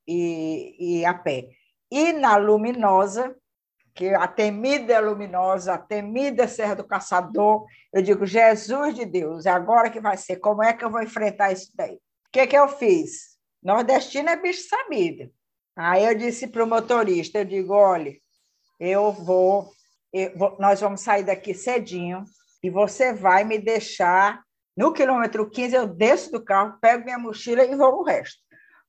e, 0.06 1.00
e 1.00 1.04
a 1.04 1.14
pé. 1.14 1.48
E 1.90 2.12
na 2.12 2.36
Luminosa, 2.36 3.34
que 3.98 4.14
a 4.14 4.28
temida 4.28 5.00
luminosa, 5.00 5.74
a 5.74 5.78
temida 5.78 6.46
Serra 6.46 6.76
do 6.76 6.86
Caçador, 6.86 7.66
eu 7.92 8.00
digo, 8.00 8.24
Jesus 8.24 8.94
de 8.94 9.04
Deus, 9.04 9.44
é 9.44 9.50
agora 9.50 9.90
que 9.90 10.00
vai 10.00 10.16
ser, 10.16 10.36
como 10.36 10.62
é 10.62 10.72
que 10.72 10.84
eu 10.84 10.90
vou 10.90 11.02
enfrentar 11.02 11.50
isso 11.50 11.72
daí? 11.74 11.96
O 11.96 12.30
que, 12.30 12.46
que 12.46 12.56
eu 12.56 12.68
fiz? 12.68 13.36
Nordestino 13.60 14.28
é 14.28 14.36
bicho 14.36 14.68
sabido. 14.68 15.28
Aí 15.74 16.04
eu 16.04 16.14
disse 16.14 16.46
para 16.46 16.62
o 16.62 16.66
motorista, 16.66 17.38
eu 17.40 17.44
digo, 17.44 17.74
olha, 17.74 18.16
eu 18.78 19.10
vou, 19.10 19.68
nós 20.58 20.80
vamos 20.80 21.00
sair 21.00 21.24
daqui 21.24 21.54
cedinho 21.54 22.24
e 22.62 22.70
você 22.70 23.12
vai 23.12 23.44
me 23.44 23.58
deixar 23.58 24.42
no 24.78 24.92
quilômetro 24.92 25.50
15, 25.50 25.74
eu 25.74 25.86
desço 25.88 26.30
do 26.30 26.44
carro, 26.44 26.78
pego 26.80 27.04
minha 27.04 27.18
mochila 27.18 27.64
e 27.64 27.74
vou 27.74 27.98
o 27.98 28.04
resto. 28.04 28.40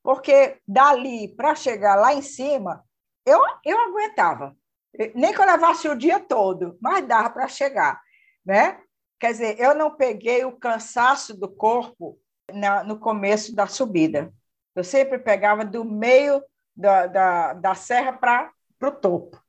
Porque 0.04 0.60
dali 0.68 1.36
para 1.36 1.56
chegar 1.56 1.96
lá 1.96 2.14
em 2.14 2.22
cima, 2.22 2.84
eu, 3.26 3.42
eu 3.66 3.80
aguentava. 3.80 4.56
Nem 5.16 5.34
que 5.34 5.42
eu 5.42 5.46
levasse 5.46 5.90
o 5.90 5.98
dia 5.98 6.20
todo, 6.20 6.78
mas 6.80 7.08
dava 7.08 7.32
para 7.32 7.48
chegar. 7.48 8.00
Né? 8.46 8.80
Quer 9.20 9.32
dizer, 9.32 9.60
eu 9.60 9.74
não 9.74 9.96
peguei 9.96 10.46
o 10.46 10.58
cansaço 10.60 11.36
do 11.36 11.50
corpo 11.50 12.20
na, 12.54 12.84
no 12.84 13.00
começo 13.00 13.56
da 13.56 13.66
subida. 13.66 14.32
Eu 14.76 14.84
sempre 14.84 15.18
pegava 15.18 15.66
do 15.66 15.84
meio 15.84 16.44
da, 16.76 17.08
da, 17.08 17.54
da 17.54 17.74
serra 17.74 18.14
para 18.14 18.52
o 18.84 18.92
topo. 18.92 19.42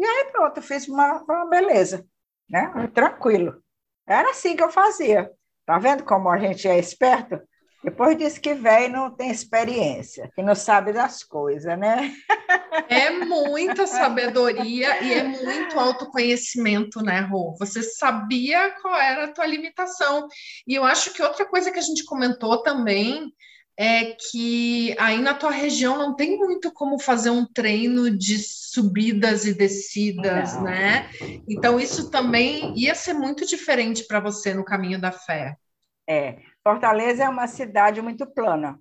E 0.00 0.04
aí, 0.04 0.30
pronto, 0.32 0.62
fiz 0.62 0.88
uma, 0.88 1.22
uma 1.22 1.44
beleza, 1.44 2.06
né? 2.48 2.72
Tranquilo. 2.94 3.62
Era 4.08 4.30
assim 4.30 4.56
que 4.56 4.62
eu 4.62 4.70
fazia. 4.70 5.30
Tá 5.66 5.78
vendo 5.78 6.04
como 6.04 6.30
a 6.30 6.38
gente 6.38 6.66
é 6.66 6.78
esperto? 6.78 7.38
Depois 7.84 8.16
diz 8.16 8.38
que 8.38 8.54
velho 8.54 8.94
não 8.94 9.14
tem 9.14 9.30
experiência, 9.30 10.30
que 10.34 10.42
não 10.42 10.54
sabe 10.54 10.94
das 10.94 11.22
coisas, 11.22 11.78
né? 11.78 12.10
É 12.88 13.10
muita 13.10 13.86
sabedoria 13.86 15.02
e 15.02 15.12
é 15.12 15.22
muito 15.22 15.78
autoconhecimento, 15.78 17.02
né, 17.02 17.20
Rô? 17.20 17.54
Você 17.58 17.82
sabia 17.82 18.70
qual 18.80 18.94
era 18.96 19.24
a 19.24 19.32
tua 19.32 19.46
limitação. 19.46 20.26
E 20.66 20.74
eu 20.74 20.84
acho 20.84 21.12
que 21.12 21.22
outra 21.22 21.44
coisa 21.44 21.70
que 21.70 21.78
a 21.78 21.82
gente 21.82 22.04
comentou 22.04 22.62
também 22.62 23.32
é 23.82 24.14
que 24.14 24.94
aí 24.98 25.22
na 25.22 25.32
tua 25.32 25.50
região 25.50 25.96
não 25.96 26.14
tem 26.14 26.36
muito 26.36 26.70
como 26.70 26.98
fazer 26.98 27.30
um 27.30 27.46
treino 27.50 28.10
de 28.10 28.38
subidas 28.38 29.46
e 29.46 29.54
descidas, 29.54 30.54
não. 30.56 30.64
né? 30.64 31.08
Então 31.48 31.80
isso 31.80 32.10
também 32.10 32.78
ia 32.78 32.94
ser 32.94 33.14
muito 33.14 33.46
diferente 33.46 34.06
para 34.06 34.20
você 34.20 34.52
no 34.52 34.66
caminho 34.66 35.00
da 35.00 35.10
fé. 35.10 35.56
É, 36.06 36.40
Fortaleza 36.62 37.24
é 37.24 37.28
uma 37.30 37.46
cidade 37.46 38.02
muito 38.02 38.26
plana, 38.26 38.78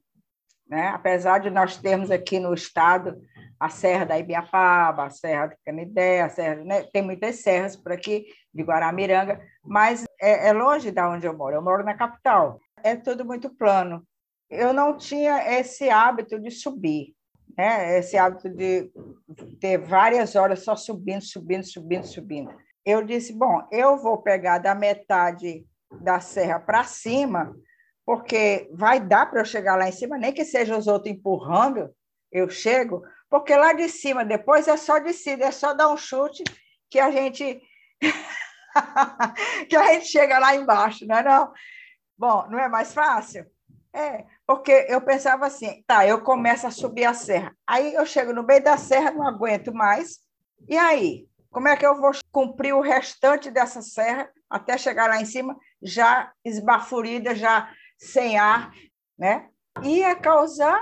né? 0.68 0.90
apesar 0.90 1.40
de 1.40 1.50
nós 1.50 1.78
termos 1.78 2.12
aqui 2.12 2.38
no 2.38 2.54
estado 2.54 3.22
a 3.58 3.70
Serra 3.70 4.06
da 4.06 4.20
Ibiapaba, 4.20 5.06
a 5.06 5.10
Serra 5.10 5.48
de 5.48 5.56
Canidé, 5.66 6.24
a 6.24 6.30
Serra, 6.30 6.56
né? 6.66 6.84
tem 6.92 7.02
muitas 7.02 7.38
serras 7.38 7.78
por 7.78 7.94
aqui, 7.94 8.26
de 8.54 8.64
Guaramiranga, 8.64 9.40
mas 9.64 10.04
é, 10.20 10.50
é 10.50 10.52
longe 10.52 10.92
da 10.92 11.10
onde 11.10 11.26
eu 11.26 11.38
moro, 11.38 11.56
eu 11.56 11.62
moro 11.62 11.86
na 11.86 11.94
capital. 11.94 12.60
É 12.84 12.98
tudo 12.98 13.24
muito 13.24 13.50
plano. 13.50 14.06
Eu 14.50 14.74
não 14.74 14.98
tinha 14.98 15.60
esse 15.60 15.90
hábito 15.90 16.40
de 16.40 16.50
subir, 16.50 17.14
né? 17.58 18.00
esse 18.00 18.18
hábito 18.18 18.50
de 18.50 18.92
ter 19.60 19.78
várias 19.78 20.36
horas 20.36 20.64
só 20.64 20.76
subindo, 20.76 21.22
subindo, 21.22 21.64
subindo, 21.64 22.06
subindo. 22.06 22.52
Eu 22.86 23.04
disse, 23.04 23.34
bom, 23.34 23.62
eu 23.72 23.98
vou 23.98 24.18
pegar 24.18 24.58
da 24.58 24.74
metade 24.74 25.66
da 26.02 26.20
serra 26.20 26.60
para 26.60 26.84
cima, 26.84 27.56
porque 28.06 28.70
vai 28.74 29.00
dar 29.00 29.30
para 29.30 29.42
eu 29.42 29.46
chegar 29.46 29.76
lá 29.76 29.88
em 29.88 29.92
cima, 29.92 30.18
nem 30.18 30.34
que 30.34 30.44
seja 30.44 30.78
os 30.78 30.88
outros 30.88 31.14
empurrando, 31.14 31.94
eu 32.32 32.50
chego, 32.50 33.04
porque 33.30 33.56
lá 33.56 33.74
de 33.74 33.88
cima, 33.90 34.26
depois 34.26 34.68
é 34.68 34.78
só 34.78 35.00
descida, 35.00 35.46
é 35.46 35.52
só 35.52 35.74
dar 35.74 35.90
um 35.90 35.98
chute 35.98 36.44
que 36.90 37.00
a 37.00 37.12
gente 37.12 37.62
que 39.70 39.76
a 39.76 39.94
gente 39.94 40.08
chega 40.08 40.40
lá 40.40 40.56
embaixo, 40.56 41.06
não 41.06 41.18
é 41.18 41.24
não? 41.24 41.54
Bom, 42.18 42.48
não 42.50 42.60
é 42.60 42.68
mais 42.68 42.94
fácil? 42.94 43.46
É, 43.94 44.26
porque 44.50 44.88
eu 44.90 45.00
pensava 45.00 45.46
assim, 45.46 45.84
tá, 45.86 46.08
eu 46.08 46.24
começo 46.24 46.66
a 46.66 46.72
subir 46.72 47.06
a 47.06 47.14
serra, 47.14 47.56
aí 47.68 47.94
eu 47.94 48.04
chego 48.04 48.34
no 48.34 48.42
meio 48.42 48.64
da 48.64 48.78
serra, 48.78 49.12
não 49.12 49.28
aguento 49.28 49.72
mais, 49.72 50.22
e 50.68 50.76
aí? 50.76 51.28
Como 51.52 51.68
é 51.68 51.78
que 51.78 51.86
eu 51.86 52.02
vou 52.02 52.10
cumprir 52.32 52.74
o 52.74 52.82
restante 52.82 53.52
dessa 53.52 53.84
serra 53.84 54.28
até 54.50 54.76
chegar 54.76 55.08
lá 55.08 55.22
em 55.22 55.26
cima, 55.26 55.56
já 55.80 56.32
esbafurida, 56.44 57.36
já 57.36 57.72
sem 58.00 58.40
ar, 58.40 58.74
né? 59.16 59.50
Ia 59.84 60.16
causar 60.16 60.82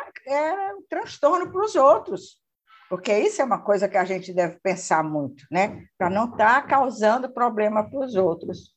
um 0.78 0.84
transtorno 0.88 1.52
para 1.52 1.66
os 1.66 1.76
outros, 1.76 2.42
porque 2.90 3.20
isso 3.20 3.42
é 3.42 3.46
uma 3.46 3.62
coisa 3.62 3.90
que 3.90 3.98
a 3.98 4.06
gente 4.06 4.34
deve 4.34 4.62
pensar 4.62 5.04
muito, 5.04 5.46
né? 5.52 5.84
Para 5.98 6.10
não 6.10 6.32
estar 6.32 6.62
tá 6.62 6.68
causando 6.70 7.34
problema 7.34 7.84
para 7.84 8.00
os 8.00 8.16
outros. 8.16 8.77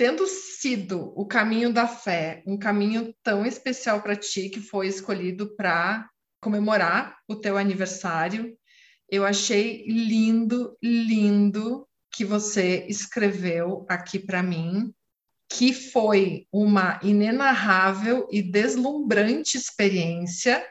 Tendo 0.00 0.26
sido 0.26 1.12
o 1.14 1.26
caminho 1.26 1.70
da 1.70 1.86
fé 1.86 2.42
um 2.46 2.56
caminho 2.56 3.14
tão 3.22 3.44
especial 3.44 4.00
para 4.00 4.16
ti, 4.16 4.48
que 4.48 4.58
foi 4.58 4.86
escolhido 4.86 5.54
para 5.54 6.08
comemorar 6.40 7.18
o 7.28 7.36
teu 7.36 7.58
aniversário, 7.58 8.56
eu 9.10 9.26
achei 9.26 9.84
lindo, 9.86 10.74
lindo 10.82 11.86
que 12.10 12.24
você 12.24 12.86
escreveu 12.88 13.84
aqui 13.90 14.18
para 14.18 14.42
mim, 14.42 14.90
que 15.46 15.74
foi 15.74 16.46
uma 16.50 16.98
inenarrável 17.02 18.26
e 18.32 18.40
deslumbrante 18.40 19.58
experiência 19.58 20.66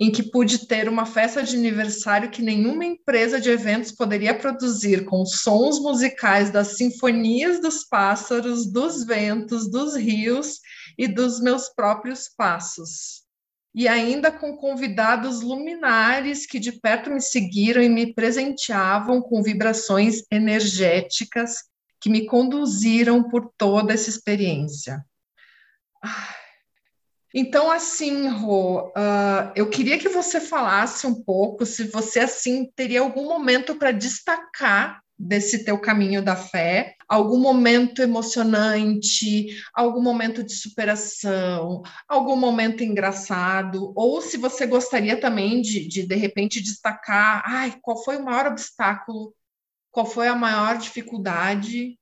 em 0.00 0.10
que 0.10 0.22
pude 0.22 0.66
ter 0.66 0.88
uma 0.88 1.04
festa 1.04 1.42
de 1.42 1.54
aniversário 1.54 2.30
que 2.30 2.40
nenhuma 2.40 2.86
empresa 2.86 3.38
de 3.38 3.50
eventos 3.50 3.92
poderia 3.92 4.34
produzir, 4.34 5.04
com 5.04 5.26
sons 5.26 5.78
musicais 5.78 6.50
das 6.50 6.78
sinfonias 6.78 7.60
dos 7.60 7.84
pássaros, 7.84 8.66
dos 8.66 9.04
ventos, 9.04 9.70
dos 9.70 9.94
rios 9.94 10.60
e 10.96 11.06
dos 11.06 11.38
meus 11.38 11.68
próprios 11.68 12.28
passos 12.28 13.28
e 13.74 13.86
ainda 13.86 14.32
com 14.32 14.56
convidados 14.56 15.42
luminares 15.42 16.44
que 16.44 16.58
de 16.58 16.72
perto 16.72 17.10
me 17.10 17.20
seguiram 17.20 17.82
e 17.82 17.88
me 17.88 18.12
presenteavam 18.12 19.22
com 19.22 19.42
vibrações 19.42 20.24
energéticas 20.30 21.64
que 22.00 22.10
me 22.10 22.26
conduziram 22.26 23.22
por 23.22 23.52
toda 23.56 23.92
essa 23.92 24.10
experiência. 24.10 25.04
Então, 27.32 27.70
assim, 27.70 28.28
Rô, 28.28 28.88
uh, 28.88 29.52
eu 29.54 29.70
queria 29.70 29.98
que 29.98 30.08
você 30.08 30.40
falasse 30.40 31.06
um 31.06 31.22
pouco 31.22 31.64
se 31.64 31.84
você, 31.84 32.20
assim, 32.20 32.70
teria 32.74 33.00
algum 33.00 33.28
momento 33.28 33.76
para 33.76 33.92
destacar 33.92 35.00
desse 35.16 35.64
teu 35.64 35.78
caminho 35.78 36.22
da 36.22 36.34
fé, 36.34 36.96
algum 37.06 37.38
momento 37.38 38.00
emocionante, 38.00 39.48
algum 39.74 40.02
momento 40.02 40.42
de 40.42 40.54
superação, 40.54 41.82
algum 42.08 42.36
momento 42.36 42.82
engraçado, 42.82 43.92
ou 43.94 44.22
se 44.22 44.38
você 44.38 44.66
gostaria 44.66 45.20
também 45.20 45.60
de, 45.60 45.86
de, 45.86 46.06
de 46.06 46.14
repente, 46.16 46.62
destacar, 46.62 47.42
ai, 47.44 47.78
qual 47.82 48.02
foi 48.02 48.16
o 48.16 48.24
maior 48.24 48.46
obstáculo, 48.46 49.34
qual 49.90 50.06
foi 50.06 50.26
a 50.26 50.34
maior 50.34 50.78
dificuldade, 50.78 51.98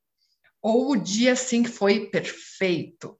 ou 0.62 0.92
o 0.92 0.96
dia, 0.96 1.32
assim, 1.32 1.64
que 1.64 1.70
foi 1.70 2.06
perfeito. 2.10 3.17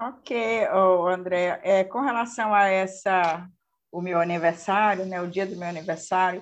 Ok, 0.00 0.30
oh, 0.72 1.08
André, 1.08 1.60
é, 1.64 1.82
com 1.82 2.00
relação 2.00 2.54
a 2.54 2.68
essa, 2.68 3.48
o 3.90 4.00
meu 4.00 4.20
aniversário, 4.20 5.04
né, 5.04 5.20
o 5.20 5.26
dia 5.26 5.44
do 5.44 5.56
meu 5.56 5.68
aniversário, 5.68 6.40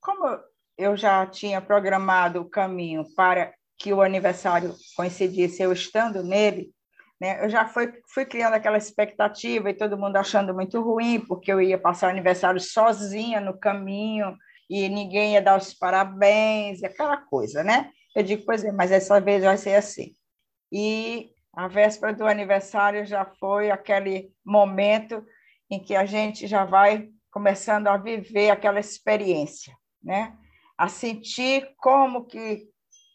como 0.00 0.26
eu 0.76 0.96
já 0.96 1.24
tinha 1.24 1.60
programado 1.60 2.40
o 2.40 2.50
caminho 2.50 3.04
para 3.14 3.54
que 3.78 3.92
o 3.92 4.02
aniversário 4.02 4.74
coincidisse 4.96 5.62
eu 5.62 5.72
estando 5.72 6.24
nele, 6.24 6.72
né? 7.20 7.44
Eu 7.44 7.48
já 7.48 7.68
fui, 7.68 7.92
fui 8.12 8.26
criando 8.26 8.54
aquela 8.54 8.76
expectativa 8.76 9.70
e 9.70 9.74
todo 9.74 9.96
mundo 9.96 10.16
achando 10.16 10.52
muito 10.52 10.80
ruim, 10.80 11.20
porque 11.20 11.52
eu 11.52 11.60
ia 11.60 11.78
passar 11.78 12.08
o 12.08 12.10
aniversário 12.10 12.60
sozinha 12.60 13.40
no 13.40 13.56
caminho 13.56 14.36
e 14.68 14.88
ninguém 14.88 15.34
ia 15.34 15.42
dar 15.42 15.56
os 15.58 15.72
parabéns, 15.72 16.82
aquela 16.82 17.18
coisa, 17.18 17.62
né? 17.62 17.90
Eu 18.16 18.24
digo, 18.24 18.44
pois 18.44 18.64
é, 18.64 18.72
mas 18.72 18.90
essa 18.90 19.20
vez 19.20 19.44
vai 19.44 19.56
ser 19.56 19.76
assim. 19.76 20.12
E 20.72 21.30
a 21.56 21.66
véspera 21.66 22.12
do 22.12 22.26
aniversário 22.26 23.06
já 23.06 23.24
foi 23.24 23.70
aquele 23.70 24.30
momento 24.44 25.24
em 25.70 25.82
que 25.82 25.96
a 25.96 26.04
gente 26.04 26.46
já 26.46 26.66
vai 26.66 27.08
começando 27.30 27.88
a 27.88 27.96
viver 27.96 28.50
aquela 28.50 28.78
experiência, 28.78 29.74
né? 30.02 30.36
a 30.76 30.88
sentir 30.88 31.74
como 31.78 32.26
que 32.26 32.68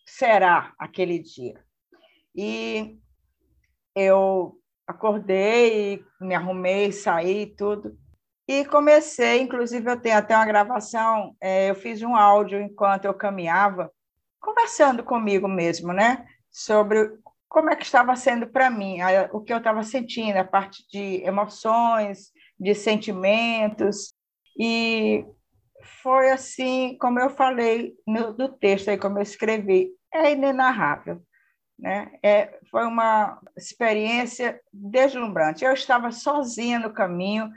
será 0.07 0.73
aquele 0.79 1.19
dia. 1.19 1.63
E 2.35 2.97
eu 3.95 4.57
acordei, 4.87 6.03
me 6.19 6.33
arrumei, 6.33 6.91
saí 6.91 7.45
tudo 7.45 7.95
e 8.47 8.65
comecei. 8.65 9.41
Inclusive 9.41 9.89
eu 9.89 10.01
tenho 10.01 10.17
até 10.17 10.35
uma 10.35 10.45
gravação. 10.45 11.35
É, 11.39 11.69
eu 11.69 11.75
fiz 11.75 12.01
um 12.01 12.15
áudio 12.15 12.59
enquanto 12.59 13.05
eu 13.05 13.13
caminhava, 13.13 13.91
conversando 14.39 15.03
comigo 15.03 15.47
mesmo, 15.47 15.93
né? 15.93 16.25
Sobre 16.49 17.19
como 17.51 17.69
é 17.69 17.75
que 17.75 17.83
estava 17.83 18.15
sendo 18.15 18.47
para 18.47 18.69
mim, 18.69 18.99
o 19.33 19.41
que 19.41 19.51
eu 19.51 19.57
estava 19.57 19.83
sentindo, 19.83 20.37
a 20.37 20.43
parte 20.45 20.87
de 20.89 21.21
emoções, 21.25 22.31
de 22.57 22.73
sentimentos 22.73 24.13
e 24.57 25.25
foi 26.01 26.31
assim, 26.31 26.97
como 26.97 27.19
eu 27.19 27.29
falei 27.29 27.93
no, 28.07 28.31
do 28.33 28.47
texto, 28.47 28.89
aí 28.89 28.97
como 28.97 29.17
eu 29.17 29.21
escrevi, 29.21 29.91
é 30.13 30.31
inenarrável. 30.31 31.21
Né? 31.77 32.13
É, 32.23 32.57
foi 32.69 32.85
uma 32.85 33.41
experiência 33.57 34.61
deslumbrante. 34.71 35.65
Eu 35.65 35.73
estava 35.73 36.09
sozinha 36.09 36.79
no 36.79 36.93
caminho, 36.93 37.51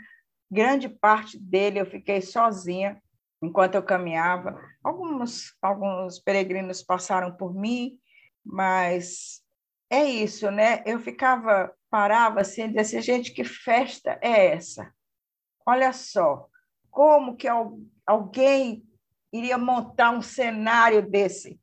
grande 0.50 0.88
parte 0.88 1.38
dele 1.38 1.78
eu 1.78 1.86
fiquei 1.86 2.20
sozinha 2.20 3.00
enquanto 3.40 3.76
eu 3.76 3.82
caminhava. 3.82 4.60
Alguns, 4.82 5.54
alguns 5.62 6.18
peregrinos 6.18 6.82
passaram 6.82 7.36
por 7.36 7.54
mim, 7.54 7.96
mas 8.44 9.43
é 9.90 10.04
isso, 10.04 10.50
né? 10.50 10.82
Eu 10.86 10.98
ficava, 10.98 11.74
parava 11.90 12.40
assim, 12.40 12.62
e 12.62 12.68
dizia, 12.68 13.00
gente, 13.00 13.32
que 13.32 13.44
festa 13.44 14.18
é 14.22 14.54
essa? 14.54 14.92
Olha 15.66 15.92
só, 15.92 16.48
como 16.90 17.36
que 17.36 17.48
alguém 18.06 18.84
iria 19.32 19.58
montar 19.58 20.10
um 20.10 20.22
cenário 20.22 21.02
desse? 21.08 21.60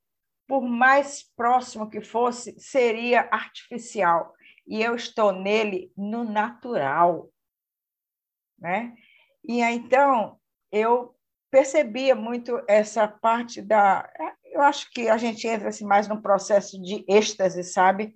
Por 0.47 0.62
mais 0.62 1.23
próximo 1.36 1.89
que 1.89 2.01
fosse, 2.01 2.60
seria 2.60 3.29
artificial. 3.31 4.34
E 4.67 4.81
eu 4.81 4.95
estou 4.95 5.31
nele 5.31 5.91
no 5.95 6.23
natural. 6.23 7.29
Né? 8.60 8.93
E 9.43 9.62
então, 9.62 10.39
eu 10.71 11.15
percebia 11.52 12.16
muito 12.16 12.64
essa 12.68 13.08
parte 13.08 13.62
da. 13.62 14.10
Eu 14.46 14.62
acho 14.62 14.90
que 14.92 15.10
a 15.10 15.18
gente 15.18 15.46
entra 15.48 15.70
assim, 15.70 15.86
mais 15.86 16.08
num 16.08 16.22
processo 16.22 16.82
de 16.82 17.06
êxtase, 17.08 17.64
sabe? 17.64 18.14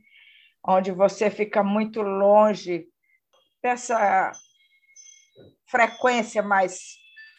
Onde 0.65 0.91
você 0.91 1.30
fica 1.30 1.63
muito 1.63 2.02
longe 2.02 2.88
dessa 3.62 4.32
frequência 5.67 6.41
mais 6.41 6.80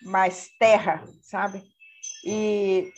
mais 0.03 0.49
terra, 0.59 1.03
sabe? 1.23 1.63
E, 2.25 2.93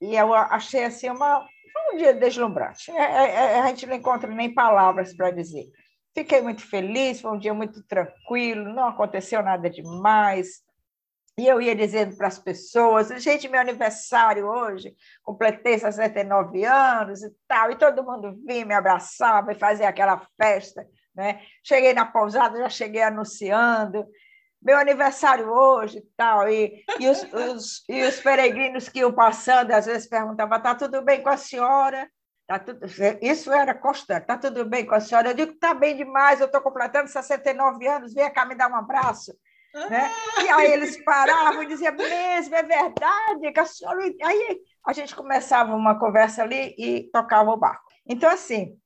e 0.00 0.14
eu 0.16 0.32
achei 0.32 0.84
assim 0.84 1.10
uma, 1.10 1.46
um 1.92 1.96
dia 1.96 2.14
deslumbrante. 2.14 2.90
É, 2.90 3.02
é, 3.02 3.30
é, 3.30 3.60
a 3.60 3.66
gente 3.68 3.86
não 3.86 3.96
encontra 3.96 4.30
nem 4.32 4.54
palavras 4.54 5.14
para 5.14 5.30
dizer. 5.30 5.66
Fiquei 6.14 6.40
muito 6.40 6.62
feliz, 6.62 7.20
foi 7.20 7.32
um 7.32 7.38
dia 7.38 7.52
muito 7.52 7.82
tranquilo, 7.86 8.72
não 8.72 8.88
aconteceu 8.88 9.42
nada 9.42 9.68
demais. 9.68 10.63
E 11.36 11.48
eu 11.48 11.60
ia 11.60 11.74
dizendo 11.74 12.16
para 12.16 12.28
as 12.28 12.38
pessoas, 12.38 13.08
gente, 13.22 13.48
meu 13.48 13.60
aniversário 13.60 14.46
hoje, 14.46 14.94
completei 15.22 15.76
69 15.78 16.64
anos 16.64 17.24
e 17.24 17.30
tal, 17.48 17.72
e 17.72 17.76
todo 17.76 18.04
mundo 18.04 18.40
vinha, 18.46 18.64
me 18.64 18.74
abraçava 18.74 19.50
e 19.50 19.58
fazia 19.58 19.88
aquela 19.88 20.24
festa. 20.40 20.86
Né? 21.12 21.40
Cheguei 21.62 21.92
na 21.92 22.06
pousada, 22.06 22.58
já 22.58 22.68
cheguei 22.68 23.02
anunciando, 23.02 24.06
meu 24.64 24.78
aniversário 24.78 25.50
hoje 25.50 25.98
e 25.98 26.06
tal. 26.16 26.48
E, 26.48 26.84
e, 26.98 27.08
os, 27.08 27.22
os, 27.32 27.84
e 27.88 28.02
os 28.02 28.20
peregrinos 28.20 28.88
que 28.88 29.00
iam 29.00 29.12
passando, 29.12 29.72
às 29.72 29.86
vezes 29.86 30.08
perguntavam: 30.08 30.56
está 30.56 30.74
tudo 30.74 31.02
bem 31.02 31.20
com 31.22 31.28
a 31.28 31.36
senhora? 31.36 32.08
Tá 32.46 32.58
tudo, 32.58 32.86
isso 33.20 33.52
era 33.52 33.74
constante. 33.74 34.22
Está 34.22 34.38
tudo 34.38 34.64
bem 34.64 34.86
com 34.86 34.94
a 34.94 35.00
senhora? 35.00 35.30
Eu 35.30 35.34
digo: 35.34 35.52
está 35.52 35.74
bem 35.74 35.96
demais, 35.96 36.40
eu 36.40 36.46
estou 36.46 36.60
completando 36.60 37.08
69 37.08 37.86
anos, 37.86 38.14
vem 38.14 38.32
cá 38.32 38.46
me 38.46 38.54
dar 38.54 38.70
um 38.70 38.76
abraço. 38.76 39.36
Né? 39.74 40.10
E 40.44 40.48
aí 40.48 40.72
eles 40.72 41.02
paravam 41.04 41.62
e 41.62 41.66
diziam: 41.66 41.94
mesmo, 41.94 42.54
é 42.54 42.62
verdade, 42.62 43.52
que 43.52 43.60
a 43.60 43.64
senhora. 43.64 44.00
Aí 44.22 44.60
a 44.86 44.92
gente 44.92 45.14
começava 45.14 45.74
uma 45.74 45.98
conversa 45.98 46.42
ali 46.42 46.74
e 46.78 47.10
tocava 47.12 47.50
o 47.50 47.56
barco. 47.56 47.82
Então, 48.06 48.30
assim, 48.30 48.78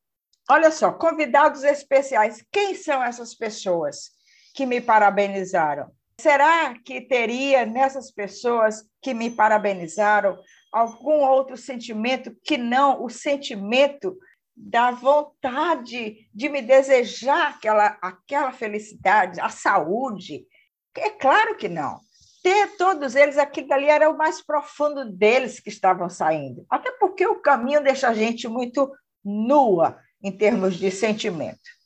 olha 0.51 0.71
só, 0.71 0.93
convidados 0.93 1.63
especiais. 1.63 2.45
Quem 2.51 2.75
são 2.75 3.03
essas 3.03 3.35
pessoas? 3.35 4.17
que 4.59 4.67
me 4.67 4.81
parabenizaram. 4.81 5.89
Será 6.21 6.75
que 6.85 7.01
teria 7.01 7.65
nessas 7.65 8.11
pessoas 8.11 8.83
que 9.01 9.15
me 9.15 9.31
parabenizaram 9.31 10.37
algum 10.73 11.21
outro 11.25 11.57
sentimento 11.57 12.37
que 12.43 12.59
não 12.59 13.05
o 13.05 13.09
sentimento 13.09 14.19
da 14.57 14.91
vontade 14.91 16.29
de 16.35 16.49
me 16.49 16.61
desejar 16.61 17.51
aquela, 17.51 17.97
aquela 18.03 18.51
felicidade, 18.51 19.41
a 19.41 19.49
saúde? 19.49 20.45
É 20.97 21.11
claro 21.11 21.57
que 21.57 21.69
não. 21.69 22.01
Ter 22.43 22.77
todos 22.77 23.15
eles, 23.15 23.37
aquilo 23.37 23.73
ali 23.73 23.87
era 23.87 24.09
o 24.09 24.17
mais 24.17 24.45
profundo 24.45 25.05
deles 25.05 25.61
que 25.61 25.69
estavam 25.69 26.09
saindo. 26.09 26.65
Até 26.71 26.91
porque 26.93 27.27
o 27.27 27.41
caminho 27.41 27.83
deixa 27.83 28.09
a 28.09 28.15
gente 28.15 28.49
muito 28.49 28.91
nua 29.25 29.99
em 30.23 30.31
termos 30.31 30.77
de 30.77 30.91
sentimento 30.91 31.79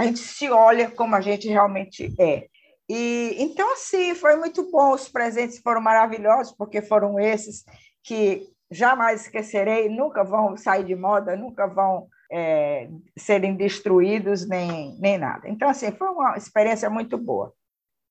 a 0.00 0.04
gente 0.04 0.20
se 0.20 0.48
olha 0.50 0.90
como 0.90 1.14
a 1.14 1.20
gente 1.20 1.46
realmente 1.46 2.14
é. 2.18 2.46
E 2.88 3.36
então 3.38 3.74
assim, 3.74 4.14
foi 4.14 4.34
muito 4.36 4.70
bom, 4.70 4.94
os 4.94 5.08
presentes 5.10 5.58
foram 5.58 5.82
maravilhosos, 5.82 6.54
porque 6.56 6.80
foram 6.80 7.20
esses 7.20 7.64
que 8.02 8.48
jamais 8.70 9.22
esquecerei, 9.22 9.90
nunca 9.90 10.24
vão 10.24 10.56
sair 10.56 10.84
de 10.84 10.96
moda, 10.96 11.36
nunca 11.36 11.66
vão 11.66 12.08
é, 12.32 12.88
serem 13.18 13.54
destruídos 13.54 14.48
nem, 14.48 14.96
nem 14.98 15.18
nada. 15.18 15.48
Então, 15.48 15.68
assim, 15.68 15.92
foi 15.92 16.08
uma 16.08 16.36
experiência 16.36 16.88
muito 16.88 17.18
boa. 17.18 17.52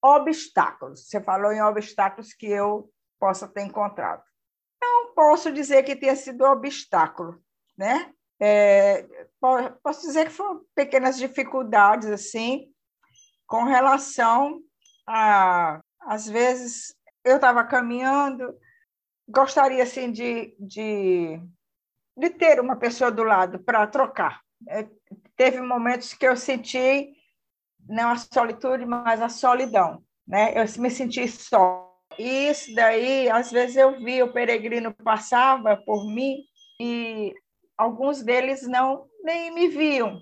Obstáculos. 0.02 1.08
Você 1.08 1.22
falou 1.22 1.52
em 1.52 1.62
obstáculos 1.62 2.34
que 2.34 2.48
eu 2.48 2.90
possa 3.20 3.48
ter 3.48 3.64
encontrado. 3.64 4.24
Não 4.82 5.14
posso 5.14 5.52
dizer 5.52 5.84
que 5.84 5.96
tenha 5.96 6.16
sido 6.16 6.46
obstáculo, 6.46 7.42
né? 7.78 8.14
É, 8.42 9.06
posso 9.84 10.02
dizer 10.08 10.28
que 10.28 10.32
foram 10.32 10.62
pequenas 10.74 11.18
dificuldades 11.18 12.08
assim 12.08 12.72
com 13.46 13.66
relação 13.66 14.62
a 15.06 15.82
às 16.00 16.26
vezes 16.26 16.96
eu 17.26 17.36
estava 17.36 17.66
caminhando 17.66 18.58
gostaria 19.28 19.84
assim 19.84 20.10
de, 20.10 20.56
de, 20.58 21.38
de 22.16 22.30
ter 22.30 22.62
uma 22.62 22.78
pessoa 22.78 23.12
do 23.12 23.24
lado 23.24 23.60
para 23.60 23.86
trocar 23.88 24.40
é, 24.70 24.88
teve 25.36 25.60
momentos 25.60 26.14
que 26.14 26.26
eu 26.26 26.38
senti 26.38 27.14
não 27.90 28.12
a 28.12 28.16
solitude 28.16 28.86
mas 28.86 29.22
a 29.22 29.28
solidão 29.28 30.02
né 30.28 30.54
eu 30.54 30.82
me 30.82 30.90
senti 30.90 31.28
só 31.28 31.90
e 32.18 32.50
isso 32.50 32.74
daí 32.74 33.30
às 33.30 33.52
vezes 33.52 33.76
eu 33.76 34.00
vi 34.00 34.22
o 34.24 34.32
peregrino 34.32 34.94
passava 34.94 35.76
por 35.78 36.06
mim 36.06 36.38
e 36.80 37.34
alguns 37.78 38.22
deles 38.22 38.68
não 38.68 39.08
nem 39.24 39.52
me 39.54 39.68
viam. 39.68 40.22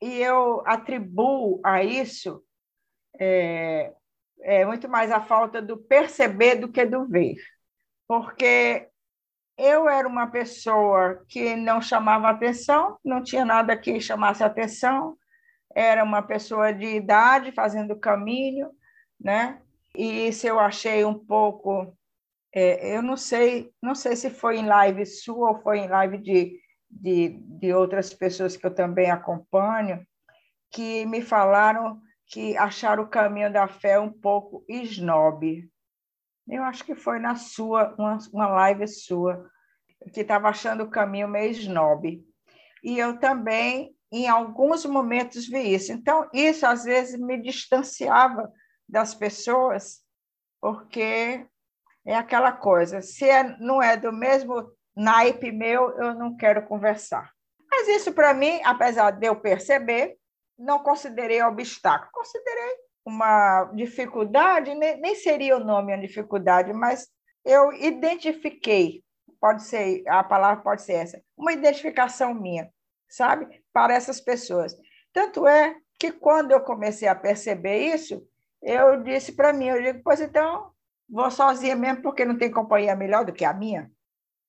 E 0.00 0.20
eu 0.20 0.62
atribuo 0.66 1.60
a 1.64 1.82
isso 1.82 2.42
é, 3.18 3.92
é 4.42 4.64
muito 4.64 4.88
mais 4.88 5.10
a 5.10 5.20
falta 5.20 5.62
do 5.62 5.76
perceber 5.76 6.56
do 6.56 6.70
que 6.70 6.84
do 6.84 7.06
ver. 7.06 7.36
Porque 8.06 8.88
eu 9.56 9.88
era 9.88 10.06
uma 10.06 10.26
pessoa 10.28 11.24
que 11.28 11.56
não 11.56 11.80
chamava 11.80 12.28
atenção, 12.28 12.98
não 13.04 13.22
tinha 13.22 13.44
nada 13.44 13.76
que 13.76 14.00
chamasse 14.00 14.42
atenção, 14.44 15.16
era 15.74 16.04
uma 16.04 16.22
pessoa 16.22 16.72
de 16.72 16.86
idade 16.86 17.52
fazendo 17.52 17.98
caminho, 17.98 18.70
né? 19.20 19.60
E 19.96 20.28
isso 20.28 20.46
eu 20.46 20.58
achei 20.58 21.04
um 21.04 21.18
pouco, 21.18 21.96
é, 22.52 22.96
eu 22.96 23.02
não 23.02 23.16
sei, 23.16 23.72
não 23.82 23.94
sei 23.94 24.16
se 24.16 24.30
foi 24.30 24.58
em 24.58 24.66
live 24.66 25.04
sua 25.06 25.50
ou 25.50 25.62
foi 25.62 25.78
em 25.78 25.88
live 25.88 26.18
de 26.18 26.64
de, 27.00 27.40
de 27.58 27.72
outras 27.72 28.14
pessoas 28.14 28.56
que 28.56 28.64
eu 28.64 28.74
também 28.74 29.10
acompanho, 29.10 30.06
que 30.70 31.04
me 31.06 31.20
falaram 31.20 32.00
que 32.26 32.56
acharam 32.56 33.02
o 33.02 33.08
caminho 33.08 33.52
da 33.52 33.68
fé 33.68 33.98
um 33.98 34.10
pouco 34.10 34.64
snob. 34.68 35.68
Eu 36.48 36.62
acho 36.62 36.84
que 36.84 36.94
foi 36.94 37.18
na 37.18 37.36
sua, 37.36 37.94
uma, 37.98 38.18
uma 38.32 38.48
live 38.48 38.86
sua, 38.88 39.48
que 40.12 40.20
estava 40.20 40.48
achando 40.48 40.84
o 40.84 40.90
caminho 40.90 41.28
meio 41.28 41.50
snob. 41.50 42.24
E 42.82 42.98
eu 42.98 43.18
também, 43.18 43.93
em 44.12 44.28
alguns 44.28 44.84
momentos, 44.84 45.46
vi 45.46 45.74
isso. 45.74 45.92
Então, 45.92 46.28
isso 46.32 46.66
às 46.66 46.84
vezes 46.84 47.18
me 47.18 47.40
distanciava 47.40 48.52
das 48.88 49.14
pessoas, 49.14 50.00
porque 50.60 51.46
é 52.06 52.14
aquela 52.14 52.52
coisa, 52.52 53.00
se 53.00 53.28
é, 53.28 53.56
não 53.58 53.82
é 53.82 53.96
do 53.96 54.12
mesmo 54.12 54.70
naipe 54.94 55.50
meu, 55.50 55.90
eu 55.98 56.14
não 56.14 56.36
quero 56.36 56.66
conversar. 56.66 57.30
Mas 57.70 57.88
isso, 57.88 58.12
para 58.12 58.32
mim, 58.32 58.60
apesar 58.64 59.10
de 59.10 59.26
eu 59.26 59.36
perceber, 59.36 60.16
não 60.56 60.78
considerei 60.78 61.42
obstáculo, 61.42 62.10
considerei 62.12 62.76
uma 63.04 63.64
dificuldade, 63.74 64.74
nem, 64.74 65.00
nem 65.00 65.14
seria 65.14 65.56
o 65.56 65.64
nome 65.64 65.92
a 65.92 65.96
dificuldade, 65.96 66.72
mas 66.72 67.08
eu 67.44 67.72
identifiquei, 67.72 69.02
pode 69.40 69.64
ser, 69.64 70.02
a 70.08 70.22
palavra 70.24 70.62
pode 70.62 70.82
ser 70.82 70.94
essa, 70.94 71.22
uma 71.36 71.52
identificação 71.52 72.32
minha, 72.32 72.70
sabe, 73.14 73.62
para 73.72 73.94
essas 73.94 74.20
pessoas. 74.20 74.76
Tanto 75.12 75.46
é 75.46 75.76
que 75.98 76.10
quando 76.10 76.50
eu 76.50 76.60
comecei 76.60 77.08
a 77.08 77.14
perceber 77.14 77.94
isso, 77.94 78.22
eu 78.62 79.02
disse 79.02 79.32
para 79.32 79.52
mim, 79.52 79.66
eu 79.66 79.82
digo, 79.82 80.00
pois 80.02 80.20
então, 80.20 80.70
vou 81.08 81.30
sozinha 81.30 81.76
mesmo, 81.76 82.02
porque 82.02 82.24
não 82.24 82.36
tem 82.36 82.50
companhia 82.50 82.96
melhor 82.96 83.24
do 83.24 83.32
que 83.32 83.44
a 83.44 83.52
minha. 83.52 83.90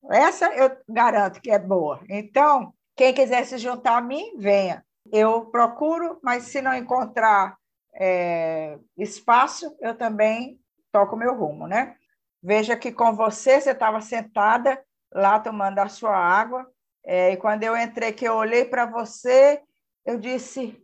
Essa 0.09 0.47
eu 0.53 0.75
garanto 0.87 1.41
que 1.41 1.51
é 1.51 1.59
boa. 1.59 2.01
Então, 2.09 2.73
quem 2.95 3.13
quiser 3.13 3.45
se 3.45 3.57
juntar 3.57 3.97
a 3.97 4.01
mim, 4.01 4.35
venha. 4.37 4.85
Eu 5.11 5.45
procuro, 5.45 6.19
mas 6.23 6.43
se 6.43 6.61
não 6.61 6.73
encontrar 6.73 7.57
é, 7.93 8.77
espaço, 8.97 9.75
eu 9.79 9.95
também 9.95 10.59
toco 10.91 11.15
meu 11.15 11.35
rumo, 11.35 11.67
né? 11.67 11.95
Veja 12.41 12.75
que 12.75 12.91
com 12.91 13.15
você, 13.15 13.59
você 13.59 13.71
estava 13.71 14.01
sentada 14.01 14.81
lá 15.11 15.39
tomando 15.39 15.79
a 15.79 15.87
sua 15.87 16.15
água, 16.15 16.65
é, 17.05 17.33
e 17.33 17.37
quando 17.37 17.63
eu 17.63 17.77
entrei, 17.77 18.11
que 18.11 18.25
eu 18.25 18.33
olhei 18.33 18.65
para 18.65 18.85
você, 18.85 19.61
eu 20.05 20.17
disse: 20.17 20.75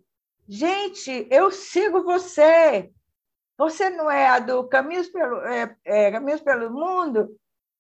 gente, 0.47 1.27
eu 1.31 1.51
sigo 1.51 2.03
você. 2.03 2.91
Você 3.57 3.89
não 3.89 4.09
é 4.09 4.27
a 4.27 4.39
do 4.39 4.63
Caminhos 4.67 5.07
pelo, 5.07 5.41
é, 5.41 5.75
é, 5.85 6.11
Caminhos 6.11 6.41
pelo 6.41 6.71
Mundo, 6.71 7.29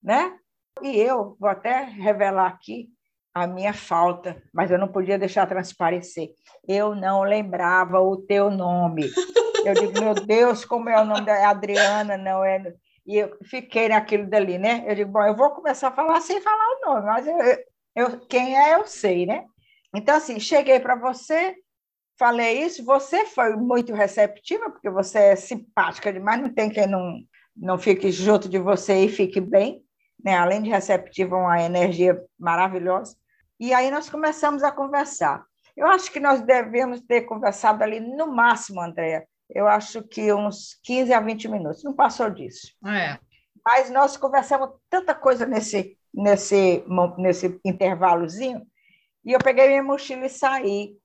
né? 0.01 0.37
E 0.81 0.97
eu 0.97 1.35
vou 1.39 1.49
até 1.49 1.83
revelar 1.83 2.47
aqui 2.47 2.89
a 3.33 3.47
minha 3.47 3.73
falta, 3.73 4.41
mas 4.53 4.71
eu 4.71 4.77
não 4.77 4.87
podia 4.87 5.17
deixar 5.17 5.47
transparecer. 5.47 6.29
Eu 6.67 6.95
não 6.95 7.23
lembrava 7.23 7.99
o 7.99 8.17
teu 8.17 8.49
nome. 8.49 9.09
Eu 9.63 9.73
digo, 9.73 9.99
meu 9.99 10.13
Deus, 10.13 10.65
como 10.65 10.89
é 10.89 10.99
o 10.99 11.05
nome 11.05 11.25
da 11.25 11.49
Adriana, 11.49 12.17
não 12.17 12.43
é? 12.43 12.73
E 13.05 13.17
eu 13.17 13.37
fiquei 13.43 13.89
naquilo 13.89 14.27
dali, 14.27 14.57
né? 14.57 14.83
Eu 14.87 14.95
digo, 14.95 15.11
bom, 15.11 15.23
eu 15.23 15.35
vou 15.35 15.51
começar 15.51 15.89
a 15.89 15.91
falar 15.91 16.19
sem 16.21 16.41
falar 16.41 16.65
o 16.65 16.89
nome, 16.89 17.05
mas 17.05 17.27
eu, 17.27 17.35
eu 17.95 18.19
quem 18.27 18.57
é, 18.57 18.75
eu 18.75 18.87
sei, 18.87 19.25
né? 19.25 19.45
Então, 19.93 20.15
assim, 20.15 20.39
cheguei 20.39 20.79
para 20.79 20.95
você, 20.95 21.55
falei 22.17 22.63
isso, 22.63 22.83
você 22.85 23.25
foi 23.25 23.55
muito 23.55 23.93
receptiva, 23.93 24.69
porque 24.69 24.89
você 24.89 25.19
é 25.19 25.35
simpática 25.35 26.11
demais, 26.13 26.41
não 26.41 26.53
tem 26.53 26.69
quem 26.69 26.87
não, 26.87 27.19
não 27.55 27.77
fique 27.77 28.11
junto 28.11 28.47
de 28.47 28.57
você 28.57 29.03
e 29.03 29.09
fique 29.09 29.41
bem 29.41 29.83
né? 30.23 30.37
além 30.37 30.61
de 30.61 30.69
receptiva, 30.69 31.35
uma 31.35 31.61
energia 31.61 32.21
maravilhosa. 32.39 33.15
E 33.59 33.73
aí 33.73 33.91
nós 33.91 34.09
começamos 34.09 34.63
a 34.63 34.71
conversar. 34.71 35.45
Eu 35.75 35.87
acho 35.87 36.11
que 36.11 36.19
nós 36.19 36.41
devemos 36.41 37.01
ter 37.01 37.21
conversado 37.21 37.83
ali 37.83 37.99
no 37.99 38.27
máximo, 38.27 38.81
Andréa. 38.81 39.25
Eu 39.49 39.67
acho 39.67 40.03
que 40.03 40.33
uns 40.33 40.79
15 40.83 41.13
a 41.13 41.19
20 41.19 41.47
minutos, 41.47 41.83
não 41.83 41.93
passou 41.93 42.29
disso. 42.29 42.73
É. 42.85 43.19
Mas 43.63 43.89
nós 43.89 44.17
conversamos 44.17 44.69
tanta 44.89 45.13
coisa 45.13 45.45
nesse, 45.45 45.97
nesse, 46.13 46.83
nesse 47.17 47.59
intervalozinho, 47.65 48.65
e 49.23 49.33
eu 49.33 49.39
peguei 49.39 49.67
minha 49.67 49.83
mochila 49.83 50.25
e 50.25 50.29
saí. 50.29 50.97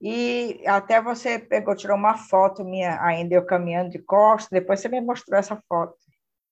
E 0.00 0.62
até 0.66 1.00
você 1.00 1.38
pegou, 1.38 1.76
tirou 1.76 1.96
uma 1.96 2.16
foto 2.16 2.64
minha, 2.64 3.02
ainda 3.02 3.34
eu 3.34 3.44
caminhando 3.44 3.90
de 3.90 3.98
costas, 3.98 4.48
depois 4.50 4.80
você 4.80 4.88
me 4.88 5.00
mostrou 5.00 5.38
essa 5.38 5.60
foto 5.68 5.94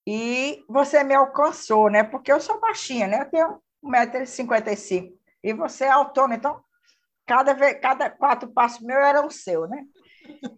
e 0.07 0.65
você 0.69 1.03
me 1.03 1.15
alcançou, 1.15 1.91
né? 1.91 2.03
Porque 2.03 2.33
eu 2.33 2.41
sou 2.41 2.61
baixinha, 2.61 3.07
né? 3.07 3.23
Eu 3.23 3.31
tenho 3.31 3.63
1,55m 3.85 5.13
e 5.43 5.53
você 5.53 5.85
é 5.85 5.91
autônomo, 5.91 6.35
então 6.35 6.61
cada, 7.27 7.55
vez, 7.55 7.79
cada 7.81 8.11
quatro 8.11 8.51
passos 8.51 8.81
meu 8.81 8.99
era 8.99 9.25
o 9.25 9.31
seu, 9.31 9.67
né? 9.67 9.85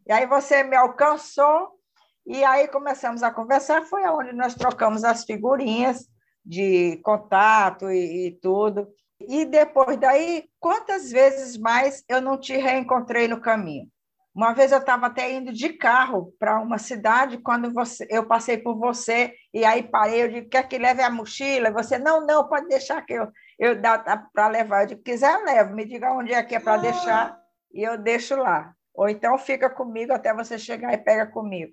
E 0.06 0.12
aí 0.12 0.26
você 0.26 0.62
me 0.64 0.76
alcançou 0.76 1.78
E 2.26 2.44
aí 2.44 2.68
começamos 2.68 3.22
a 3.22 3.30
conversar, 3.30 3.82
foi 3.82 4.04
onde 4.08 4.32
nós 4.32 4.54
trocamos 4.54 5.04
as 5.04 5.24
figurinhas 5.24 6.08
de 6.45 6.99
contato 7.03 7.91
e, 7.91 8.26
e 8.26 8.30
tudo. 8.32 8.88
E 9.20 9.45
depois 9.45 9.99
daí, 9.99 10.45
quantas 10.59 11.11
vezes 11.11 11.57
mais 11.57 12.03
eu 12.09 12.20
não 12.20 12.38
te 12.38 12.57
reencontrei 12.57 13.28
no 13.28 13.41
caminho? 13.41 13.86
Uma 14.34 14.53
vez 14.53 14.70
eu 14.70 14.78
estava 14.78 15.07
até 15.07 15.30
indo 15.32 15.53
de 15.53 15.70
carro 15.70 16.32
para 16.38 16.61
uma 16.61 16.78
cidade, 16.78 17.38
quando 17.38 17.72
você, 17.72 18.07
eu 18.09 18.26
passei 18.26 18.57
por 18.57 18.78
você, 18.78 19.34
e 19.53 19.64
aí 19.64 19.82
parei, 19.82 20.22
eu 20.22 20.28
disse, 20.28 20.47
quer 20.47 20.68
que 20.68 20.78
leve 20.78 21.03
a 21.03 21.11
mochila? 21.11 21.72
Você, 21.72 21.99
não, 21.99 22.24
não, 22.24 22.49
pode 22.49 22.68
deixar 22.68 23.03
que 23.03 23.12
eu, 23.12 23.28
eu 23.59 23.80
dá 23.80 23.99
para 24.32 24.49
levar. 24.49 24.82
Eu 24.82 24.86
disse, 24.86 25.03
quiser, 25.03 25.34
eu 25.34 25.45
levo, 25.45 25.74
me 25.74 25.84
diga 25.84 26.12
onde 26.12 26.32
é 26.32 26.43
que 26.45 26.55
é 26.55 26.61
para 26.61 26.80
deixar, 26.80 27.36
e 27.74 27.82
eu 27.82 27.99
deixo 27.99 28.36
lá. 28.36 28.72
Ou 28.95 29.09
então 29.09 29.36
fica 29.36 29.68
comigo 29.68 30.12
até 30.12 30.32
você 30.32 30.59
chegar 30.59 30.95
e 30.95 30.99
pega 30.99 31.26
comigo. 31.26 31.72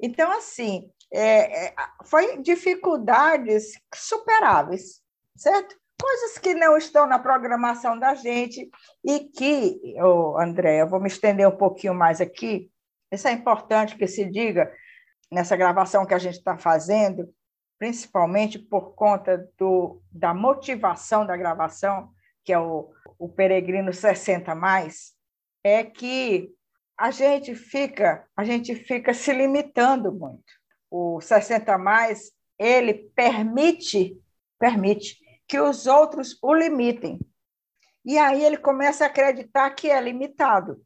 Então, 0.00 0.30
assim, 0.32 0.90
é, 1.12 1.66
é, 1.66 1.74
foi 2.04 2.38
dificuldades 2.42 3.72
superáveis, 3.94 5.02
certo? 5.36 5.76
Coisas 6.00 6.38
que 6.38 6.54
não 6.54 6.76
estão 6.76 7.06
na 7.06 7.18
programação 7.18 7.98
da 7.98 8.14
gente 8.14 8.68
e 9.04 9.20
que, 9.20 9.80
oh, 10.02 10.38
André, 10.38 10.82
eu 10.82 10.88
vou 10.88 11.00
me 11.00 11.08
estender 11.08 11.48
um 11.48 11.56
pouquinho 11.56 11.94
mais 11.94 12.20
aqui. 12.20 12.70
Isso 13.10 13.26
é 13.28 13.32
importante 13.32 13.96
que 13.96 14.06
se 14.06 14.24
diga 14.24 14.70
nessa 15.30 15.56
gravação 15.56 16.04
que 16.04 16.14
a 16.14 16.18
gente 16.18 16.36
está 16.36 16.58
fazendo, 16.58 17.32
principalmente 17.78 18.58
por 18.58 18.94
conta 18.94 19.48
do, 19.58 20.02
da 20.10 20.34
motivação 20.34 21.24
da 21.24 21.36
gravação, 21.36 22.10
que 22.44 22.52
é 22.52 22.58
o, 22.58 22.92
o 23.18 23.28
Peregrino 23.28 23.92
60 23.92 24.54
mais, 24.54 25.14
é 25.64 25.82
que 25.82 26.54
a 26.98 27.10
gente 27.10 27.54
fica, 27.54 28.26
a 28.36 28.44
gente 28.44 28.74
fica 28.74 29.12
se 29.12 29.32
limitando 29.32 30.12
muito. 30.12 30.55
O 30.90 31.20
60 31.20 31.76
mais, 31.78 32.32
ele 32.58 33.10
permite, 33.14 34.20
permite 34.58 35.18
que 35.46 35.60
os 35.60 35.86
outros 35.86 36.38
o 36.42 36.54
limitem. 36.54 37.18
E 38.04 38.18
aí 38.18 38.44
ele 38.44 38.56
começa 38.56 39.04
a 39.04 39.08
acreditar 39.08 39.70
que 39.70 39.90
é 39.90 40.00
limitado, 40.00 40.84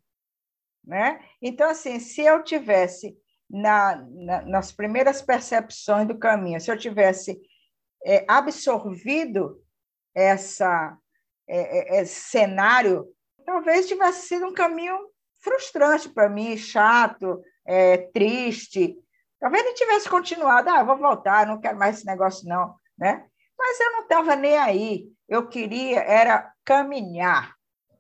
né? 0.85 1.21
Então 1.41 1.69
assim, 1.69 2.01
se 2.01 2.23
eu 2.23 2.43
tivesse 2.43 3.17
na, 3.49 3.97
na 3.97 4.43
nas 4.43 4.73
primeiras 4.73 5.21
percepções 5.21 6.07
do 6.07 6.19
caminho, 6.19 6.61
se 6.61 6.71
eu 6.71 6.79
tivesse 6.79 7.41
é, 8.05 8.25
absorvido 8.27 9.63
essa 10.15 10.97
é, 11.47 11.99
é, 11.99 12.03
esse 12.03 12.31
cenário, 12.31 13.09
talvez 13.45 13.89
tivesse 13.89 14.29
sido 14.29 14.47
um 14.47 14.55
caminho 14.55 14.97
frustrante 15.43 16.09
para 16.09 16.29
mim, 16.29 16.57
chato, 16.57 17.43
é, 17.67 17.97
triste. 18.13 18.97
Talvez 19.41 19.65
ele 19.65 19.75
tivesse 19.75 20.09
continuado, 20.09 20.69
ah, 20.69 20.85
vou 20.85 20.99
voltar, 20.99 21.47
não 21.47 21.61
quero 21.61 21.79
mais 21.79 21.97
esse 21.97 22.07
negócio 22.07 22.47
não, 22.47 22.75
né? 22.97 23.27
Mas 23.59 23.81
eu 23.81 23.93
não 23.93 24.03
estava 24.03 24.37
nem 24.37 24.57
aí. 24.57 25.09
Eu 25.29 25.49
queria 25.49 26.01
era 26.01 26.53
caminhar. 26.65 27.55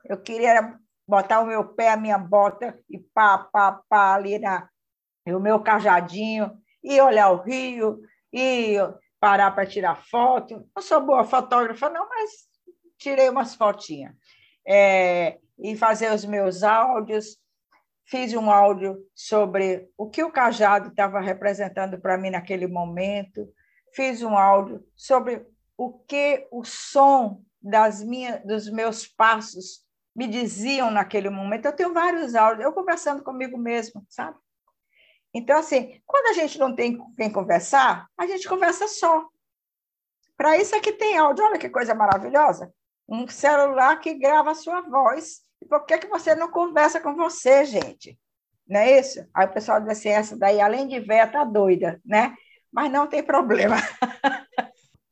Eu 0.04 0.20
queria 0.20 0.50
era 0.50 0.78
botar 1.06 1.40
o 1.40 1.46
meu 1.46 1.64
pé, 1.64 1.90
a 1.90 1.96
minha 1.96 2.18
bota 2.18 2.78
e 2.88 2.98
pá, 2.98 3.38
pá, 3.38 3.80
pá 3.88 4.14
ali 4.14 4.38
na 4.38 4.68
o 5.26 5.38
meu 5.38 5.60
cajadinho 5.60 6.50
e 6.82 7.00
olhar 7.00 7.30
o 7.30 7.42
rio 7.42 8.00
e 8.32 8.76
parar 9.18 9.50
para 9.52 9.66
tirar 9.66 10.02
foto. 10.06 10.68
Não 10.74 10.82
sou 10.82 11.00
boa 11.00 11.24
fotógrafa 11.24 11.88
não, 11.90 12.08
mas 12.08 12.30
tirei 12.98 13.28
umas 13.28 13.54
fotinhas. 13.54 14.14
É, 14.66 15.38
e 15.58 15.76
fazer 15.76 16.12
os 16.12 16.24
meus 16.24 16.62
áudios. 16.62 17.38
Fiz 18.10 18.34
um 18.34 18.50
áudio 18.50 18.98
sobre 19.14 19.88
o 19.96 20.10
que 20.10 20.24
o 20.24 20.32
cajado 20.32 20.88
estava 20.88 21.20
representando 21.20 21.96
para 21.96 22.18
mim 22.18 22.30
naquele 22.30 22.66
momento. 22.66 23.48
Fiz 23.94 24.20
um 24.20 24.36
áudio 24.36 24.84
sobre 24.96 25.46
o 25.76 25.92
que 25.92 26.48
o 26.50 26.64
som 26.64 27.40
das 27.62 28.02
minhas, 28.02 28.44
dos 28.44 28.68
meus 28.68 29.06
passos 29.06 29.86
me 30.14 30.26
diziam 30.26 30.90
naquele 30.90 31.30
momento. 31.30 31.66
Eu 31.66 31.72
tenho 31.72 31.94
vários 31.94 32.34
áudios, 32.34 32.64
eu 32.64 32.72
conversando 32.72 33.22
comigo 33.22 33.56
mesmo, 33.56 34.04
sabe? 34.08 34.36
Então, 35.32 35.56
assim, 35.56 36.02
quando 36.04 36.26
a 36.30 36.32
gente 36.32 36.58
não 36.58 36.74
tem 36.74 36.96
com 36.96 37.14
quem 37.14 37.30
conversar, 37.30 38.08
a 38.18 38.26
gente 38.26 38.48
conversa 38.48 38.88
só. 38.88 39.24
Para 40.36 40.56
isso 40.56 40.74
é 40.74 40.80
que 40.80 40.94
tem 40.94 41.16
áudio. 41.16 41.44
Olha 41.44 41.58
que 41.58 41.68
coisa 41.68 41.94
maravilhosa. 41.94 42.74
Um 43.08 43.28
celular 43.28 44.00
que 44.00 44.14
grava 44.14 44.50
a 44.50 44.56
sua 44.56 44.80
voz 44.80 45.48
por 45.66 45.84
que, 45.84 45.98
que 45.98 46.08
você 46.08 46.34
não 46.34 46.50
conversa 46.50 47.00
com 47.00 47.14
você, 47.14 47.64
gente? 47.64 48.18
Não 48.66 48.80
é 48.80 48.98
isso? 49.00 49.26
Aí 49.34 49.46
o 49.46 49.52
pessoal 49.52 49.80
diz 49.80 49.90
assim, 49.90 50.10
essa 50.10 50.36
daí, 50.36 50.60
além 50.60 50.86
de 50.86 51.00
véia, 51.00 51.26
tá 51.26 51.44
doida, 51.44 52.00
né? 52.04 52.34
Mas 52.72 52.90
não 52.90 53.06
tem 53.06 53.22
problema. 53.22 53.76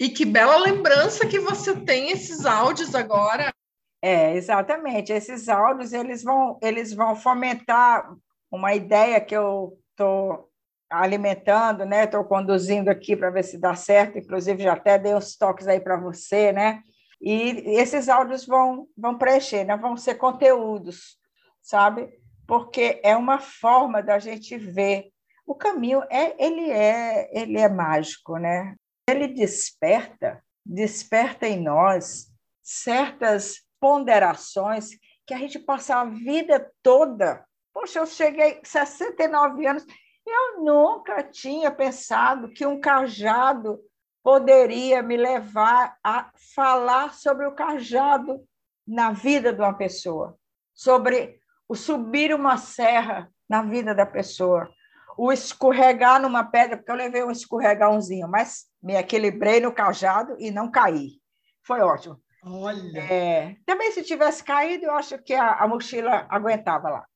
E 0.01 0.09
que 0.09 0.25
bela 0.25 0.57
lembrança 0.57 1.27
que 1.27 1.41
você 1.41 1.75
tem 1.75 2.13
esses 2.13 2.47
áudios 2.47 2.95
agora. 2.95 3.53
É, 4.01 4.37
exatamente. 4.37 5.13
Esses 5.13 5.49
áudios, 5.49 5.93
eles 5.93 6.23
vão, 6.23 6.57
eles 6.63 6.95
vão 6.95 7.17
fomentar 7.17 8.09
uma 8.49 8.75
ideia 8.75 9.21
que 9.21 9.37
eu 9.37 9.77
estou 9.91 10.49
alimentando, 10.89 11.85
né? 11.85 12.05
Estou 12.05 12.25
conduzindo 12.25 12.89
aqui 12.89 13.17
para 13.17 13.31
ver 13.31 13.43
se 13.43 13.59
dá 13.59 13.75
certo. 13.75 14.19
Inclusive, 14.19 14.63
já 14.63 14.75
até 14.75 14.99
dei 14.99 15.17
uns 15.17 15.37
toques 15.37 15.67
aí 15.67 15.81
para 15.81 15.97
você, 15.97 16.53
né? 16.53 16.81
E 17.21 17.77
esses 17.79 18.09
áudios 18.09 18.47
vão, 18.47 18.87
vão 18.97 19.19
preencher, 19.19 19.65
né? 19.65 19.77
vão 19.77 19.97
ser 19.97 20.15
conteúdos, 20.15 21.19
sabe? 21.61 22.09
Porque 22.47 23.01
é 23.03 23.17
uma 23.17 23.39
forma 23.39 24.03
da 24.03 24.19
gente 24.19 24.57
ver. 24.57 25.11
O 25.47 25.55
caminho 25.55 26.03
é 26.11 26.35
ele 26.43 26.71
é 26.71 27.29
ele 27.33 27.59
é 27.59 27.69
mágico, 27.69 28.37
né? 28.37 28.77
Ele 29.09 29.29
desperta, 29.29 30.43
desperta 30.65 31.49
em 31.49 31.61
nós 31.61 32.31
certas 32.63 33.63
ponderações 33.81 34.91
que 35.27 35.35
a 35.35 35.39
gente 35.39 35.59
passa 35.59 35.97
a 35.97 36.05
vida 36.05 36.71
toda. 36.83 37.45
Poxa, 37.73 37.99
eu 37.99 38.07
cheguei 38.07 38.61
69 38.63 39.67
anos, 39.67 39.87
eu 40.27 40.63
nunca 40.63 41.23
tinha 41.23 41.71
pensado 41.71 42.51
que 42.51 42.67
um 42.67 42.81
cajado 42.81 43.81
poderia 44.23 45.03
me 45.03 45.17
levar 45.17 45.97
a 46.03 46.31
falar 46.55 47.15
sobre 47.15 47.47
o 47.47 47.53
cajado 47.53 48.45
na 48.87 49.13
vida 49.13 49.53
de 49.53 49.61
uma 49.61 49.75
pessoa, 49.75 50.37
sobre 50.75 51.41
o 51.69 51.75
subir 51.75 52.35
uma 52.35 52.57
serra 52.57 53.31
na 53.49 53.63
vida 53.63 53.95
da 53.95 54.07
pessoa, 54.07 54.69
o 55.17 55.33
escorregar 55.33 56.21
numa 56.21 56.45
pedra, 56.45 56.77
porque 56.77 56.91
eu 56.91 56.97
levei 56.97 57.25
um 57.25 57.31
escorregãozinho, 57.31 58.29
mas 58.29 58.67
me 58.83 58.95
equilibrei 58.95 59.61
no 59.61 59.73
cajado 59.73 60.37
e 60.39 60.51
não 60.51 60.71
caí. 60.71 61.21
Foi 61.63 61.81
ótimo. 61.81 62.21
Olha. 62.45 63.01
É, 63.01 63.57
também 63.67 63.93
se 63.93 64.03
tivesse 64.03 64.43
caído, 64.45 64.87
eu 64.87 64.93
acho 64.93 65.19
que 65.19 65.35
a, 65.35 65.55
a 65.55 65.67
mochila 65.67 66.27
aguentava 66.31 66.89
lá. 66.89 67.07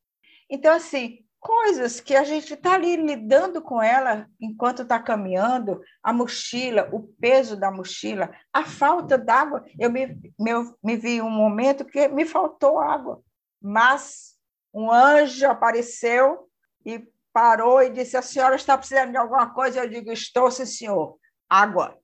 Então, 0.50 0.74
assim, 0.74 1.20
coisas 1.42 2.00
que 2.00 2.14
a 2.14 2.22
gente 2.22 2.54
está 2.54 2.74
ali 2.74 2.94
lidando 2.94 3.60
com 3.60 3.82
ela 3.82 4.28
enquanto 4.40 4.82
está 4.82 5.02
caminhando, 5.02 5.82
a 6.00 6.12
mochila, 6.12 6.88
o 6.92 7.00
peso 7.02 7.56
da 7.56 7.68
mochila, 7.68 8.30
a 8.52 8.64
falta 8.64 9.18
d'água. 9.18 9.64
Eu 9.76 9.90
me, 9.90 10.06
me, 10.38 10.52
me 10.82 10.96
vi 10.96 11.20
um 11.20 11.28
momento 11.28 11.84
que 11.84 12.06
me 12.06 12.24
faltou 12.24 12.78
água, 12.78 13.20
mas 13.60 14.36
um 14.72 14.90
anjo 14.90 15.44
apareceu 15.48 16.48
e 16.86 17.04
parou 17.32 17.82
e 17.82 17.90
disse: 17.90 18.16
A 18.16 18.22
senhora 18.22 18.54
está 18.54 18.78
precisando 18.78 19.10
de 19.10 19.16
alguma 19.16 19.52
coisa? 19.52 19.80
Eu 19.80 19.90
digo: 19.90 20.12
Estou, 20.12 20.48
sim, 20.48 20.64
senhor. 20.64 21.18
Água. 21.50 21.98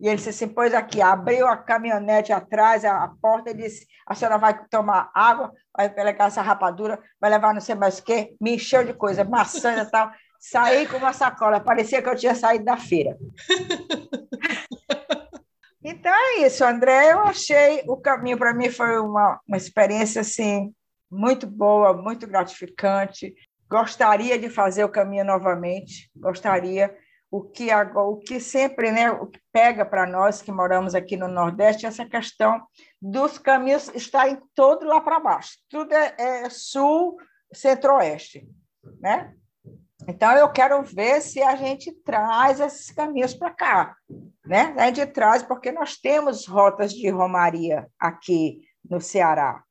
E 0.00 0.08
ele 0.08 0.16
disse 0.16 0.30
assim: 0.30 0.48
Pois 0.48 0.72
aqui, 0.74 1.00
abriu 1.02 1.46
a 1.46 1.56
caminhonete 1.56 2.32
atrás, 2.32 2.84
a, 2.84 3.04
a 3.04 3.08
porta, 3.20 3.50
e 3.50 3.54
disse: 3.54 3.86
A 4.06 4.14
senhora 4.14 4.38
vai 4.38 4.66
tomar 4.68 5.10
água, 5.14 5.52
vai 5.76 5.90
pegar 5.90 6.26
essa 6.26 6.42
rapadura, 6.42 6.98
vai 7.20 7.30
levar 7.30 7.52
não 7.52 7.60
sei 7.60 7.74
mais 7.74 7.98
o 7.98 8.04
quê. 8.04 8.34
Me 8.40 8.54
encheu 8.54 8.84
de 8.84 8.94
coisa, 8.94 9.24
maçã 9.24 9.82
e 9.82 9.90
tal. 9.90 10.10
Saí 10.38 10.86
com 10.86 10.98
uma 10.98 11.12
sacola, 11.12 11.60
parecia 11.60 12.02
que 12.02 12.08
eu 12.08 12.16
tinha 12.16 12.34
saído 12.34 12.64
da 12.64 12.76
feira. 12.76 13.16
Então 15.88 16.12
é 16.12 16.44
isso, 16.44 16.64
André. 16.64 17.12
Eu 17.12 17.20
achei 17.20 17.84
o 17.86 17.96
caminho 17.96 18.36
para 18.36 18.52
mim 18.52 18.68
foi 18.68 18.98
uma, 18.98 19.40
uma 19.46 19.56
experiência 19.56 20.20
assim 20.20 20.74
muito 21.08 21.46
boa, 21.46 21.92
muito 21.92 22.26
gratificante. 22.26 23.32
Gostaria 23.70 24.36
de 24.36 24.48
fazer 24.48 24.82
o 24.82 24.88
caminho 24.88 25.24
novamente, 25.24 26.10
gostaria 26.16 26.92
o 27.30 27.42
que, 27.42 27.68
o 27.74 28.16
que 28.18 28.40
sempre 28.40 28.90
né, 28.90 29.10
o 29.10 29.26
que 29.26 29.40
pega 29.52 29.84
para 29.84 30.06
nós 30.06 30.40
que 30.40 30.52
moramos 30.52 30.94
aqui 30.94 31.16
no 31.16 31.28
Nordeste 31.28 31.84
é 31.84 31.88
essa 31.88 32.06
questão 32.06 32.62
dos 33.00 33.38
caminhos 33.38 33.88
estarem 33.94 34.40
todos 34.54 34.86
lá 34.86 35.00
para 35.00 35.20
baixo. 35.20 35.58
Tudo 35.68 35.92
é, 35.92 36.14
é 36.18 36.50
sul, 36.50 37.16
centro-oeste. 37.52 38.46
Né? 39.00 39.34
Então, 40.06 40.32
eu 40.32 40.50
quero 40.50 40.80
ver 40.82 41.20
se 41.20 41.42
a 41.42 41.56
gente 41.56 41.92
traz 42.04 42.60
esses 42.60 42.90
caminhos 42.92 43.34
para 43.34 43.50
cá. 43.50 43.96
Né? 44.44 44.74
A 44.78 44.86
gente 44.86 45.06
traz, 45.06 45.42
porque 45.42 45.72
nós 45.72 45.96
temos 45.96 46.46
rotas 46.46 46.92
de 46.92 47.08
romaria 47.10 47.88
aqui 47.98 48.60
no 48.88 49.00
Ceará. 49.00 49.65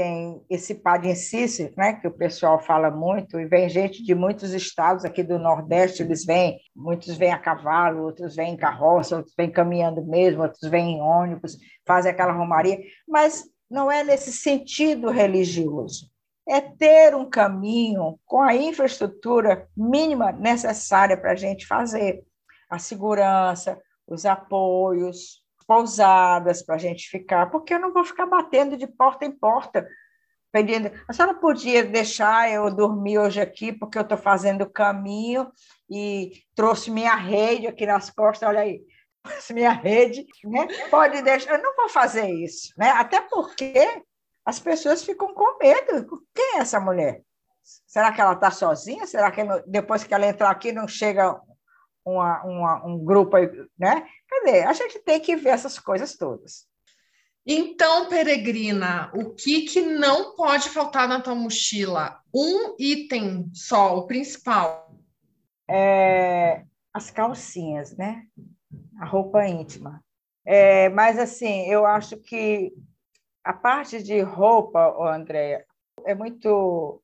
Tem 0.00 0.42
esse 0.48 0.76
Padincis, 0.76 1.58
né, 1.76 1.92
que 1.92 2.08
o 2.08 2.10
pessoal 2.10 2.58
fala 2.58 2.90
muito, 2.90 3.38
e 3.38 3.44
vem 3.44 3.68
gente 3.68 4.02
de 4.02 4.14
muitos 4.14 4.54
estados 4.54 5.04
aqui 5.04 5.22
do 5.22 5.38
Nordeste, 5.38 6.02
eles 6.02 6.24
vêm, 6.24 6.58
muitos 6.74 7.18
vêm 7.18 7.32
a 7.32 7.38
cavalo, 7.38 8.04
outros 8.04 8.34
vêm 8.34 8.54
em 8.54 8.56
carroça, 8.56 9.16
outros 9.16 9.34
vêm 9.36 9.50
caminhando 9.50 10.02
mesmo, 10.02 10.42
outros 10.42 10.70
vêm 10.70 10.96
em 10.96 11.00
ônibus, 11.02 11.58
fazem 11.86 12.10
aquela 12.10 12.32
romaria, 12.32 12.78
mas 13.06 13.44
não 13.70 13.92
é 13.92 14.02
nesse 14.02 14.32
sentido 14.32 15.10
religioso. 15.10 16.10
É 16.48 16.62
ter 16.62 17.14
um 17.14 17.28
caminho 17.28 18.18
com 18.24 18.40
a 18.40 18.56
infraestrutura 18.56 19.68
mínima 19.76 20.32
necessária 20.32 21.14
para 21.14 21.32
a 21.32 21.36
gente 21.36 21.66
fazer. 21.66 22.24
A 22.70 22.78
segurança, 22.78 23.78
os 24.08 24.24
apoios, 24.24 25.39
pousadas 25.70 26.64
para 26.64 26.74
a 26.74 26.78
gente 26.78 27.08
ficar, 27.08 27.48
porque 27.48 27.72
eu 27.72 27.78
não 27.78 27.92
vou 27.92 28.04
ficar 28.04 28.26
batendo 28.26 28.76
de 28.76 28.88
porta 28.88 29.24
em 29.24 29.30
porta, 29.30 29.86
pedindo. 30.50 30.90
A 31.06 31.12
senhora 31.12 31.32
podia 31.32 31.84
deixar 31.84 32.50
eu 32.50 32.74
dormir 32.74 33.20
hoje 33.20 33.40
aqui, 33.40 33.72
porque 33.72 33.96
eu 33.96 34.02
estou 34.02 34.18
fazendo 34.18 34.62
o 34.62 34.68
caminho 34.68 35.48
e 35.88 36.32
trouxe 36.56 36.90
minha 36.90 37.14
rede 37.14 37.68
aqui 37.68 37.86
nas 37.86 38.10
costas, 38.10 38.48
olha 38.48 38.62
aí, 38.62 38.82
minha 39.54 39.70
rede, 39.70 40.26
né? 40.42 40.66
Pode 40.90 41.22
deixar, 41.22 41.52
eu 41.52 41.62
não 41.62 41.76
vou 41.76 41.88
fazer 41.88 42.28
isso, 42.28 42.74
né? 42.76 42.90
Até 42.90 43.20
porque 43.20 44.02
as 44.44 44.58
pessoas 44.58 45.04
ficam 45.04 45.32
com 45.32 45.56
medo. 45.58 46.20
Quem 46.34 46.56
é 46.56 46.58
essa 46.62 46.80
mulher? 46.80 47.22
Será 47.86 48.10
que 48.10 48.20
ela 48.20 48.32
está 48.32 48.50
sozinha? 48.50 49.06
Será 49.06 49.30
que 49.30 49.42
depois 49.68 50.02
que 50.02 50.12
ela 50.12 50.26
entrar 50.26 50.50
aqui 50.50 50.72
não 50.72 50.88
chega 50.88 51.40
uma, 52.12 52.42
uma, 52.44 52.86
um 52.86 53.04
grupo, 53.04 53.36
né? 53.78 54.06
Dizer, 54.44 54.66
a 54.66 54.72
gente 54.72 54.98
tem 55.00 55.20
que 55.20 55.36
ver 55.36 55.50
essas 55.50 55.78
coisas 55.78 56.16
todas. 56.16 56.66
Então, 57.46 58.08
peregrina, 58.08 59.10
o 59.14 59.34
que, 59.34 59.62
que 59.62 59.80
não 59.80 60.36
pode 60.36 60.68
faltar 60.68 61.08
na 61.08 61.20
tua 61.20 61.34
mochila? 61.34 62.20
Um 62.34 62.76
item 62.78 63.50
só, 63.54 63.96
o 63.96 64.06
principal. 64.06 64.94
É, 65.68 66.64
as 66.92 67.10
calcinhas, 67.10 67.96
né? 67.96 68.24
A 69.00 69.06
roupa 69.06 69.46
íntima. 69.46 70.02
É, 70.44 70.88
mas, 70.90 71.18
assim, 71.18 71.66
eu 71.66 71.86
acho 71.86 72.16
que 72.18 72.72
a 73.42 73.52
parte 73.52 74.02
de 74.02 74.20
roupa, 74.20 74.94
Andréia, 75.12 75.64
é 76.04 76.14
muito 76.14 76.99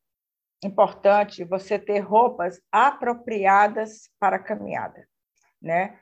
importante 0.66 1.44
você 1.44 1.78
ter 1.78 2.00
roupas 2.00 2.60
apropriadas 2.70 4.10
para 4.18 4.36
a 4.36 4.42
caminhada, 4.42 5.06
né? 5.60 5.98